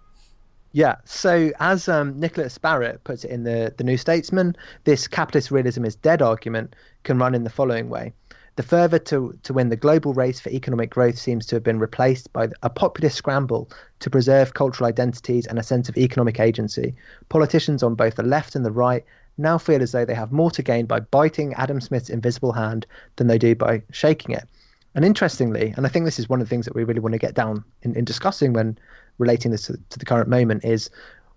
Yeah. 0.73 0.95
So 1.05 1.51
as 1.59 1.87
um, 1.87 2.19
Nicholas 2.19 2.57
Barrett 2.57 3.03
puts 3.03 3.23
it 3.23 3.31
in 3.31 3.43
the 3.43 3.73
the 3.77 3.83
New 3.83 3.97
Statesman, 3.97 4.55
this 4.83 5.07
capitalist 5.07 5.51
realism 5.51 5.85
is 5.85 5.95
dead 5.95 6.21
argument 6.21 6.75
can 7.03 7.17
run 7.17 7.33
in 7.33 7.43
the 7.43 7.49
following 7.49 7.89
way. 7.89 8.13
The 8.57 8.63
fervour 8.63 8.97
to, 8.97 9.37
to 9.43 9.53
win 9.53 9.69
the 9.69 9.75
global 9.75 10.15
race 10.15 10.39
for 10.39 10.49
economic 10.49 10.89
growth 10.89 11.19
seems 11.19 11.45
to 11.45 11.55
have 11.55 11.63
been 11.63 11.77
replaced 11.77 12.33
by 12.33 12.49
a 12.63 12.71
populist 12.71 13.15
scramble 13.15 13.69
to 13.99 14.09
preserve 14.09 14.55
cultural 14.55 14.87
identities 14.87 15.45
and 15.45 15.59
a 15.59 15.63
sense 15.63 15.89
of 15.89 15.95
economic 15.95 16.39
agency. 16.39 16.95
Politicians 17.29 17.83
on 17.83 17.93
both 17.93 18.15
the 18.15 18.23
left 18.23 18.55
and 18.55 18.65
the 18.65 18.71
right 18.71 19.05
now 19.37 19.59
feel 19.59 19.83
as 19.83 19.91
though 19.91 20.05
they 20.05 20.15
have 20.15 20.31
more 20.31 20.49
to 20.49 20.63
gain 20.63 20.87
by 20.87 20.99
biting 20.99 21.53
Adam 21.53 21.79
Smith's 21.79 22.09
invisible 22.09 22.51
hand 22.51 22.87
than 23.17 23.27
they 23.27 23.37
do 23.37 23.53
by 23.53 23.83
shaking 23.91 24.33
it. 24.33 24.49
And 24.95 25.05
interestingly, 25.05 25.71
and 25.77 25.85
I 25.85 25.89
think 25.89 26.05
this 26.05 26.17
is 26.17 26.27
one 26.27 26.41
of 26.41 26.47
the 26.47 26.49
things 26.49 26.65
that 26.65 26.73
we 26.73 26.83
really 26.83 26.99
want 26.99 27.13
to 27.13 27.19
get 27.19 27.35
down 27.35 27.63
in, 27.83 27.95
in 27.95 28.05
discussing 28.05 28.53
when 28.53 28.75
relating 29.19 29.51
this 29.51 29.67
to, 29.67 29.77
to, 29.91 29.99
the 29.99 30.05
current 30.05 30.29
moment 30.29 30.65
is 30.65 30.89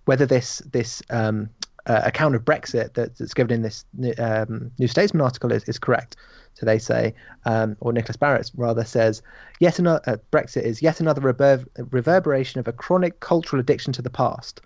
whether 0.06 0.24
this 0.24 0.62
this 0.72 1.02
um, 1.10 1.50
uh, 1.84 2.00
account 2.04 2.34
of 2.34 2.46
Brexit 2.46 2.94
that, 2.94 3.18
that's 3.18 3.34
given 3.34 3.56
in 3.56 3.62
this 3.62 3.84
um, 4.18 4.70
New 4.78 4.88
Statesman 4.88 5.20
article 5.20 5.52
is, 5.52 5.64
is 5.64 5.78
correct. 5.78 6.16
So 6.54 6.66
they 6.66 6.78
say, 6.78 7.14
um, 7.44 7.76
or 7.80 7.92
Nicholas 7.92 8.16
Barrett 8.16 8.50
rather 8.56 8.84
says, 8.84 9.22
yet 9.60 9.78
another 9.78 10.02
uh, 10.06 10.16
Brexit 10.30 10.62
is 10.62 10.82
yet 10.82 11.00
another 11.00 11.20
rever- 11.20 11.64
reverberation 11.90 12.60
of 12.60 12.68
a 12.68 12.72
chronic 12.72 13.20
cultural 13.20 13.60
addiction 13.60 13.92
to 13.94 14.02
the 14.02 14.10
past. 14.10 14.60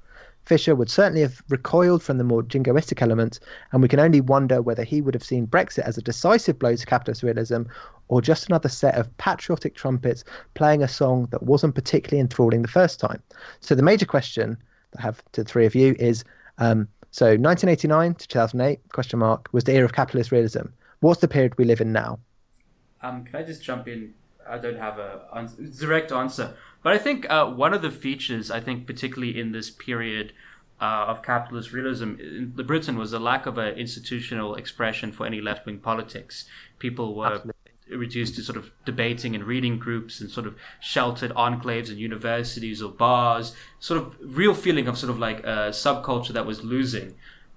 Fisher 0.44 0.74
would 0.74 0.90
certainly 0.90 1.22
have 1.22 1.42
recoiled 1.48 2.02
from 2.02 2.18
the 2.18 2.24
more 2.24 2.42
jingoistic 2.42 3.00
elements, 3.00 3.40
and 3.72 3.80
we 3.80 3.88
can 3.88 4.00
only 4.00 4.20
wonder 4.20 4.60
whether 4.60 4.84
he 4.84 5.00
would 5.00 5.14
have 5.14 5.24
seen 5.24 5.46
Brexit 5.46 5.84
as 5.84 5.96
a 5.96 6.02
decisive 6.02 6.58
blow 6.58 6.76
to 6.76 6.86
capitalist 6.86 7.22
realism 7.22 7.62
or 8.08 8.20
just 8.20 8.48
another 8.48 8.68
set 8.68 8.94
of 8.96 9.16
patriotic 9.16 9.74
trumpets 9.74 10.24
playing 10.54 10.82
a 10.82 10.88
song 10.88 11.28
that 11.30 11.42
wasn't 11.42 11.74
particularly 11.74 12.20
enthralling 12.20 12.60
the 12.60 12.68
first 12.68 13.00
time. 13.00 13.22
So 13.60 13.74
the 13.74 13.82
major 13.82 14.04
question 14.04 14.58
that 14.92 15.00
I 15.00 15.02
have 15.02 15.22
to 15.32 15.42
the 15.42 15.48
three 15.48 15.64
of 15.64 15.74
you 15.74 15.96
is 15.98 16.24
um, 16.58 16.88
so 17.10 17.26
1989 17.26 18.14
to 18.14 18.28
2008 18.28 18.80
question 18.92 19.18
mark 19.20 19.48
was 19.52 19.64
the 19.64 19.72
era 19.72 19.84
of 19.84 19.92
capitalist 19.92 20.30
realism. 20.30 20.66
What's 21.04 21.20
the 21.20 21.28
period 21.28 21.58
we 21.58 21.66
live 21.66 21.82
in 21.82 21.92
now? 21.92 22.18
Um, 23.02 23.24
can 23.24 23.36
I 23.36 23.42
just 23.42 23.62
jump 23.62 23.86
in? 23.88 24.14
I 24.48 24.56
don't 24.56 24.78
have 24.78 24.98
a 24.98 25.46
direct 25.78 26.10
answer, 26.10 26.56
but 26.82 26.94
I 26.94 26.98
think 26.98 27.30
uh, 27.30 27.44
one 27.44 27.74
of 27.74 27.82
the 27.82 27.90
features, 27.90 28.50
I 28.50 28.60
think 28.60 28.86
particularly 28.86 29.38
in 29.38 29.52
this 29.52 29.68
period 29.68 30.32
uh, 30.80 31.04
of 31.08 31.22
capitalist 31.22 31.72
realism 31.72 32.14
in 32.18 32.52
Britain, 32.52 32.96
was 32.96 33.10
the 33.10 33.18
lack 33.18 33.44
of 33.44 33.58
an 33.58 33.74
institutional 33.74 34.54
expression 34.54 35.12
for 35.12 35.26
any 35.26 35.42
left 35.42 35.66
wing 35.66 35.78
politics. 35.78 36.46
People 36.78 37.14
were 37.14 37.26
Absolutely. 37.26 37.96
reduced 37.98 38.36
to 38.36 38.42
sort 38.42 38.56
of 38.56 38.72
debating 38.86 39.34
and 39.34 39.44
reading 39.44 39.78
groups 39.78 40.22
and 40.22 40.30
sort 40.30 40.46
of 40.46 40.56
sheltered 40.80 41.32
enclaves 41.32 41.90
and 41.90 41.98
universities 41.98 42.80
or 42.80 42.90
bars. 42.90 43.54
Sort 43.78 44.00
of 44.00 44.16
real 44.22 44.54
feeling 44.54 44.88
of 44.88 44.96
sort 44.96 45.10
of 45.10 45.18
like 45.18 45.40
a 45.40 45.68
subculture 45.68 46.32
that 46.32 46.46
was 46.46 46.64
losing. 46.64 47.14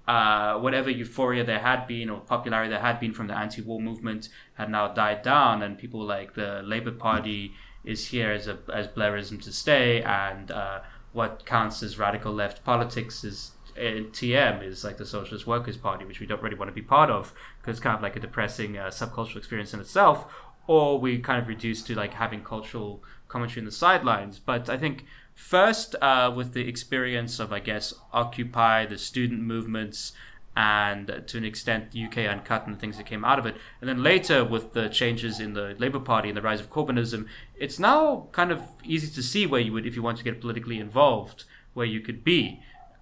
Uh, 0.08 0.58
whatever 0.58 0.88
euphoria 0.88 1.44
there 1.44 1.58
had 1.58 1.86
been 1.86 2.08
or 2.08 2.20
popularity 2.20 2.70
there 2.70 2.80
had 2.80 2.98
been 2.98 3.12
from 3.12 3.26
the 3.26 3.36
anti-war 3.36 3.78
movement 3.78 4.30
had 4.54 4.70
now 4.70 4.88
died 4.88 5.20
down, 5.22 5.62
and 5.62 5.76
people 5.76 6.02
like 6.02 6.34
the 6.34 6.62
Labour 6.64 6.92
Party 6.92 7.52
is 7.84 8.08
here 8.08 8.32
as 8.32 8.48
a 8.48 8.58
as 8.72 8.88
Blairism 8.88 9.40
to 9.42 9.52
stay, 9.52 10.02
and 10.02 10.50
uh, 10.50 10.80
what 11.12 11.44
counts 11.44 11.82
as 11.82 11.98
radical 11.98 12.32
left 12.32 12.64
politics 12.64 13.22
is 13.22 13.52
uh, 13.76 14.02
TM 14.10 14.62
is 14.64 14.82
like 14.82 14.96
the 14.96 15.06
Socialist 15.06 15.46
Workers 15.46 15.76
Party, 15.76 16.06
which 16.06 16.20
we 16.20 16.26
don't 16.26 16.42
really 16.42 16.56
want 16.56 16.70
to 16.70 16.74
be 16.74 16.82
part 16.82 17.10
of 17.10 17.34
because 17.60 17.76
it's 17.76 17.82
kind 17.82 17.94
of 17.94 18.02
like 18.02 18.16
a 18.16 18.20
depressing 18.20 18.78
uh, 18.78 18.86
subcultural 18.86 19.36
experience 19.36 19.74
in 19.74 19.80
itself, 19.80 20.24
or 20.66 20.98
we 20.98 21.18
kind 21.18 21.40
of 21.42 21.48
reduce 21.48 21.82
to 21.82 21.94
like 21.94 22.14
having 22.14 22.42
cultural 22.42 23.02
commentary 23.28 23.60
in 23.60 23.64
the 23.66 23.72
sidelines. 23.72 24.38
But 24.38 24.68
I 24.68 24.76
think 24.76 25.04
First, 25.38 25.94
uh, 26.02 26.32
with 26.34 26.52
the 26.52 26.68
experience 26.68 27.38
of, 27.38 27.52
I 27.52 27.60
guess, 27.60 27.94
Occupy, 28.12 28.86
the 28.86 28.98
student 28.98 29.40
movements, 29.40 30.12
and 30.56 31.22
to 31.28 31.38
an 31.38 31.44
extent, 31.44 31.94
UK 31.96 32.26
Uncut 32.26 32.66
and 32.66 32.74
the 32.74 32.78
things 32.78 32.96
that 32.96 33.06
came 33.06 33.24
out 33.24 33.38
of 33.38 33.46
it. 33.46 33.54
And 33.80 33.88
then 33.88 34.02
later, 34.02 34.44
with 34.44 34.72
the 34.72 34.88
changes 34.88 35.38
in 35.38 35.52
the 35.52 35.76
Labour 35.78 36.00
Party 36.00 36.28
and 36.28 36.36
the 36.36 36.42
rise 36.42 36.58
of 36.58 36.70
Corbynism, 36.70 37.26
it's 37.54 37.78
now 37.78 38.26
kind 38.32 38.50
of 38.50 38.62
easy 38.82 39.06
to 39.14 39.22
see 39.22 39.46
where 39.46 39.60
you 39.60 39.72
would, 39.72 39.86
if 39.86 39.94
you 39.94 40.02
want 40.02 40.18
to 40.18 40.24
get 40.24 40.40
politically 40.40 40.80
involved, 40.80 41.44
where 41.72 41.86
you 41.86 42.00
could 42.00 42.24
be. 42.24 42.60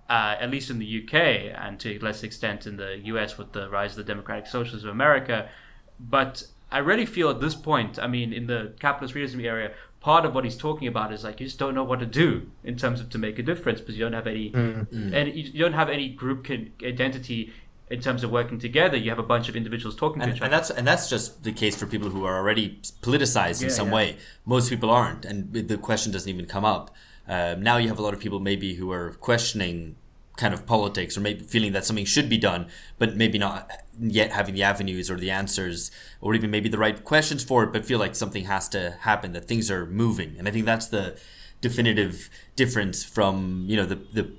Uh, 0.09 0.37
at 0.39 0.51
least 0.51 0.71
in 0.71 0.79
the 0.79 1.03
UK, 1.03 1.15
and 1.59 1.81
to 1.81 1.97
a 1.97 1.99
less 1.99 2.23
extent 2.23 2.65
in 2.67 2.77
the 2.77 2.99
US 3.07 3.39
with 3.39 3.53
the 3.53 3.69
rise 3.71 3.93
of 3.93 3.97
the 3.97 4.05
Democratic 4.05 4.47
Socialists 4.47 4.85
of 4.85 4.91
America. 4.91 5.49
But 5.99 6.47
I 6.71 6.79
really 6.79 7.07
feel 7.07 7.31
at 7.31 7.41
this 7.41 7.55
point, 7.55 7.99
I 7.99 8.07
mean, 8.07 8.33
in 8.33 8.47
the 8.47 8.75
capitalist 8.79 9.15
realism 9.15 9.41
area, 9.41 9.73
part 10.01 10.25
of 10.25 10.35
what 10.35 10.45
he's 10.45 10.57
talking 10.57 10.89
about 10.89 11.13
is 11.13 11.25
like 11.25 11.41
you 11.41 11.47
just 11.47 11.59
don't 11.59 11.75
know 11.75 11.85
what 11.85 12.01
to 12.01 12.07
do 12.07 12.51
in 12.63 12.77
terms 12.77 13.01
of 13.01 13.11
to 13.11 13.19
make 13.19 13.39
a 13.39 13.43
difference 13.43 13.81
because 13.81 13.97
you 13.97 14.05
don't 14.05 14.13
have 14.13 14.27
any 14.27 14.51
mm-hmm. 14.51 15.15
and 15.15 15.35
you 15.35 15.61
don't 15.61 15.73
have 15.73 15.89
any 15.89 16.09
group 16.09 16.45
can, 16.45 16.73
identity 16.85 17.53
in 17.89 18.01
terms 18.01 18.25
of 18.25 18.31
working 18.31 18.59
together. 18.59 18.97
You 18.97 19.11
have 19.11 19.19
a 19.19 19.23
bunch 19.35 19.49
of 19.49 19.57
individuals 19.57 19.95
talking 19.97 20.23
and, 20.23 20.31
to 20.31 20.37
each 20.37 20.43
other. 20.43 20.47
and 20.47 20.53
that's 20.53 20.71
and 20.71 20.87
that's 20.87 21.09
just 21.09 21.45
the 21.45 21.53
case 21.53 21.77
for 21.77 21.87
people 21.87 22.11
who 22.11 22.25
are 22.25 22.37
already 22.37 22.81
politicized 23.01 23.63
in 23.63 23.69
yeah, 23.69 23.75
some 23.75 23.89
yeah. 23.89 23.95
way. 23.95 24.17
Most 24.45 24.71
people 24.71 24.91
aren't 24.91 25.25
and 25.25 25.53
the 25.53 25.79
question 25.79 26.13
doesn't 26.13 26.29
even 26.29 26.47
come 26.47 26.65
up. 26.65 26.95
Um, 27.29 27.63
now 27.63 27.77
you 27.77 27.89
have 27.89 27.99
a 27.99 28.03
lot 28.03 28.15
of 28.15 28.21
people 28.21 28.39
maybe 28.39 28.75
who 28.75 28.93
are 28.93 29.13
questioning 29.15 29.97
kind 30.37 30.53
of 30.53 30.67
politics 30.67 31.17
or 31.17 31.21
maybe 31.21 31.45
feeling 31.45 31.73
that 31.73 31.85
something 31.85 32.05
should 32.05 32.29
be 32.29 32.39
done, 32.39 32.67
but 32.99 33.17
maybe 33.17 33.39
not 33.39 33.71
yet 33.99 34.33
having 34.33 34.55
the 34.55 34.63
avenues 34.63 35.11
or 35.11 35.17
the 35.17 35.31
answers 35.31 35.91
or 36.21 36.35
even 36.35 36.51
maybe 36.51 36.69
the 36.69 36.79
right 36.79 37.05
questions 37.05 37.43
for 37.43 37.65
it, 37.65 37.73
but 37.73 37.85
feel 37.85 37.99
like 37.99 38.15
something 38.15 38.45
has 38.45 38.69
to 38.69 38.97
happen, 39.01 39.33
that 39.33 39.47
things 39.47 39.71
are 39.71 39.87
moving. 39.87 40.37
And 40.39 40.47
I 40.47 40.51
think 40.51 40.67
that's 40.67 40.87
the 40.87 41.19
definitive 41.61 42.29
difference 42.55 43.03
from, 43.03 43.65
you 43.67 43.77
know, 43.77 43.87
the, 43.87 43.97
the, 44.13 44.33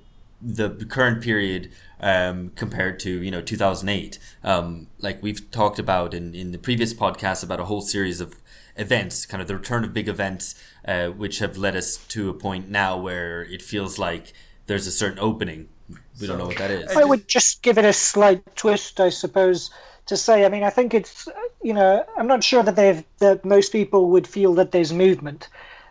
the 0.70 0.86
current 0.86 1.24
period 1.24 1.72
um, 2.00 2.52
compared 2.56 3.00
to 3.00 3.24
you 3.24 3.32
know 3.32 3.42
2008 3.42 4.20
um, 4.44 4.88
like 5.00 5.22
we've 5.24 5.50
talked 5.50 5.80
about 5.80 6.14
in, 6.14 6.36
in 6.36 6.52
the 6.52 6.60
previous 6.60 6.94
podcast 6.94 7.44
about 7.44 7.60
a 7.60 7.66
whole 7.66 7.82
series 7.82 8.22
of 8.22 8.36
events 8.76 9.26
kind 9.26 9.42
of 9.42 9.48
the 9.48 9.56
return 9.56 9.84
of 9.84 9.94
big 9.94 10.08
events 10.08 10.54
uh, 10.88 11.08
which 11.08 11.40
have 11.40 11.58
led 11.58 11.76
us 11.76 11.98
to 11.98 12.30
a 12.30 12.34
point 12.34 12.70
now 12.70 12.96
where 12.96 13.44
it 13.46 13.64
feels 13.64 13.98
like 13.98 14.32
there's 14.68 14.86
a 14.86 14.92
certain 14.92 15.18
opening 15.18 15.68
we 15.90 15.96
so, 16.16 16.28
don't 16.28 16.38
know 16.38 16.48
what 16.48 16.58
that 16.58 16.72
is. 16.72 16.96
I 16.96 17.04
would 17.04 17.28
just 17.28 17.62
give 17.62 17.78
it 17.78 17.86
a 17.86 17.94
slight 17.94 18.44
twist, 18.56 19.00
I 19.00 19.10
suppose, 19.10 19.70
to 20.08 20.18
say. 20.18 20.46
I 20.46 20.50
mean, 20.50 20.64
I 20.64 20.70
think 20.70 20.94
it's 20.94 21.28
you 21.62 21.74
know, 21.74 22.06
I'm 22.18 22.28
not 22.28 22.44
sure 22.44 22.64
that 22.64 22.76
they've 22.76 23.04
that 23.20 23.44
most 23.46 23.72
people 23.72 24.10
would 24.10 24.28
feel 24.28 24.54
that 24.56 24.72
there's 24.72 24.94
movement. 24.94 25.50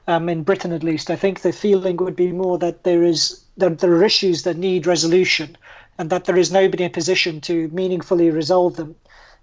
Um, 0.09 0.29
in 0.29 0.45
Britain, 0.45 0.73
at 0.73 0.85
least, 0.85 1.11
I 1.11 1.17
think 1.17 1.41
the 1.41 1.53
feeling 1.53 1.97
would 1.97 2.15
be 2.15 2.31
more 2.31 2.59
that 2.59 2.85
there 2.85 3.03
is 3.03 3.45
that 3.57 3.79
there 3.79 3.93
are 3.93 4.05
issues 4.05 4.43
that 4.45 4.57
need 4.57 4.87
resolution, 4.87 5.57
and 5.99 6.11
that 6.11 6.27
there 6.27 6.37
is 6.37 6.53
nobody 6.53 6.85
in 6.85 6.91
a 6.91 6.93
position 6.93 7.41
to 7.43 7.69
meaningfully 7.69 8.31
resolve 8.31 8.77
them. 8.77 8.95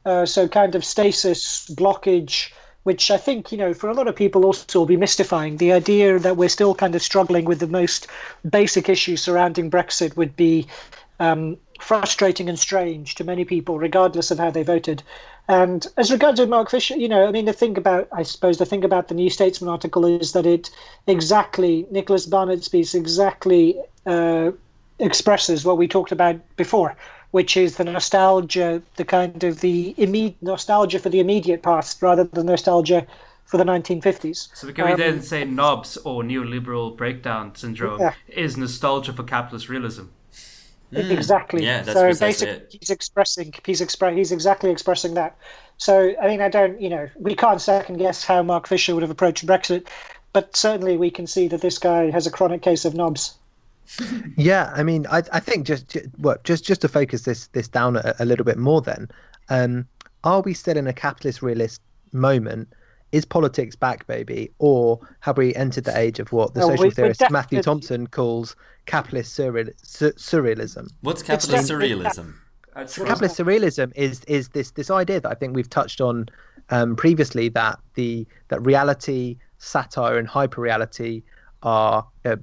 Uh, 0.05 0.25
so, 0.25 0.47
kind 0.47 0.75
of 0.75 0.85
stasis, 0.85 1.69
blockage, 1.75 2.51
which 2.83 3.09
I 3.09 3.17
think, 3.17 3.51
you 3.51 3.57
know, 3.57 3.73
for 3.73 3.89
a 3.89 3.93
lot 3.93 4.07
of 4.07 4.15
people 4.15 4.45
also 4.45 4.79
will 4.79 4.85
be 4.85 4.97
mystifying. 4.97 5.57
The 5.57 5.71
idea 5.71 6.19
that 6.19 6.37
we're 6.37 6.49
still 6.49 6.75
kind 6.75 6.95
of 6.95 7.01
struggling 7.01 7.45
with 7.45 7.59
the 7.59 7.67
most 7.67 8.07
basic 8.49 8.89
issues 8.89 9.21
surrounding 9.21 9.71
Brexit 9.71 10.15
would 10.17 10.35
be 10.35 10.67
um, 11.19 11.57
frustrating 11.79 12.49
and 12.49 12.59
strange 12.59 13.15
to 13.15 13.23
many 13.23 13.45
people, 13.45 13.77
regardless 13.77 14.31
of 14.31 14.39
how 14.39 14.51
they 14.51 14.63
voted. 14.63 15.01
And 15.47 15.85
as 15.97 16.11
regards 16.11 16.39
to 16.39 16.47
Mark 16.47 16.69
Fisher, 16.69 16.95
you 16.95 17.09
know, 17.09 17.27
I 17.27 17.31
mean, 17.31 17.45
the 17.45 17.53
thing 17.53 17.77
about, 17.77 18.07
I 18.11 18.23
suppose, 18.23 18.57
the 18.57 18.65
thing 18.65 18.83
about 18.83 19.07
the 19.07 19.15
New 19.15 19.29
Statesman 19.29 19.69
article 19.69 20.05
is 20.05 20.31
that 20.33 20.45
it 20.45 20.69
exactly, 21.07 21.85
Nicholas 21.91 22.25
Barnett's 22.25 22.69
piece 22.69 22.95
exactly 22.95 23.77
uh, 24.05 24.51
expresses 24.99 25.65
what 25.65 25.77
we 25.77 25.87
talked 25.87 26.11
about 26.11 26.39
before 26.55 26.95
which 27.33 27.57
is 27.57 27.77
the 27.77 27.83
nostalgia, 27.83 28.79
the 28.97 29.03
kind 29.03 29.43
of 29.43 29.61
the 29.61 29.95
immediate 29.97 30.37
nostalgia 30.43 30.99
for 30.99 31.09
the 31.09 31.19
immediate 31.19 31.63
past 31.63 31.99
rather 31.99 32.25
than 32.25 32.45
nostalgia 32.45 33.07
for 33.45 33.57
the 33.57 33.63
1950s. 33.63 34.55
So 34.55 34.71
can 34.71 34.85
we 34.85 34.91
um, 34.91 34.99
then 34.99 35.21
say 35.23 35.43
knobs 35.43 35.97
or 35.97 36.21
neoliberal 36.21 36.95
breakdown 36.95 37.55
syndrome 37.55 37.99
yeah. 37.99 38.13
is 38.27 38.55
nostalgia 38.55 39.13
for 39.13 39.23
capitalist 39.23 39.67
realism? 39.67 40.03
Mm. 40.93 41.09
Exactly. 41.09 41.63
Yeah, 41.65 41.81
that's 41.81 41.97
so 41.97 42.23
basically, 42.23 42.65
he's 42.69 42.91
expressing 42.91 43.51
he's 43.65 43.81
expre- 43.81 44.15
he's 44.15 44.31
exactly 44.31 44.69
expressing 44.69 45.15
that. 45.15 45.35
So 45.77 46.13
I 46.21 46.27
mean, 46.27 46.39
I 46.39 46.49
don't, 46.49 46.79
you 46.79 46.89
know, 46.89 47.09
we 47.15 47.33
can't 47.33 47.59
second 47.59 47.97
guess 47.97 48.23
how 48.23 48.43
Mark 48.43 48.67
Fisher 48.67 48.93
would 48.93 49.01
have 49.01 49.09
approached 49.09 49.43
Brexit, 49.47 49.87
but 50.33 50.55
certainly 50.55 50.97
we 50.97 51.09
can 51.09 51.25
see 51.25 51.47
that 51.47 51.61
this 51.61 51.79
guy 51.79 52.11
has 52.11 52.27
a 52.27 52.31
chronic 52.31 52.61
case 52.61 52.85
of 52.85 52.93
knobs 52.93 53.33
yeah, 54.37 54.71
I 54.75 54.83
mean, 54.83 55.05
I 55.07 55.23
I 55.31 55.39
think 55.39 55.65
just 55.65 55.97
well, 56.17 56.37
just 56.43 56.63
just 56.63 56.81
to 56.81 56.87
focus 56.87 57.23
this 57.23 57.47
this 57.47 57.67
down 57.67 57.97
a, 57.97 58.15
a 58.19 58.25
little 58.25 58.45
bit 58.45 58.57
more. 58.57 58.81
Then, 58.81 59.09
um, 59.49 59.87
are 60.23 60.41
we 60.41 60.53
still 60.53 60.77
in 60.77 60.87
a 60.87 60.93
capitalist 60.93 61.41
realist 61.41 61.81
moment? 62.11 62.69
Is 63.11 63.25
politics 63.25 63.75
back, 63.75 64.07
baby, 64.07 64.49
or 64.57 64.99
have 65.19 65.37
we 65.37 65.53
entered 65.53 65.83
the 65.83 65.95
age 65.95 66.19
of 66.19 66.31
what 66.31 66.55
the 66.55 66.61
no, 66.61 66.69
social 66.69 66.85
we, 66.85 66.89
theorist 66.91 67.21
Matthew 67.29 67.61
Thompson 67.61 68.07
calls 68.07 68.55
capitalist 68.87 69.37
surreal, 69.37 69.71
sur- 69.83 70.13
surrealism? 70.13 70.89
What's 71.01 71.21
capitalist 71.21 71.69
surrealism? 71.69 72.33
capitalist 72.73 73.37
surrealism 73.37 73.91
is 73.95 74.21
is 74.27 74.49
this 74.49 74.71
this 74.71 74.89
idea 74.89 75.19
that 75.21 75.29
I 75.29 75.35
think 75.35 75.55
we've 75.55 75.69
touched 75.69 76.01
on 76.01 76.27
um, 76.69 76.95
previously 76.95 77.49
that 77.49 77.79
the 77.93 78.25
that 78.47 78.65
reality, 78.65 79.37
satire, 79.59 80.17
and 80.17 80.27
hyperreality 80.27 81.21
are 81.63 82.05
uh, 82.25 82.35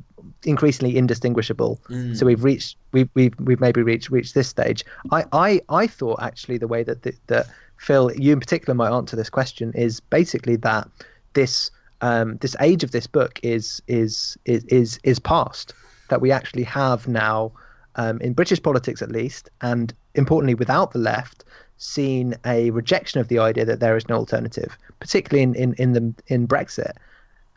increasingly 0.44 0.96
indistinguishable. 0.96 1.80
Mm. 1.88 2.16
So 2.16 2.26
we've 2.26 2.42
reached 2.42 2.76
we've, 2.92 3.08
we've 3.14 3.34
we've 3.38 3.60
maybe 3.60 3.82
reached 3.82 4.10
reached 4.10 4.34
this 4.34 4.48
stage. 4.48 4.84
I 5.12 5.24
I, 5.32 5.60
I 5.68 5.86
thought 5.86 6.22
actually 6.22 6.58
the 6.58 6.68
way 6.68 6.82
that 6.82 7.02
the, 7.02 7.14
that 7.28 7.46
Phil 7.76 8.10
you 8.16 8.32
in 8.32 8.40
particular 8.40 8.74
might 8.74 8.94
answer 8.94 9.16
this 9.16 9.30
question 9.30 9.72
is 9.74 10.00
basically 10.00 10.56
that 10.56 10.88
this 11.34 11.70
um, 12.00 12.38
this 12.38 12.56
age 12.60 12.82
of 12.82 12.90
this 12.92 13.06
book 13.06 13.38
is 13.42 13.82
is 13.86 14.36
is 14.44 14.64
is 14.64 14.98
is 15.04 15.18
past. 15.18 15.74
That 16.08 16.20
we 16.20 16.32
actually 16.32 16.64
have 16.64 17.06
now 17.06 17.52
um, 17.94 18.20
in 18.20 18.32
British 18.32 18.60
politics 18.60 19.00
at 19.00 19.12
least, 19.12 19.48
and 19.60 19.94
importantly 20.16 20.54
without 20.54 20.92
the 20.92 20.98
left, 20.98 21.44
seen 21.76 22.34
a 22.44 22.70
rejection 22.70 23.20
of 23.20 23.28
the 23.28 23.38
idea 23.38 23.64
that 23.64 23.78
there 23.78 23.96
is 23.96 24.08
no 24.08 24.16
alternative, 24.16 24.76
particularly 24.98 25.42
in 25.42 25.54
in 25.54 25.74
in 25.74 25.92
the 25.92 26.14
in 26.26 26.48
Brexit 26.48 26.96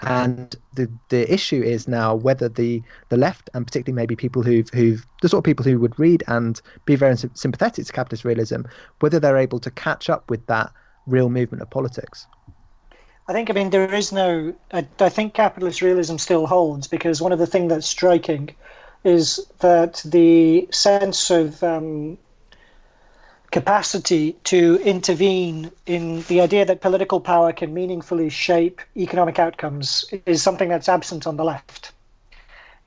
and 0.05 0.55
the 0.73 0.89
the 1.09 1.31
issue 1.31 1.61
is 1.61 1.87
now 1.87 2.15
whether 2.15 2.49
the 2.49 2.81
the 3.09 3.17
left 3.17 3.49
and 3.53 3.65
particularly 3.65 3.95
maybe 3.95 4.15
people 4.15 4.41
who've 4.41 4.69
who've 4.69 5.05
the 5.21 5.29
sort 5.29 5.39
of 5.39 5.43
people 5.43 5.63
who 5.63 5.79
would 5.79 5.97
read 5.99 6.23
and 6.27 6.61
be 6.85 6.95
very 6.95 7.15
sympathetic 7.33 7.85
to 7.85 7.93
capitalist 7.93 8.25
realism 8.25 8.61
whether 8.99 9.19
they're 9.19 9.37
able 9.37 9.59
to 9.59 9.71
catch 9.71 10.09
up 10.09 10.29
with 10.29 10.45
that 10.47 10.71
real 11.07 11.29
movement 11.29 11.61
of 11.61 11.69
politics. 11.69 12.27
I 13.27 13.33
think 13.33 13.49
I 13.49 13.53
mean 13.53 13.69
there 13.69 13.93
is 13.93 14.11
no 14.11 14.53
I, 14.71 15.09
think 15.09 15.33
capitalist 15.33 15.81
realism 15.81 16.17
still 16.17 16.45
holds 16.45 16.87
because 16.87 17.21
one 17.21 17.31
of 17.31 17.39
the 17.39 17.47
things 17.47 17.69
that's 17.69 17.87
striking 17.87 18.55
is 19.03 19.45
that 19.59 20.01
the 20.05 20.67
sense 20.71 21.29
of 21.29 21.61
um, 21.63 22.17
capacity 23.53 24.35
to 24.43 24.79
intervene 24.83 25.69
in 25.85 26.23
the 26.23 26.41
idea 26.41 26.65
that 26.65 26.81
political 26.81 27.21
power 27.21 27.53
can 27.53 27.71
meaningfully 27.71 28.27
shape 28.27 28.81
economic 28.97 29.37
outcomes 29.37 30.03
is 30.25 30.41
something 30.41 30.69
that's 30.69 30.89
absent 30.89 31.27
on 31.27 31.37
the 31.37 31.43
left. 31.43 31.91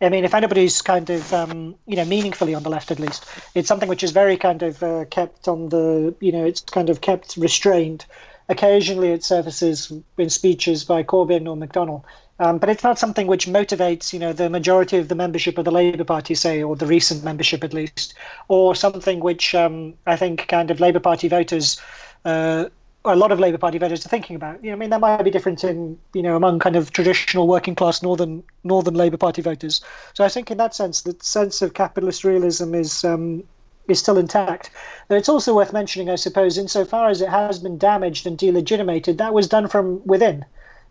I 0.00 0.08
mean, 0.08 0.24
if 0.24 0.34
anybody's 0.34 0.82
kind 0.82 1.08
of, 1.08 1.32
um, 1.32 1.76
you 1.86 1.94
know, 1.94 2.04
meaningfully 2.04 2.52
on 2.52 2.64
the 2.64 2.68
left 2.68 2.90
at 2.90 2.98
least, 2.98 3.24
it's 3.54 3.68
something 3.68 3.88
which 3.88 4.02
is 4.02 4.10
very 4.10 4.36
kind 4.36 4.60
of 4.64 4.82
uh, 4.82 5.04
kept 5.04 5.46
on 5.46 5.68
the, 5.68 6.12
you 6.18 6.32
know, 6.32 6.44
it's 6.44 6.62
kind 6.62 6.90
of 6.90 7.00
kept 7.00 7.36
restrained. 7.36 8.04
Occasionally 8.48 9.12
it 9.12 9.22
surfaces 9.22 9.92
in 10.18 10.30
speeches 10.30 10.82
by 10.82 11.04
Corbyn 11.04 11.46
or 11.46 11.56
McDonnell, 11.56 12.02
um, 12.38 12.58
but 12.58 12.68
it's 12.68 12.84
not 12.84 12.98
something 12.98 13.26
which 13.26 13.46
motivates, 13.46 14.12
you 14.12 14.18
know, 14.18 14.32
the 14.32 14.50
majority 14.50 14.98
of 14.98 15.08
the 15.08 15.14
membership 15.14 15.56
of 15.58 15.64
the 15.64 15.70
Labour 15.70 16.04
Party, 16.04 16.34
say, 16.34 16.62
or 16.62 16.76
the 16.76 16.86
recent 16.86 17.24
membership 17.24 17.64
at 17.64 17.72
least, 17.72 18.14
or 18.48 18.74
something 18.74 19.20
which 19.20 19.54
um, 19.54 19.94
I 20.06 20.16
think 20.16 20.46
kind 20.48 20.70
of 20.70 20.78
Labour 20.80 21.00
Party 21.00 21.28
voters, 21.28 21.80
uh, 22.24 22.66
a 23.04 23.16
lot 23.16 23.32
of 23.32 23.40
Labour 23.40 23.58
Party 23.58 23.78
voters 23.78 24.04
are 24.04 24.08
thinking 24.08 24.36
about. 24.36 24.62
You 24.62 24.70
know, 24.70 24.76
I 24.76 24.78
mean, 24.78 24.90
that 24.90 25.00
might 25.00 25.22
be 25.22 25.30
different 25.30 25.64
in, 25.64 25.98
you 26.12 26.22
know, 26.22 26.36
among 26.36 26.58
kind 26.58 26.76
of 26.76 26.92
traditional 26.92 27.46
working 27.46 27.74
class 27.74 28.02
northern 28.02 28.42
northern 28.64 28.94
Labour 28.94 29.16
Party 29.16 29.40
voters. 29.40 29.80
So 30.12 30.24
I 30.24 30.28
think 30.28 30.50
in 30.50 30.58
that 30.58 30.74
sense, 30.74 31.02
the 31.02 31.16
sense 31.20 31.62
of 31.62 31.74
capitalist 31.74 32.24
realism 32.24 32.74
is 32.74 33.04
um, 33.04 33.44
is 33.88 33.98
still 33.98 34.18
intact. 34.18 34.70
It's 35.08 35.28
also 35.28 35.54
worth 35.54 35.72
mentioning, 35.72 36.10
I 36.10 36.16
suppose, 36.16 36.58
insofar 36.58 37.08
as 37.08 37.20
it 37.20 37.28
has 37.28 37.58
been 37.60 37.78
damaged 37.78 38.26
and 38.26 38.36
delegitimated, 38.36 39.18
that 39.18 39.32
was 39.32 39.48
done 39.48 39.68
from 39.68 40.02
within. 40.04 40.44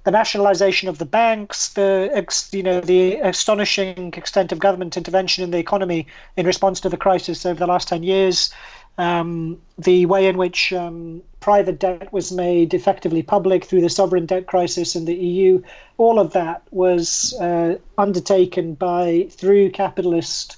The 0.06 0.12
nationalisation 0.12 0.88
of 0.88 1.00
the 1.00 1.06
banks, 1.06 1.70
the 1.70 2.26
you 2.52 2.64
know 2.64 2.80
the 2.80 3.16
astonishing 3.16 4.14
extent 4.16 4.52
of 4.52 4.60
government 4.60 4.96
intervention 4.98 5.44
in 5.44 5.52
the 5.52 5.58
economy 5.58 6.08
in 6.38 6.46
response 6.46 6.80
to 6.82 6.90
the 6.90 6.98
crisis 6.98 7.46
over 7.46 7.60
the 7.60 7.68
last 7.68 7.88
ten 7.88 8.04
years, 8.04 8.54
um, 8.98 9.60
the 9.78 10.06
way 10.06 10.28
in 10.28 10.38
which 10.38 10.72
um, 10.74 11.22
private 11.40 11.80
debt 11.80 12.14
was 12.14 12.32
made 12.32 12.74
effectively 12.74 13.22
public 13.22 13.66
through 13.66 13.82
the 13.82 13.90
sovereign 13.90 14.26
debt 14.26 14.48
crisis 14.48 14.96
in 14.96 15.06
the 15.06 15.16
EU, 15.16 15.62
all 15.98 16.20
of 16.20 16.34
that 16.34 16.62
was 16.72 17.36
uh, 17.42 17.76
undertaken 17.98 18.76
by 18.76 19.28
through 19.32 19.70
capitalist 19.72 20.58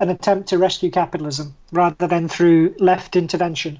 an 0.00 0.10
attempt 0.10 0.48
to 0.48 0.58
rescue 0.58 0.90
capitalism 0.90 1.54
rather 1.70 2.08
than 2.08 2.28
through 2.28 2.74
left 2.78 3.14
intervention. 3.14 3.78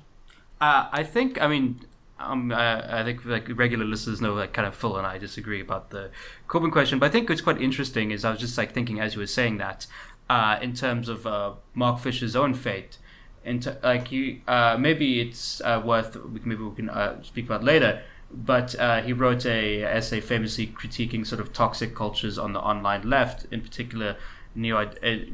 Uh, 0.60 0.88
I 0.92 1.02
think, 1.02 1.42
I 1.42 1.48
mean, 1.48 1.80
um, 2.24 2.52
I, 2.52 3.00
I, 3.00 3.04
think 3.04 3.24
like 3.24 3.48
regular 3.56 3.84
listeners 3.84 4.20
know 4.20 4.34
that 4.36 4.52
kind 4.52 4.66
of 4.66 4.74
Phil 4.74 4.96
and 4.96 5.06
I 5.06 5.18
disagree 5.18 5.60
about 5.60 5.90
the 5.90 6.10
Corbyn 6.48 6.72
question, 6.72 6.98
but 6.98 7.06
I 7.06 7.08
think 7.10 7.28
what's 7.28 7.40
quite 7.40 7.60
interesting 7.60 8.10
is 8.10 8.24
I 8.24 8.30
was 8.30 8.40
just 8.40 8.56
like 8.56 8.72
thinking 8.72 9.00
as 9.00 9.14
you 9.14 9.20
were 9.20 9.26
saying 9.26 9.58
that 9.58 9.86
uh, 10.30 10.58
in 10.62 10.72
terms 10.74 11.08
of 11.08 11.26
uh, 11.26 11.52
Mark 11.74 12.00
Fisher's 12.00 12.36
own 12.36 12.54
fate, 12.54 12.98
into 13.44 13.76
like 13.82 14.12
you 14.12 14.40
uh, 14.46 14.76
maybe 14.78 15.20
it's 15.20 15.60
uh, 15.62 15.80
worth 15.84 16.16
maybe 16.44 16.62
we 16.62 16.74
can 16.74 16.90
uh, 16.90 17.22
speak 17.22 17.46
about 17.46 17.64
later 17.64 18.02
but 18.30 18.74
uh, 18.78 19.02
he 19.02 19.12
wrote 19.12 19.44
a 19.44 19.82
essay 19.82 20.20
famously 20.20 20.66
critiquing 20.66 21.26
sort 21.26 21.40
of 21.40 21.52
toxic 21.52 21.94
cultures 21.94 22.38
on 22.38 22.52
the 22.52 22.60
online 22.60 23.08
left 23.08 23.46
in 23.50 23.60
particular 23.60 24.16
uh, 24.56 24.86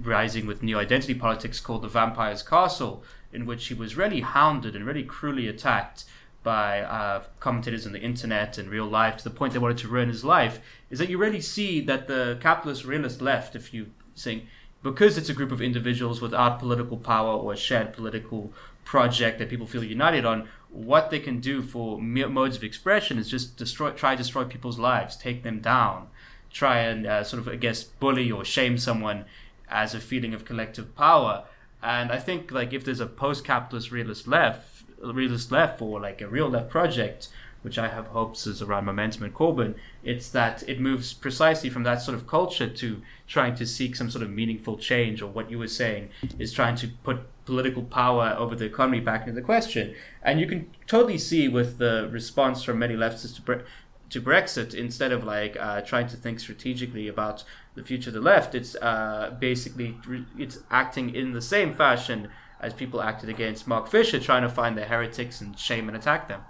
rising 0.02 0.46
with 0.46 0.62
new 0.62 0.78
identity 0.78 1.14
politics 1.14 1.60
called 1.60 1.82
the 1.82 1.88
vampire's 1.88 2.42
castle 2.42 3.02
in 3.32 3.44
which 3.44 3.66
he 3.66 3.74
was 3.74 3.96
really 3.96 4.20
hounded 4.20 4.74
and 4.74 4.86
really 4.86 5.02
cruelly 5.02 5.46
attacked 5.46 6.04
by 6.48 6.80
uh, 6.80 7.22
commentators 7.40 7.84
on 7.84 7.92
the 7.92 8.00
internet 8.00 8.56
and 8.56 8.70
real 8.70 8.86
life 8.86 9.18
to 9.18 9.24
the 9.24 9.28
point 9.28 9.52
they 9.52 9.58
wanted 9.58 9.76
to 9.76 9.86
ruin 9.86 10.08
his 10.08 10.24
life 10.24 10.60
is 10.88 10.98
that 10.98 11.10
you 11.10 11.18
really 11.18 11.42
see 11.42 11.78
that 11.82 12.08
the 12.08 12.38
capitalist 12.40 12.86
realist 12.86 13.20
left 13.20 13.54
if 13.54 13.74
you 13.74 13.90
think, 14.16 14.44
because 14.82 15.18
it's 15.18 15.28
a 15.28 15.34
group 15.34 15.52
of 15.52 15.60
individuals 15.60 16.22
without 16.22 16.58
political 16.58 16.96
power 16.96 17.34
or 17.34 17.52
a 17.52 17.56
shared 17.56 17.92
political 17.92 18.50
project 18.86 19.38
that 19.38 19.50
people 19.50 19.66
feel 19.66 19.84
united 19.84 20.24
on, 20.24 20.48
what 20.70 21.10
they 21.10 21.20
can 21.20 21.38
do 21.38 21.60
for 21.60 22.00
modes 22.00 22.56
of 22.56 22.64
expression 22.64 23.18
is 23.18 23.28
just 23.28 23.58
destroy, 23.58 23.90
try 23.90 24.12
to 24.12 24.22
destroy 24.22 24.44
people's 24.44 24.78
lives, 24.78 25.18
take 25.18 25.42
them 25.42 25.60
down, 25.60 26.08
try 26.50 26.78
and 26.78 27.06
uh, 27.06 27.22
sort 27.22 27.42
of, 27.42 27.48
I 27.48 27.56
guess, 27.56 27.84
bully 27.84 28.32
or 28.32 28.42
shame 28.42 28.78
someone 28.78 29.26
as 29.68 29.94
a 29.94 30.00
feeling 30.00 30.32
of 30.32 30.46
collective 30.46 30.96
power. 30.96 31.44
And 31.82 32.10
I 32.10 32.18
think 32.18 32.50
like 32.50 32.72
if 32.72 32.84
there's 32.84 33.00
a 33.00 33.06
post-capitalist 33.06 33.90
realist 33.90 34.26
left, 34.26 34.77
realist 35.02 35.52
left 35.52 35.80
or 35.80 36.00
like 36.00 36.20
a 36.20 36.28
real 36.28 36.48
left 36.48 36.70
project, 36.70 37.28
which 37.62 37.78
I 37.78 37.88
have 37.88 38.08
hopes 38.08 38.46
is 38.46 38.62
around 38.62 38.84
momentum 38.84 39.24
and 39.24 39.34
Corbyn, 39.34 39.74
it's 40.04 40.30
that 40.30 40.62
it 40.68 40.80
moves 40.80 41.12
precisely 41.12 41.70
from 41.70 41.82
that 41.82 42.00
sort 42.00 42.16
of 42.16 42.26
culture 42.26 42.68
to 42.68 43.02
trying 43.26 43.54
to 43.56 43.66
seek 43.66 43.96
some 43.96 44.10
sort 44.10 44.22
of 44.22 44.30
meaningful 44.30 44.78
change, 44.78 45.20
or 45.22 45.26
what 45.26 45.50
you 45.50 45.58
were 45.58 45.68
saying 45.68 46.10
is 46.38 46.52
trying 46.52 46.76
to 46.76 46.88
put 47.02 47.18
political 47.44 47.82
power 47.82 48.36
over 48.38 48.54
the 48.54 48.64
economy 48.64 49.00
back 49.00 49.22
into 49.22 49.32
the 49.32 49.42
question. 49.42 49.94
And 50.22 50.38
you 50.38 50.46
can 50.46 50.70
totally 50.86 51.18
see 51.18 51.48
with 51.48 51.78
the 51.78 52.08
response 52.12 52.62
from 52.62 52.78
many 52.78 52.94
leftists 52.94 53.34
to, 53.36 53.42
Bre- 53.42 53.64
to 54.10 54.20
Brexit, 54.20 54.74
instead 54.74 55.12
of 55.12 55.24
like 55.24 55.56
uh, 55.58 55.80
trying 55.80 56.06
to 56.08 56.16
think 56.16 56.40
strategically 56.40 57.08
about 57.08 57.44
the 57.74 57.82
future 57.82 58.10
of 58.10 58.14
the 58.14 58.20
left, 58.20 58.54
it's 58.54 58.76
uh, 58.76 59.34
basically 59.40 59.96
re- 60.06 60.26
it's 60.38 60.58
acting 60.70 61.14
in 61.14 61.32
the 61.32 61.42
same 61.42 61.74
fashion 61.74 62.28
as 62.60 62.72
people 62.74 63.00
acted 63.00 63.28
against 63.28 63.66
Mark 63.66 63.88
Fisher, 63.88 64.18
trying 64.18 64.42
to 64.42 64.48
find 64.48 64.76
the 64.76 64.84
heretics 64.84 65.40
and 65.40 65.58
shame 65.58 65.88
and 65.88 65.96
attack 65.96 66.28
them. 66.28 66.42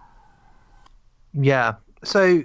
Yeah. 1.35 1.75
So 2.05 2.45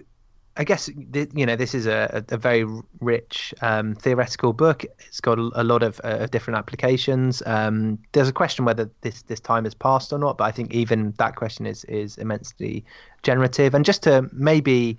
I 0.55 0.63
guess 0.63 0.89
you 1.33 1.45
know 1.45 1.55
this 1.55 1.73
is 1.73 1.87
a, 1.87 2.23
a 2.29 2.37
very 2.37 2.65
rich 2.99 3.53
um, 3.61 3.95
theoretical 3.95 4.53
book. 4.53 4.85
It's 4.99 5.19
got 5.19 5.39
a 5.39 5.63
lot 5.63 5.81
of 5.81 5.99
uh, 6.03 6.27
different 6.27 6.57
applications. 6.57 7.41
Um, 7.45 7.97
there's 8.11 8.29
a 8.29 8.33
question 8.33 8.65
whether 8.65 8.89
this 9.01 9.23
this 9.23 9.39
time 9.39 9.63
has 9.63 9.73
passed 9.73 10.13
or 10.13 10.19
not, 10.19 10.37
but 10.37 10.43
I 10.43 10.51
think 10.51 10.73
even 10.73 11.13
that 11.17 11.35
question 11.35 11.65
is 11.65 11.83
is 11.85 12.17
immensely 12.17 12.85
generative. 13.23 13.73
And 13.73 13.83
just 13.83 14.03
to 14.03 14.29
maybe 14.31 14.97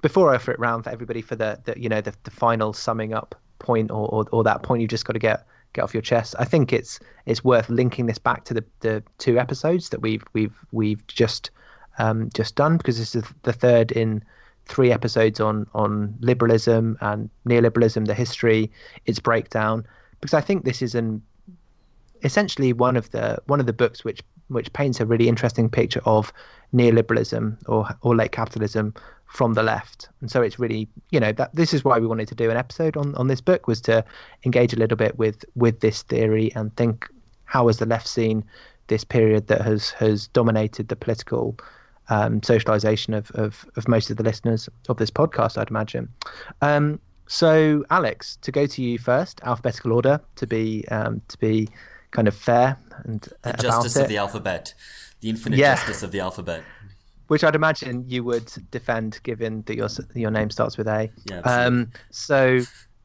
before 0.00 0.32
I 0.32 0.34
offer 0.34 0.50
it 0.50 0.58
round 0.58 0.84
for 0.84 0.90
everybody 0.90 1.22
for 1.22 1.36
the, 1.36 1.60
the 1.64 1.80
you 1.80 1.88
know 1.88 2.00
the, 2.00 2.12
the 2.24 2.30
final 2.32 2.72
summing 2.72 3.14
up 3.14 3.36
point 3.60 3.90
or, 3.92 4.08
or, 4.08 4.26
or 4.32 4.42
that 4.42 4.64
point 4.64 4.80
you've 4.80 4.90
just 4.90 5.04
got 5.04 5.12
to 5.12 5.20
get 5.20 5.46
get 5.72 5.82
off 5.82 5.94
your 5.94 6.02
chest. 6.02 6.34
I 6.38 6.44
think 6.44 6.72
it's 6.72 7.00
it's 7.26 7.44
worth 7.44 7.68
linking 7.68 8.06
this 8.06 8.18
back 8.18 8.44
to 8.44 8.54
the, 8.54 8.64
the 8.80 9.02
two 9.18 9.38
episodes 9.38 9.90
that 9.90 10.00
we've 10.00 10.24
we've 10.32 10.56
we've 10.72 11.06
just 11.06 11.50
um, 11.98 12.30
just 12.34 12.54
done 12.56 12.76
because 12.76 12.98
this 12.98 13.14
is 13.14 13.24
the 13.42 13.52
third 13.52 13.92
in 13.92 14.22
three 14.66 14.92
episodes 14.92 15.40
on 15.40 15.66
on 15.74 16.14
liberalism 16.20 16.96
and 17.00 17.30
neoliberalism, 17.46 18.06
the 18.06 18.14
history, 18.14 18.70
its 19.06 19.18
breakdown. 19.18 19.86
Because 20.20 20.34
I 20.34 20.40
think 20.40 20.64
this 20.64 20.82
is 20.82 20.94
an 20.94 21.22
essentially 22.22 22.72
one 22.72 22.96
of 22.96 23.10
the 23.10 23.38
one 23.46 23.60
of 23.60 23.66
the 23.66 23.72
books 23.72 24.04
which 24.04 24.22
which 24.48 24.72
paints 24.72 25.00
a 25.00 25.06
really 25.06 25.28
interesting 25.28 25.68
picture 25.68 26.02
of 26.04 26.32
neoliberalism 26.74 27.56
or 27.66 27.88
or 28.02 28.14
late 28.14 28.32
capitalism 28.32 28.94
from 29.32 29.54
the 29.54 29.62
left. 29.62 30.10
And 30.20 30.30
so 30.30 30.42
it's 30.42 30.58
really, 30.58 30.86
you 31.10 31.18
know, 31.18 31.32
that 31.32 31.54
this 31.54 31.72
is 31.72 31.82
why 31.82 31.98
we 31.98 32.06
wanted 32.06 32.28
to 32.28 32.34
do 32.34 32.50
an 32.50 32.58
episode 32.58 32.98
on, 32.98 33.14
on 33.14 33.28
this 33.28 33.40
book 33.40 33.66
was 33.66 33.80
to 33.82 34.04
engage 34.44 34.74
a 34.74 34.76
little 34.76 34.96
bit 34.96 35.16
with 35.16 35.42
with 35.54 35.80
this 35.80 36.02
theory 36.02 36.52
and 36.54 36.74
think 36.76 37.08
how 37.46 37.66
has 37.66 37.78
the 37.78 37.86
left 37.86 38.06
seen 38.06 38.44
this 38.88 39.04
period 39.04 39.46
that 39.46 39.62
has 39.62 39.90
has 39.90 40.26
dominated 40.28 40.88
the 40.88 40.96
political 40.96 41.56
um, 42.10 42.42
socialization 42.42 43.14
of, 43.14 43.30
of, 43.30 43.64
of 43.76 43.88
most 43.88 44.10
of 44.10 44.18
the 44.18 44.22
listeners 44.22 44.68
of 44.90 44.98
this 44.98 45.10
podcast, 45.10 45.56
I'd 45.56 45.70
imagine. 45.70 46.10
Um, 46.60 47.00
so, 47.26 47.84
Alex, 47.88 48.36
to 48.42 48.52
go 48.52 48.66
to 48.66 48.82
you 48.82 48.98
first, 48.98 49.40
alphabetical 49.44 49.92
order 49.92 50.20
to 50.36 50.46
be 50.46 50.86
um, 50.88 51.22
to 51.28 51.38
be 51.38 51.70
kind 52.10 52.28
of 52.28 52.36
fair 52.36 52.76
and 53.04 53.26
uh, 53.44 53.52
the 53.52 53.62
justice 53.62 53.96
of 53.96 54.08
the 54.08 54.18
alphabet, 54.18 54.74
the 55.20 55.30
infinite 55.30 55.58
yeah. 55.58 55.74
justice 55.74 56.02
of 56.02 56.12
the 56.12 56.20
alphabet. 56.20 56.62
Which 57.32 57.44
I'd 57.44 57.54
imagine 57.54 58.04
you 58.06 58.24
would 58.24 58.52
defend, 58.70 59.18
given 59.22 59.62
that 59.62 59.74
your 59.74 59.88
your 60.14 60.30
name 60.30 60.50
starts 60.50 60.76
with 60.76 60.86
A. 60.86 61.10
Yeah. 61.30 61.40
Um, 61.40 61.90
so 62.10 62.60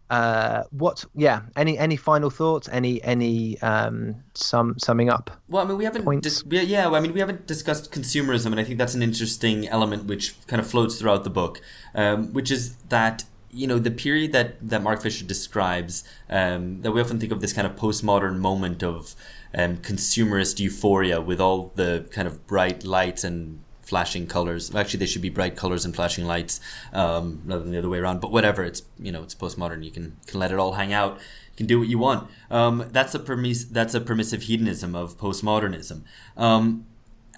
uh, 0.09 0.63
what? 0.71 1.05
Yeah. 1.15 1.43
Any 1.55 1.78
any 1.78 1.95
final 1.95 2.30
thoughts? 2.30 2.67
Any 2.67 3.01
any 3.03 3.57
um, 3.61 4.15
sum 4.34 4.78
summing 4.80 5.09
up? 5.09 5.32
Well, 5.47 5.63
I 5.63 5.67
mean, 5.69 5.78
we 5.78 5.86
haven't. 5.86 6.21
Dis- 6.21 6.43
yeah, 6.49 6.89
I 6.89 6.99
mean, 6.99 7.13
we 7.13 7.21
haven't 7.21 7.47
discussed 7.47 7.93
consumerism, 7.93 8.47
and 8.47 8.59
I 8.59 8.65
think 8.65 8.78
that's 8.78 8.95
an 8.95 9.01
interesting 9.01 9.65
element 9.69 10.07
which 10.07 10.36
kind 10.45 10.59
of 10.61 10.67
floats 10.67 10.99
throughout 10.99 11.23
the 11.23 11.30
book, 11.30 11.61
um, 11.95 12.34
which 12.34 12.51
is 12.51 12.75
that 12.89 13.23
you 13.49 13.65
know 13.65 13.80
the 13.80 13.91
period 13.91 14.34
that 14.34 14.57
that 14.61 14.84
Mark 14.84 15.01
Fisher 15.01 15.23
describes 15.23 16.03
um, 16.30 16.82
that 16.82 16.91
we 16.91 16.99
often 16.99 17.17
think 17.17 17.32
of 17.32 17.39
this 17.39 17.53
kind 17.53 17.65
of 17.65 17.78
postmodern 17.78 18.39
moment 18.39 18.84
of 18.84 19.15
um, 19.55 19.78
consumerist 19.78 20.59
euphoria 20.59 21.21
with 21.21 21.39
all 21.39 21.71
the 21.75 22.09
kind 22.11 22.28
of 22.28 22.45
bright 22.45 22.84
lights 22.84 23.23
and 23.23 23.61
flashing 23.88 24.27
colors. 24.27 24.73
Actually, 24.75 24.99
they 24.99 25.05
should 25.05 25.21
be 25.21 25.29
bright 25.29 25.55
colors 25.55 25.85
and 25.85 25.95
flashing 25.95 26.25
lights 26.25 26.59
um, 26.91 27.41
rather 27.45 27.63
than 27.63 27.71
the 27.71 27.77
other 27.77 27.89
way 27.89 27.99
around. 27.99 28.19
But 28.19 28.31
whatever, 28.31 28.63
it's 28.63 28.83
you 28.99 29.11
know 29.11 29.23
it's 29.23 29.33
postmodern. 29.33 29.83
You 29.83 29.91
can 29.91 30.17
can 30.27 30.39
let 30.39 30.51
it 30.51 30.59
all 30.59 30.73
hang 30.73 30.93
out. 30.93 31.13
You 31.15 31.57
can 31.57 31.65
do 31.67 31.79
what 31.79 31.88
you 31.88 31.97
want. 31.97 32.29
Um, 32.51 32.85
that's 32.91 33.15
a 33.15 33.19
permis- 33.19 33.65
That's 33.65 33.93
a 33.93 34.01
permissive 34.01 34.43
hedonism 34.43 34.93
of 34.95 35.17
postmodernism. 35.17 36.01
Um, 36.35 36.85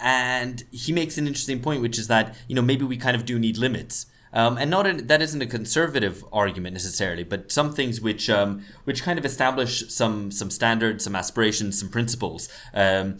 and 0.02 0.64
he 0.70 0.92
makes 0.92 1.18
an 1.18 1.26
interesting 1.26 1.60
point, 1.60 1.82
which 1.82 1.98
is 1.98 2.08
that 2.08 2.34
you 2.48 2.54
know 2.56 2.62
maybe 2.62 2.84
we 2.84 2.96
kind 2.96 3.16
of 3.16 3.24
do 3.24 3.38
need 3.38 3.56
limits. 3.56 4.06
Um, 4.32 4.58
and 4.58 4.70
not 4.70 5.08
that 5.08 5.20
isn't 5.20 5.42
a 5.42 5.46
conservative 5.46 6.24
argument 6.32 6.74
necessarily, 6.74 7.24
but 7.24 7.50
some 7.50 7.72
things 7.72 8.00
which 8.00 8.30
um, 8.30 8.64
which 8.84 9.02
kind 9.02 9.18
of 9.18 9.24
establish 9.24 9.88
some 9.88 10.30
some 10.30 10.50
standards, 10.50 11.04
some 11.04 11.16
aspirations, 11.16 11.78
some 11.78 11.88
principles. 11.88 12.48
Um, 12.72 13.18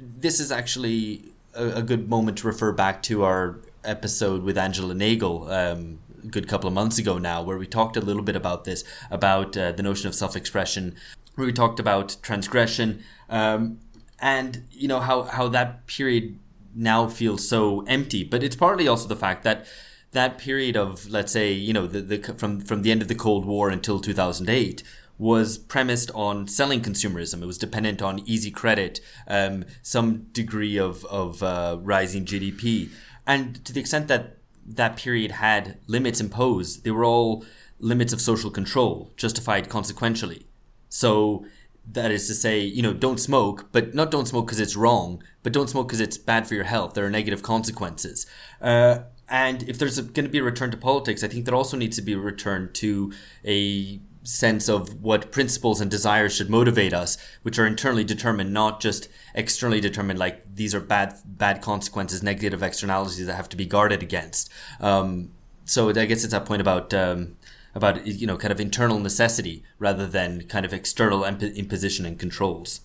this 0.00 0.40
is 0.40 0.50
actually 0.50 1.32
a, 1.56 1.78
a, 1.78 1.82
good 1.82 2.08
moment 2.08 2.38
to 2.38 2.46
refer 2.46 2.72
back 2.72 3.02
to 3.04 3.24
our 3.24 3.58
episode 3.84 4.42
with 4.42 4.58
Angela 4.58 4.94
Nagle. 4.94 5.50
Um, 5.50 5.98
a 6.22 6.26
good 6.26 6.48
couple 6.48 6.68
of 6.68 6.74
months 6.74 6.98
ago 6.98 7.18
now, 7.18 7.42
where 7.42 7.58
we 7.58 7.66
talked 7.66 7.96
a 7.96 8.00
little 8.00 8.22
bit 8.22 8.36
about 8.36 8.64
this, 8.64 8.84
about 9.10 9.56
uh, 9.56 9.72
the 9.72 9.82
notion 9.82 10.08
of 10.08 10.14
self-expression, 10.14 10.96
where 11.36 11.46
we 11.46 11.52
talked 11.52 11.78
about 11.78 12.16
transgression, 12.22 13.02
um, 13.28 13.78
and 14.18 14.64
you 14.70 14.88
know 14.88 15.00
how 15.00 15.22
how 15.22 15.48
that 15.48 15.86
period 15.86 16.38
now 16.74 17.08
feels 17.08 17.48
so 17.48 17.82
empty. 17.82 18.24
But 18.24 18.42
it's 18.42 18.56
partly 18.56 18.88
also 18.88 19.08
the 19.08 19.16
fact 19.16 19.44
that 19.44 19.66
that 20.12 20.38
period 20.38 20.76
of 20.76 21.08
let's 21.10 21.32
say 21.32 21.52
you 21.52 21.72
know 21.72 21.86
the, 21.86 22.00
the 22.00 22.34
from 22.34 22.60
from 22.60 22.82
the 22.82 22.90
end 22.90 23.02
of 23.02 23.08
the 23.08 23.14
Cold 23.14 23.44
War 23.44 23.68
until 23.70 24.00
2008 24.00 24.82
was 25.18 25.58
premised 25.58 26.10
on 26.14 26.46
selling 26.46 26.80
consumerism. 26.80 27.42
It 27.42 27.46
was 27.46 27.58
dependent 27.58 28.02
on 28.02 28.20
easy 28.26 28.50
credit, 28.50 29.00
um, 29.26 29.64
some 29.82 30.26
degree 30.32 30.76
of, 30.76 31.04
of 31.06 31.42
uh, 31.42 31.78
rising 31.80 32.24
GDP. 32.24 32.90
And 33.26 33.64
to 33.64 33.72
the 33.72 33.80
extent 33.80 34.08
that 34.08 34.36
that 34.66 34.96
period 34.96 35.32
had 35.32 35.78
limits 35.86 36.20
imposed, 36.20 36.84
they 36.84 36.90
were 36.90 37.04
all 37.04 37.44
limits 37.78 38.12
of 38.12 38.20
social 38.20 38.50
control, 38.50 39.12
justified 39.16 39.68
consequentially. 39.68 40.46
So 40.88 41.46
that 41.92 42.10
is 42.10 42.26
to 42.26 42.34
say, 42.34 42.60
you 42.60 42.82
know, 42.82 42.92
don't 42.92 43.20
smoke, 43.20 43.68
but 43.72 43.94
not 43.94 44.10
don't 44.10 44.26
smoke 44.26 44.46
because 44.46 44.60
it's 44.60 44.76
wrong, 44.76 45.22
but 45.42 45.52
don't 45.52 45.70
smoke 45.70 45.88
because 45.88 46.00
it's 46.00 46.18
bad 46.18 46.46
for 46.46 46.54
your 46.54 46.64
health. 46.64 46.94
There 46.94 47.06
are 47.06 47.10
negative 47.10 47.42
consequences. 47.42 48.26
Uh, 48.60 49.00
and 49.28 49.62
if 49.68 49.78
there's 49.78 50.00
going 50.00 50.24
to 50.24 50.30
be 50.30 50.38
a 50.38 50.42
return 50.42 50.70
to 50.70 50.76
politics, 50.76 51.22
I 51.22 51.28
think 51.28 51.44
there 51.44 51.54
also 51.54 51.76
needs 51.76 51.96
to 51.96 52.02
be 52.02 52.12
a 52.12 52.18
return 52.18 52.70
to 52.74 53.12
a 53.44 54.00
sense 54.26 54.68
of 54.68 55.00
what 55.00 55.30
principles 55.30 55.80
and 55.80 55.90
desires 55.90 56.34
should 56.34 56.50
motivate 56.50 56.92
us, 56.92 57.16
which 57.42 57.58
are 57.58 57.66
internally 57.66 58.04
determined, 58.04 58.52
not 58.52 58.80
just 58.80 59.08
externally 59.34 59.80
determined. 59.80 60.18
Like 60.18 60.42
these 60.54 60.74
are 60.74 60.80
bad 60.80 61.14
bad 61.24 61.62
consequences, 61.62 62.22
negative 62.22 62.62
externalities 62.62 63.24
that 63.26 63.34
have 63.34 63.48
to 63.50 63.56
be 63.56 63.66
guarded 63.66 64.02
against. 64.02 64.50
Um, 64.80 65.30
so 65.64 65.90
I 65.90 66.06
guess 66.06 66.24
it's 66.24 66.32
that 66.32 66.44
point 66.44 66.60
about 66.60 66.92
um, 66.92 67.36
about 67.74 68.06
you 68.06 68.26
know 68.26 68.36
kind 68.36 68.52
of 68.52 68.60
internal 68.60 68.98
necessity 68.98 69.62
rather 69.78 70.06
than 70.06 70.42
kind 70.48 70.66
of 70.66 70.72
external 70.72 71.24
imp- 71.24 71.42
imposition 71.42 72.04
and 72.04 72.18
controls. 72.18 72.80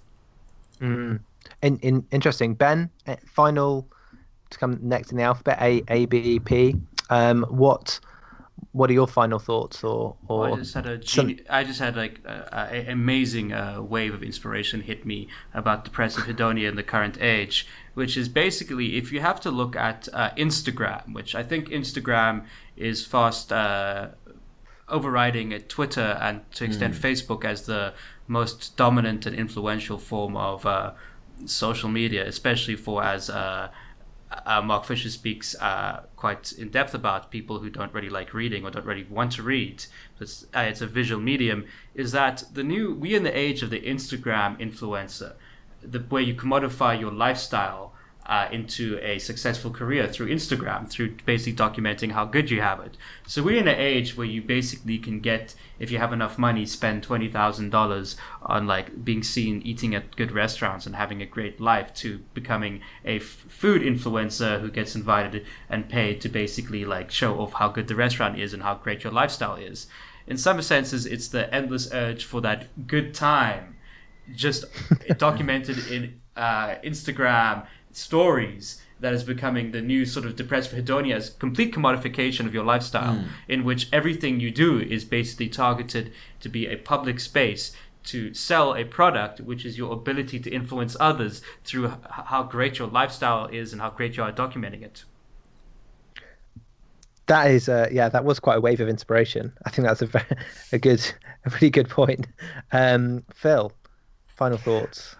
Mm. 0.79 1.21
In, 1.61 1.77
in, 1.79 2.05
interesting, 2.11 2.53
Ben. 2.55 2.89
Eh, 3.05 3.15
final 3.25 3.87
to 4.49 4.57
come 4.57 4.79
next 4.81 5.11
in 5.11 5.17
the 5.17 5.23
alphabet 5.23 5.57
A 5.61 5.83
A 5.87 6.05
B 6.05 6.39
P. 6.39 6.75
Um, 7.09 7.43
what 7.49 7.99
what 8.73 8.89
are 8.89 8.93
your 8.93 9.07
final 9.07 9.39
thoughts 9.39 9.83
or, 9.83 10.15
or 10.27 10.39
well, 10.41 10.53
I 10.53 10.57
just 10.57 10.73
had 10.73 10.87
a 10.87 10.97
geni- 10.97 11.41
I 11.49 11.63
just 11.63 11.79
had 11.79 11.97
like 11.97 12.21
an 12.25 12.89
amazing 12.89 13.51
uh, 13.51 13.81
wave 13.81 14.13
of 14.13 14.23
inspiration 14.23 14.81
hit 14.81 15.05
me 15.05 15.27
about 15.53 15.83
depressive 15.83 16.23
hedonia 16.23 16.69
in 16.69 16.75
the 16.75 16.83
current 16.83 17.21
age 17.21 17.67
which 17.95 18.15
is 18.15 18.29
basically 18.29 18.97
if 18.97 19.11
you 19.11 19.19
have 19.19 19.41
to 19.41 19.51
look 19.51 19.75
at 19.75 20.07
uh, 20.13 20.29
Instagram 20.31 21.13
which 21.13 21.35
I 21.35 21.43
think 21.43 21.67
Instagram 21.69 22.45
is 22.77 23.05
fast 23.05 23.51
uh, 23.51 24.09
overriding 24.87 25.51
Twitter 25.67 26.17
and 26.21 26.49
to 26.53 26.63
extent 26.63 26.95
mm. 26.95 26.99
Facebook 26.99 27.43
as 27.43 27.65
the 27.65 27.93
most 28.27 28.77
dominant 28.77 29.25
and 29.25 29.35
influential 29.35 29.97
form 29.97 30.37
of 30.37 30.65
uh, 30.65 30.91
social 31.45 31.89
media 31.89 32.25
especially 32.25 32.75
for 32.75 33.03
as 33.03 33.29
uh, 34.45 34.61
Mark 34.61 34.85
Fisher 34.85 35.09
speaks 35.09 35.55
uh, 35.55 36.03
quite 36.15 36.51
in 36.53 36.69
depth 36.69 36.93
about 36.93 37.31
people 37.31 37.59
who 37.59 37.69
don't 37.69 37.93
really 37.93 38.09
like 38.09 38.33
reading 38.33 38.65
or 38.65 38.71
don't 38.71 38.85
really 38.85 39.03
want 39.09 39.33
to 39.33 39.43
read. 39.43 39.85
It's, 40.19 40.45
uh, 40.55 40.59
it's 40.61 40.81
a 40.81 40.87
visual 40.87 41.21
medium. 41.21 41.65
Is 41.95 42.11
that 42.13 42.43
the 42.53 42.63
new? 42.63 42.93
We 42.93 43.15
in 43.15 43.23
the 43.23 43.37
age 43.37 43.61
of 43.61 43.69
the 43.69 43.81
Instagram 43.81 44.59
influencer, 44.59 45.33
the 45.81 45.99
where 45.99 46.21
you 46.21 46.33
commodify 46.33 46.99
your 46.99 47.11
lifestyle 47.11 47.90
uh, 48.25 48.47
into 48.51 48.99
a 49.01 49.17
successful 49.19 49.71
career 49.71 50.07
through 50.07 50.27
Instagram, 50.27 50.87
through 50.87 51.15
basically 51.25 51.53
documenting 51.53 52.11
how 52.11 52.25
good 52.25 52.51
you 52.51 52.61
have 52.61 52.79
it. 52.79 52.95
So 53.27 53.41
we're 53.41 53.59
in 53.59 53.67
an 53.67 53.79
age 53.79 54.15
where 54.15 54.27
you 54.27 54.41
basically 54.41 54.99
can 54.99 55.19
get, 55.19 55.55
if 55.79 55.91
you 55.91 55.97
have 55.97 56.13
enough 56.13 56.37
money, 56.37 56.65
spend 56.65 57.03
twenty 57.03 57.29
thousand 57.29 57.71
dollars 57.71 58.15
on 58.43 58.67
like 58.67 59.03
being 59.03 59.23
seen 59.23 59.61
eating 59.63 59.95
at 59.95 60.15
good 60.15 60.31
restaurants 60.31 60.85
and 60.85 60.95
having 60.95 61.21
a 61.21 61.25
great 61.25 61.59
life, 61.59 61.93
to 61.95 62.19
becoming 62.33 62.81
a 63.03 63.17
f- 63.17 63.23
food 63.23 63.81
influencer 63.81 64.61
who 64.61 64.69
gets 64.69 64.95
invited 64.95 65.45
and 65.67 65.89
paid 65.89 66.21
to 66.21 66.29
basically 66.29 66.85
like 66.85 67.11
show 67.11 67.39
off 67.39 67.53
how 67.53 67.69
good 67.69 67.87
the 67.87 67.95
restaurant 67.95 68.39
is 68.39 68.53
and 68.53 68.63
how 68.63 68.75
great 68.75 69.03
your 69.03 69.13
lifestyle 69.13 69.55
is. 69.55 69.87
In 70.27 70.37
some 70.37 70.61
senses, 70.61 71.05
it's 71.05 71.27
the 71.27 71.53
endless 71.53 71.91
urge 71.91 72.23
for 72.23 72.39
that 72.41 72.87
good 72.87 73.13
time, 73.13 73.75
just 74.35 74.65
documented 75.17 75.91
in 75.91 76.21
uh, 76.37 76.75
Instagram 76.83 77.65
stories 77.93 78.81
that 79.01 79.13
is 79.13 79.23
becoming 79.23 79.71
the 79.71 79.81
new 79.81 80.05
sort 80.05 80.25
of 80.25 80.35
depressive 80.35 80.77
hedonia 80.77 81.15
as 81.15 81.31
complete 81.31 81.73
commodification 81.73 82.45
of 82.45 82.53
your 82.53 82.63
lifestyle 82.63 83.15
mm. 83.15 83.27
in 83.47 83.63
which 83.63 83.89
everything 83.91 84.39
you 84.39 84.51
do 84.51 84.79
is 84.79 85.03
basically 85.03 85.49
targeted 85.49 86.11
to 86.39 86.47
be 86.47 86.67
a 86.67 86.77
public 86.77 87.19
space 87.19 87.75
to 88.03 88.33
sell 88.33 88.75
a 88.75 88.83
product 88.83 89.39
which 89.41 89.65
is 89.65 89.77
your 89.77 89.93
ability 89.93 90.39
to 90.39 90.49
influence 90.49 90.95
others 90.99 91.41
through 91.63 91.87
h- 91.87 91.93
how 92.25 92.43
great 92.43 92.79
your 92.79 92.87
lifestyle 92.87 93.47
is 93.47 93.73
and 93.73 93.81
how 93.81 93.89
great 93.89 94.17
you 94.17 94.23
are 94.23 94.31
documenting 94.31 94.81
it. 94.81 95.03
That 97.27 97.51
is 97.51 97.69
uh, 97.69 97.87
yeah 97.91 98.09
that 98.09 98.25
was 98.25 98.39
quite 98.39 98.57
a 98.57 98.61
wave 98.61 98.81
of 98.81 98.89
inspiration. 98.89 99.53
I 99.65 99.69
think 99.69 99.87
that's 99.87 100.01
a 100.01 100.07
very, 100.07 100.25
a 100.71 100.79
good 100.79 101.01
a 101.45 101.49
really 101.51 101.69
good 101.69 101.89
point. 101.89 102.27
Um, 102.71 103.23
phil 103.33 103.71
final 104.35 104.57
thoughts 104.57 105.15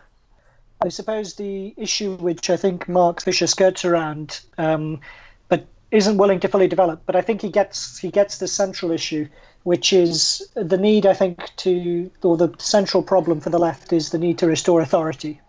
I 0.83 0.89
suppose 0.89 1.35
the 1.35 1.73
issue 1.77 2.15
which 2.17 2.49
I 2.49 2.57
think 2.57 2.89
Mark 2.89 3.21
Fisher 3.21 3.45
skirts 3.45 3.85
around, 3.85 4.41
um, 4.57 4.99
but 5.47 5.67
isn't 5.91 6.17
willing 6.17 6.39
to 6.39 6.47
fully 6.47 6.67
develop. 6.67 7.03
But 7.05 7.15
I 7.15 7.21
think 7.21 7.41
he 7.41 7.49
gets 7.49 7.99
he 7.99 8.09
gets 8.09 8.39
the 8.39 8.47
central 8.47 8.91
issue, 8.91 9.27
which 9.63 9.93
is 9.93 10.47
the 10.55 10.77
need. 10.77 11.05
I 11.05 11.13
think 11.13 11.55
to 11.57 12.09
or 12.23 12.35
the 12.35 12.49
central 12.57 13.03
problem 13.03 13.39
for 13.41 13.51
the 13.51 13.59
left 13.59 13.93
is 13.93 14.09
the 14.09 14.17
need 14.17 14.39
to 14.39 14.47
restore 14.47 14.81
authority. 14.81 15.39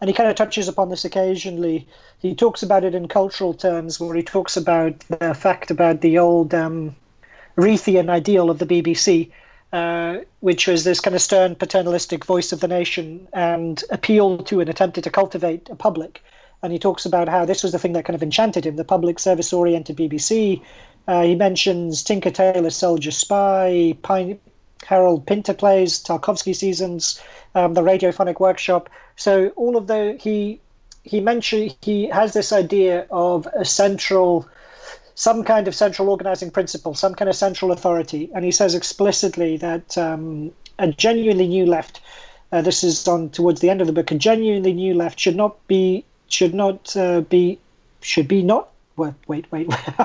And 0.00 0.08
he 0.08 0.14
kind 0.14 0.30
of 0.30 0.36
touches 0.36 0.68
upon 0.68 0.88
this 0.88 1.04
occasionally. 1.04 1.86
He 2.20 2.34
talks 2.34 2.62
about 2.62 2.84
it 2.84 2.94
in 2.94 3.08
cultural 3.08 3.52
terms, 3.52 3.98
where 3.98 4.14
he 4.14 4.22
talks 4.22 4.56
about 4.56 5.00
the 5.08 5.34
fact 5.34 5.70
about 5.70 6.00
the 6.00 6.18
old 6.18 6.54
um, 6.54 6.94
Reithian 7.56 8.08
ideal 8.08 8.48
of 8.48 8.60
the 8.60 8.66
BBC, 8.66 9.30
uh, 9.72 10.18
which 10.40 10.66
was 10.66 10.84
this 10.84 11.00
kind 11.00 11.14
of 11.14 11.22
stern 11.22 11.54
paternalistic 11.54 12.24
voice 12.24 12.52
of 12.52 12.60
the 12.60 12.68
nation 12.68 13.28
and 13.32 13.84
appealed 13.90 14.46
to 14.46 14.60
and 14.60 14.68
attempted 14.68 15.04
to 15.04 15.10
cultivate 15.10 15.68
a 15.70 15.76
public. 15.76 16.22
And 16.62 16.72
he 16.72 16.78
talks 16.78 17.06
about 17.06 17.28
how 17.28 17.44
this 17.44 17.62
was 17.62 17.72
the 17.72 17.78
thing 17.78 17.92
that 17.92 18.04
kind 18.04 18.14
of 18.14 18.22
enchanted 18.22 18.66
him 18.66 18.76
the 18.76 18.84
public 18.84 19.18
service 19.18 19.52
oriented 19.52 19.96
BBC. 19.96 20.62
Uh, 21.08 21.22
he 21.22 21.34
mentions 21.34 22.02
Tinker 22.02 22.30
Tailor 22.30 22.70
Soldier 22.70 23.10
Spy, 23.10 23.96
Pine, 24.02 24.38
Harold 24.84 25.26
Pinter 25.26 25.54
plays, 25.54 26.02
Tarkovsky 26.02 26.54
seasons, 26.54 27.20
um, 27.54 27.74
the 27.74 27.82
Radiophonic 27.82 28.40
Workshop. 28.40 28.88
So 29.16 29.48
all 29.50 29.76
of 29.76 29.86
the 29.86 30.16
he 30.20 30.60
he 31.02 31.20
mentioned 31.20 31.76
he 31.82 32.08
has 32.08 32.32
this 32.32 32.52
idea 32.52 33.06
of 33.10 33.46
a 33.54 33.64
central 33.64 34.48
some 35.20 35.44
kind 35.44 35.68
of 35.68 35.74
central 35.74 36.08
organizing 36.08 36.50
principle, 36.50 36.94
some 36.94 37.14
kind 37.14 37.28
of 37.28 37.36
central 37.36 37.72
authority. 37.72 38.30
And 38.34 38.42
he 38.42 38.50
says 38.50 38.74
explicitly 38.74 39.58
that 39.58 39.98
um, 39.98 40.50
a 40.78 40.90
genuinely 40.90 41.46
new 41.46 41.66
left, 41.66 42.00
uh, 42.52 42.62
this 42.62 42.82
is 42.82 43.06
on 43.06 43.28
towards 43.28 43.60
the 43.60 43.68
end 43.68 43.82
of 43.82 43.86
the 43.86 43.92
book, 43.92 44.10
a 44.10 44.14
genuinely 44.14 44.72
new 44.72 44.94
left 44.94 45.20
should 45.20 45.36
not 45.36 45.54
be 45.68 46.06
should 46.28 46.54
not 46.54 46.96
uh, 46.96 47.20
be 47.20 47.58
should 48.00 48.28
be 48.28 48.42
not 48.42 48.70
wait 48.96 49.12
wait 49.28 49.44
wait. 49.52 49.68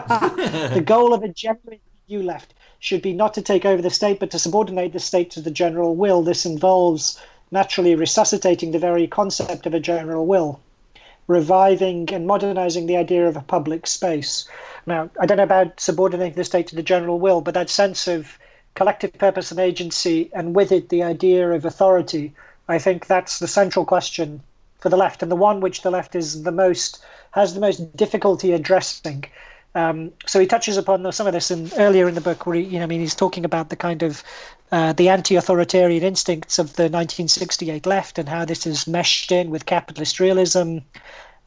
the 0.74 0.84
goal 0.86 1.14
of 1.14 1.24
a 1.24 1.30
genuinely 1.30 1.80
new 2.10 2.22
left 2.22 2.54
should 2.80 3.02
be 3.02 3.14
not 3.14 3.34
to 3.36 3.42
take 3.42 3.64
over 3.64 3.82
the 3.82 3.90
state, 3.90 4.20
but 4.20 4.32
to 4.32 4.38
subordinate 4.38 4.92
the 4.92 5.00
state 5.00 5.32
to 5.32 5.40
the 5.40 5.50
general 5.64 5.96
will. 5.96 6.24
This 6.24 6.46
involves 6.46 7.18
naturally 7.52 7.96
resuscitating 7.96 8.72
the 8.72 8.80
very 8.80 9.08
concept 9.08 9.66
of 9.66 9.74
a 9.74 9.80
general 9.80 10.26
will, 10.26 10.60
reviving 11.28 12.10
and 12.14 12.28
modernizing 12.28 12.86
the 12.86 12.98
idea 12.98 13.28
of 13.28 13.36
a 13.36 13.42
public 13.42 13.88
space. 13.88 14.48
Now, 14.86 15.10
I 15.20 15.26
don't 15.26 15.38
know 15.38 15.44
about 15.44 15.80
subordinating 15.80 16.36
the 16.36 16.44
state 16.44 16.68
to 16.68 16.76
the 16.76 16.84
general 16.84 17.20
will, 17.20 17.42
but 17.42 17.54
that 17.54 17.70
sense 17.70 18.08
of 18.08 18.38
collective 18.76 19.14
purpose 19.14 19.52
and 19.52 19.60
agency, 19.60 20.30
and 20.34 20.56
with 20.56 20.72
it 20.72 20.90
the 20.90 21.02
idea 21.02 21.52
of 21.52 21.66
authority, 21.66 22.34
I 22.68 22.78
think 22.78 23.08
that's 23.08 23.40
the 23.40 23.48
central 23.48 23.86
question 23.86 24.42
for 24.80 24.90
the 24.90 24.98
left, 24.98 25.24
and 25.24 25.32
the 25.32 25.36
one 25.36 25.62
which 25.62 25.82
the 25.82 25.92
left 25.92 26.16
is 26.16 26.44
the 26.44 26.52
most 26.52 27.04
has 27.32 27.54
the 27.54 27.60
most 27.60 27.96
difficulty 27.98 28.54
addressing. 28.54 29.26
Um, 29.76 30.14
so 30.26 30.40
he 30.40 30.48
touches 30.48 30.78
upon 30.78 31.12
some 31.12 31.28
of 31.28 31.34
this 31.34 31.52
in, 31.52 31.70
earlier 31.78 32.08
in 32.08 32.16
the 32.16 32.22
book, 32.22 32.46
where 32.46 32.56
he, 32.56 32.64
you 32.64 32.78
know, 32.80 32.84
I 32.84 32.88
mean, 32.88 33.02
he's 33.02 33.14
talking 33.14 33.44
about 33.44 33.70
the 33.70 33.76
kind 33.76 34.04
of 34.04 34.24
uh, 34.72 34.94
the 34.94 35.10
anti-authoritarian 35.10 36.02
instincts 36.02 36.58
of 36.58 36.74
the 36.76 36.84
1968 36.84 37.86
left 37.86 38.18
and 38.18 38.28
how 38.28 38.46
this 38.46 38.66
is 38.66 38.88
meshed 38.88 39.32
in 39.32 39.50
with 39.50 39.66
capitalist 39.66 40.20
realism. 40.20 40.80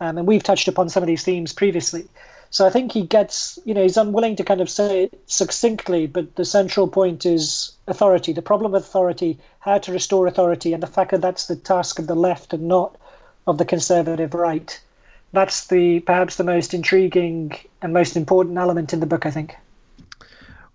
Um, 0.01 0.19
and 0.19 0.27
we've 0.27 0.43
touched 0.43 0.69
upon 0.69 0.89
some 0.89 1.03
of 1.03 1.07
these 1.07 1.25
themes 1.25 1.53
previously. 1.53 2.07
So 2.51 2.67
I 2.67 2.71
think 2.71 2.93
he 2.93 3.03
gets, 3.03 3.59
you 3.65 3.75
know, 3.75 3.83
he's 3.83 3.97
unwilling 3.97 4.37
to 4.37 4.45
kind 4.45 4.61
of 4.61 4.71
say 4.71 5.05
it 5.05 5.21
succinctly, 5.27 6.07
but 6.07 6.37
the 6.37 6.45
central 6.45 6.89
point 6.89 7.27
is 7.27 7.73
authority, 7.87 8.33
the 8.33 8.43
problem 8.43 8.75
of 8.75 8.83
authority, 8.83 9.39
how 9.61 9.79
to 9.79 9.93
restore 9.93 10.27
authority, 10.27 10.73
and 10.73 10.83
the 10.83 10.87
fact 10.87 11.11
that 11.11 11.21
that's 11.21 11.47
the 11.47 11.57
task 11.57 11.99
of 11.99 12.07
the 12.07 12.15
left 12.15 12.53
and 12.53 12.69
not 12.69 12.97
of 13.47 13.59
the 13.59 13.65
conservative 13.65 14.33
right. 14.33 14.81
That's 15.33 15.67
the 15.67 16.01
perhaps 16.01 16.37
the 16.37 16.45
most 16.45 16.73
intriguing 16.73 17.57
and 17.83 17.93
most 17.93 18.17
important 18.17 18.59
element 18.59 18.93
in 18.93 19.01
the 19.01 19.07
book, 19.07 19.27
I 19.27 19.31
think. 19.31 19.57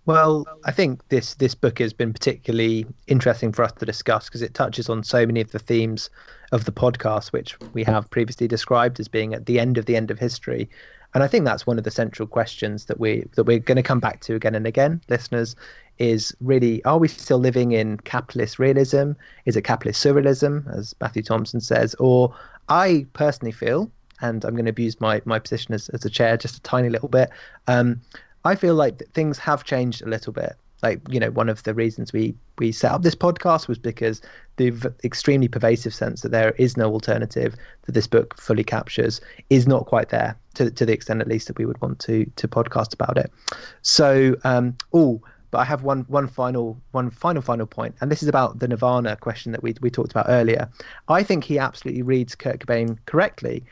Well, 0.06 0.46
I 0.66 0.72
think 0.72 1.08
this 1.10 1.36
this 1.36 1.56
book 1.56 1.80
has 1.80 1.94
been 1.94 2.12
particularly 2.12 2.86
interesting 3.08 3.52
for 3.54 3.64
us 3.64 3.72
to 3.74 3.86
discuss 3.86 4.26
because 4.26 4.42
it 4.42 4.54
touches 4.54 4.90
on 4.90 5.04
so 5.04 5.26
many 5.26 5.40
of 5.40 5.52
the 5.52 5.60
themes 5.60 6.10
of 6.52 6.66
the 6.66 6.74
podcast, 6.74 7.32
which 7.32 7.58
we 7.74 7.84
have 7.86 8.10
previously 8.10 8.48
described 8.48 9.00
as 9.00 9.08
being 9.08 9.34
at 9.34 9.46
the 9.46 9.60
end 9.60 9.78
of 9.78 9.86
the 9.86 9.96
end 9.96 10.12
of 10.12 10.20
history, 10.20 10.70
and 11.14 11.24
I 11.24 11.28
think 11.28 11.46
that's 11.46 11.68
one 11.68 11.78
of 11.78 11.84
the 11.84 11.92
central 11.92 12.28
questions 12.28 12.86
that 12.86 13.00
we 13.00 13.26
that 13.36 13.44
we're 13.44 13.60
going 13.60 13.76
to 13.76 13.84
come 13.84 14.00
back 14.00 14.22
to 14.22 14.36
again 14.36 14.56
and 14.56 14.66
again, 14.66 15.02
listeners, 15.10 15.56
is 16.00 16.36
really 16.42 16.84
are 16.86 16.98
we 16.98 17.08
still 17.08 17.38
living 17.38 17.72
in 17.72 17.98
capitalist 17.98 18.58
realism? 18.58 19.12
Is 19.46 19.56
it 19.56 19.62
capitalist 19.62 20.04
surrealism, 20.04 20.66
as 20.76 20.96
Matthew 21.00 21.22
Thompson 21.22 21.62
says? 21.62 21.96
Or 22.00 22.36
I 22.68 23.06
personally 23.14 23.52
feel, 23.52 23.92
and 24.24 24.44
I'm 24.44 24.56
going 24.56 24.66
to 24.66 24.72
abuse 24.72 25.00
my 25.00 25.22
my 25.26 25.38
position 25.40 25.74
as, 25.76 25.90
as 25.90 26.04
a 26.06 26.10
chair 26.10 26.36
just 26.38 26.58
a 26.58 26.62
tiny 26.62 26.90
little 26.90 27.10
bit. 27.10 27.30
Um, 27.68 28.02
I 28.46 28.56
feel 28.56 28.76
like 28.76 29.04
things 29.14 29.38
have 29.38 29.64
changed 29.64 30.02
a 30.02 30.10
little 30.10 30.34
bit. 30.34 30.54
like 30.84 31.00
you 31.10 31.20
know 31.20 31.32
one 31.32 31.50
of 31.50 31.64
the 31.64 31.74
reasons 31.74 32.14
we 32.14 32.36
we 32.60 32.72
set 32.72 32.92
up 32.92 33.02
this 33.02 33.16
podcast 33.16 33.68
was 33.68 33.80
because 33.80 34.22
the 34.58 34.94
extremely 35.04 35.48
pervasive 35.48 35.94
sense 35.94 36.22
that 36.22 36.32
there 36.32 36.52
is 36.60 36.78
no 36.78 36.92
alternative 36.92 37.56
that 37.86 37.94
this 37.94 38.06
book 38.06 38.40
fully 38.40 38.64
captures 38.64 39.22
is 39.50 39.66
not 39.66 39.86
quite 39.88 40.10
there 40.10 40.36
to 40.56 40.70
to 40.70 40.86
the 40.86 40.94
extent 40.94 41.22
at 41.22 41.28
least 41.28 41.48
that 41.48 41.58
we 41.58 41.66
would 41.66 41.82
want 41.82 41.98
to 42.00 42.26
to 42.36 42.48
podcast 42.48 42.94
about 42.94 43.18
it. 43.18 43.32
So 43.82 44.36
um 44.44 44.76
oh 44.94 45.22
but 45.52 45.60
I 45.60 45.66
have 45.66 45.84
one 45.84 46.02
one 46.08 46.28
final 46.28 46.82
one 46.92 47.12
final 47.12 47.42
final 47.42 47.68
point, 47.68 47.96
and 48.02 48.12
this 48.12 48.24
is 48.24 48.30
about 48.30 48.60
the 48.60 48.68
Nirvana 48.68 49.16
question 49.16 49.52
that 49.54 49.64
we 49.64 49.76
we 49.82 49.90
talked 49.90 50.12
about 50.12 50.26
earlier. 50.28 50.68
I 51.08 51.24
think 51.24 51.44
he 51.44 51.60
absolutely 51.60 52.02
reads 52.02 52.36
Kurt 52.36 52.60
Cobain 52.60 52.98
correctly. 53.06 53.64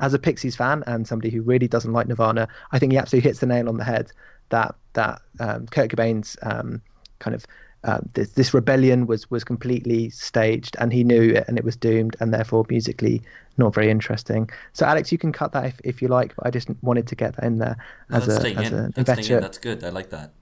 As 0.00 0.14
a 0.14 0.18
Pixies 0.18 0.56
fan 0.56 0.82
and 0.86 1.06
somebody 1.06 1.30
who 1.30 1.42
really 1.42 1.68
doesn't 1.68 1.92
like 1.92 2.08
Nirvana, 2.08 2.48
I 2.72 2.78
think 2.78 2.92
he 2.92 2.98
absolutely 2.98 3.28
hits 3.28 3.40
the 3.40 3.46
nail 3.46 3.68
on 3.68 3.76
the 3.76 3.84
head. 3.84 4.10
That 4.48 4.74
that 4.94 5.22
um, 5.38 5.66
Kurt 5.66 5.90
Cobain's 5.90 6.36
um, 6.42 6.82
kind 7.20 7.34
of 7.34 7.46
uh, 7.84 8.00
this, 8.12 8.30
this 8.30 8.52
rebellion 8.52 9.06
was 9.06 9.30
was 9.30 9.44
completely 9.44 10.10
staged, 10.10 10.76
and 10.80 10.92
he 10.92 11.04
knew 11.04 11.30
it, 11.30 11.44
and 11.48 11.56
it 11.58 11.64
was 11.64 11.76
doomed, 11.76 12.16
and 12.20 12.34
therefore 12.34 12.66
musically 12.68 13.22
not 13.56 13.74
very 13.74 13.90
interesting. 13.90 14.50
So, 14.72 14.84
Alex, 14.86 15.10
you 15.12 15.18
can 15.18 15.32
cut 15.32 15.52
that 15.52 15.64
if, 15.64 15.80
if 15.84 16.02
you 16.02 16.08
like, 16.08 16.34
but 16.36 16.46
I 16.46 16.50
just 16.50 16.68
wanted 16.82 17.06
to 17.06 17.14
get 17.14 17.36
that 17.36 17.44
in 17.44 17.58
there 17.58 17.76
no, 18.08 18.16
as 18.18 18.26
that's 18.26 18.44
a 18.44 18.54
as 18.54 18.72
in. 18.72 18.78
an 18.78 18.92
that's, 18.96 19.28
that's 19.28 19.58
good. 19.58 19.82
I 19.82 19.90
like 19.90 20.10
that. 20.10 20.32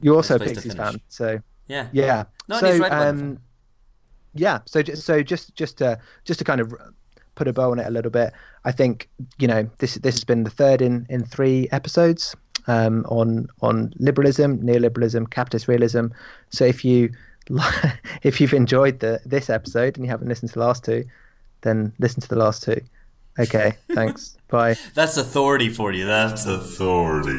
You're 0.00 0.14
also 0.14 0.36
a 0.36 0.38
Pixies 0.38 0.74
fan, 0.74 1.00
so 1.08 1.40
yeah, 1.66 1.88
yeah. 1.92 2.24
No, 2.48 2.60
so, 2.60 2.78
right 2.78 2.92
um, 2.92 3.40
yeah. 4.34 4.60
So 4.66 4.82
just 4.82 5.02
so 5.02 5.22
just 5.22 5.56
just 5.56 5.78
to 5.78 5.98
just 6.24 6.38
to 6.38 6.44
kind 6.44 6.60
of 6.60 6.72
put 7.36 7.46
a 7.46 7.52
bow 7.52 7.70
on 7.70 7.78
it 7.78 7.86
a 7.86 7.90
little 7.90 8.10
bit, 8.10 8.32
I 8.64 8.72
think 8.72 9.08
you 9.38 9.46
know 9.46 9.70
this 9.78 9.94
this 9.94 10.16
has 10.16 10.24
been 10.24 10.42
the 10.42 10.50
third 10.50 10.82
in 10.82 11.06
in 11.08 11.24
three 11.24 11.68
episodes 11.70 12.34
um, 12.66 13.06
on 13.08 13.48
on 13.62 13.92
liberalism, 13.98 14.58
neoliberalism, 14.58 15.30
capitalist 15.30 15.68
realism. 15.68 16.08
So 16.50 16.64
if 16.64 16.84
you 16.84 17.10
if 18.22 18.40
you've 18.40 18.54
enjoyed 18.54 18.98
the 19.00 19.20
this 19.24 19.48
episode 19.48 19.96
and 19.96 20.04
you 20.04 20.10
haven't 20.10 20.28
listened 20.28 20.50
to 20.50 20.54
the 20.54 20.64
last 20.66 20.84
two, 20.84 21.04
then 21.62 21.92
listen 21.98 22.20
to 22.20 22.28
the 22.28 22.36
last 22.36 22.62
two. 22.64 22.80
Okay, 23.38 23.76
thanks. 23.94 24.36
Bye. 24.48 24.76
That's 24.94 25.16
authority 25.16 25.68
for 25.68 25.92
you. 25.92 26.06
That's 26.06 26.46
authority. 26.46 27.38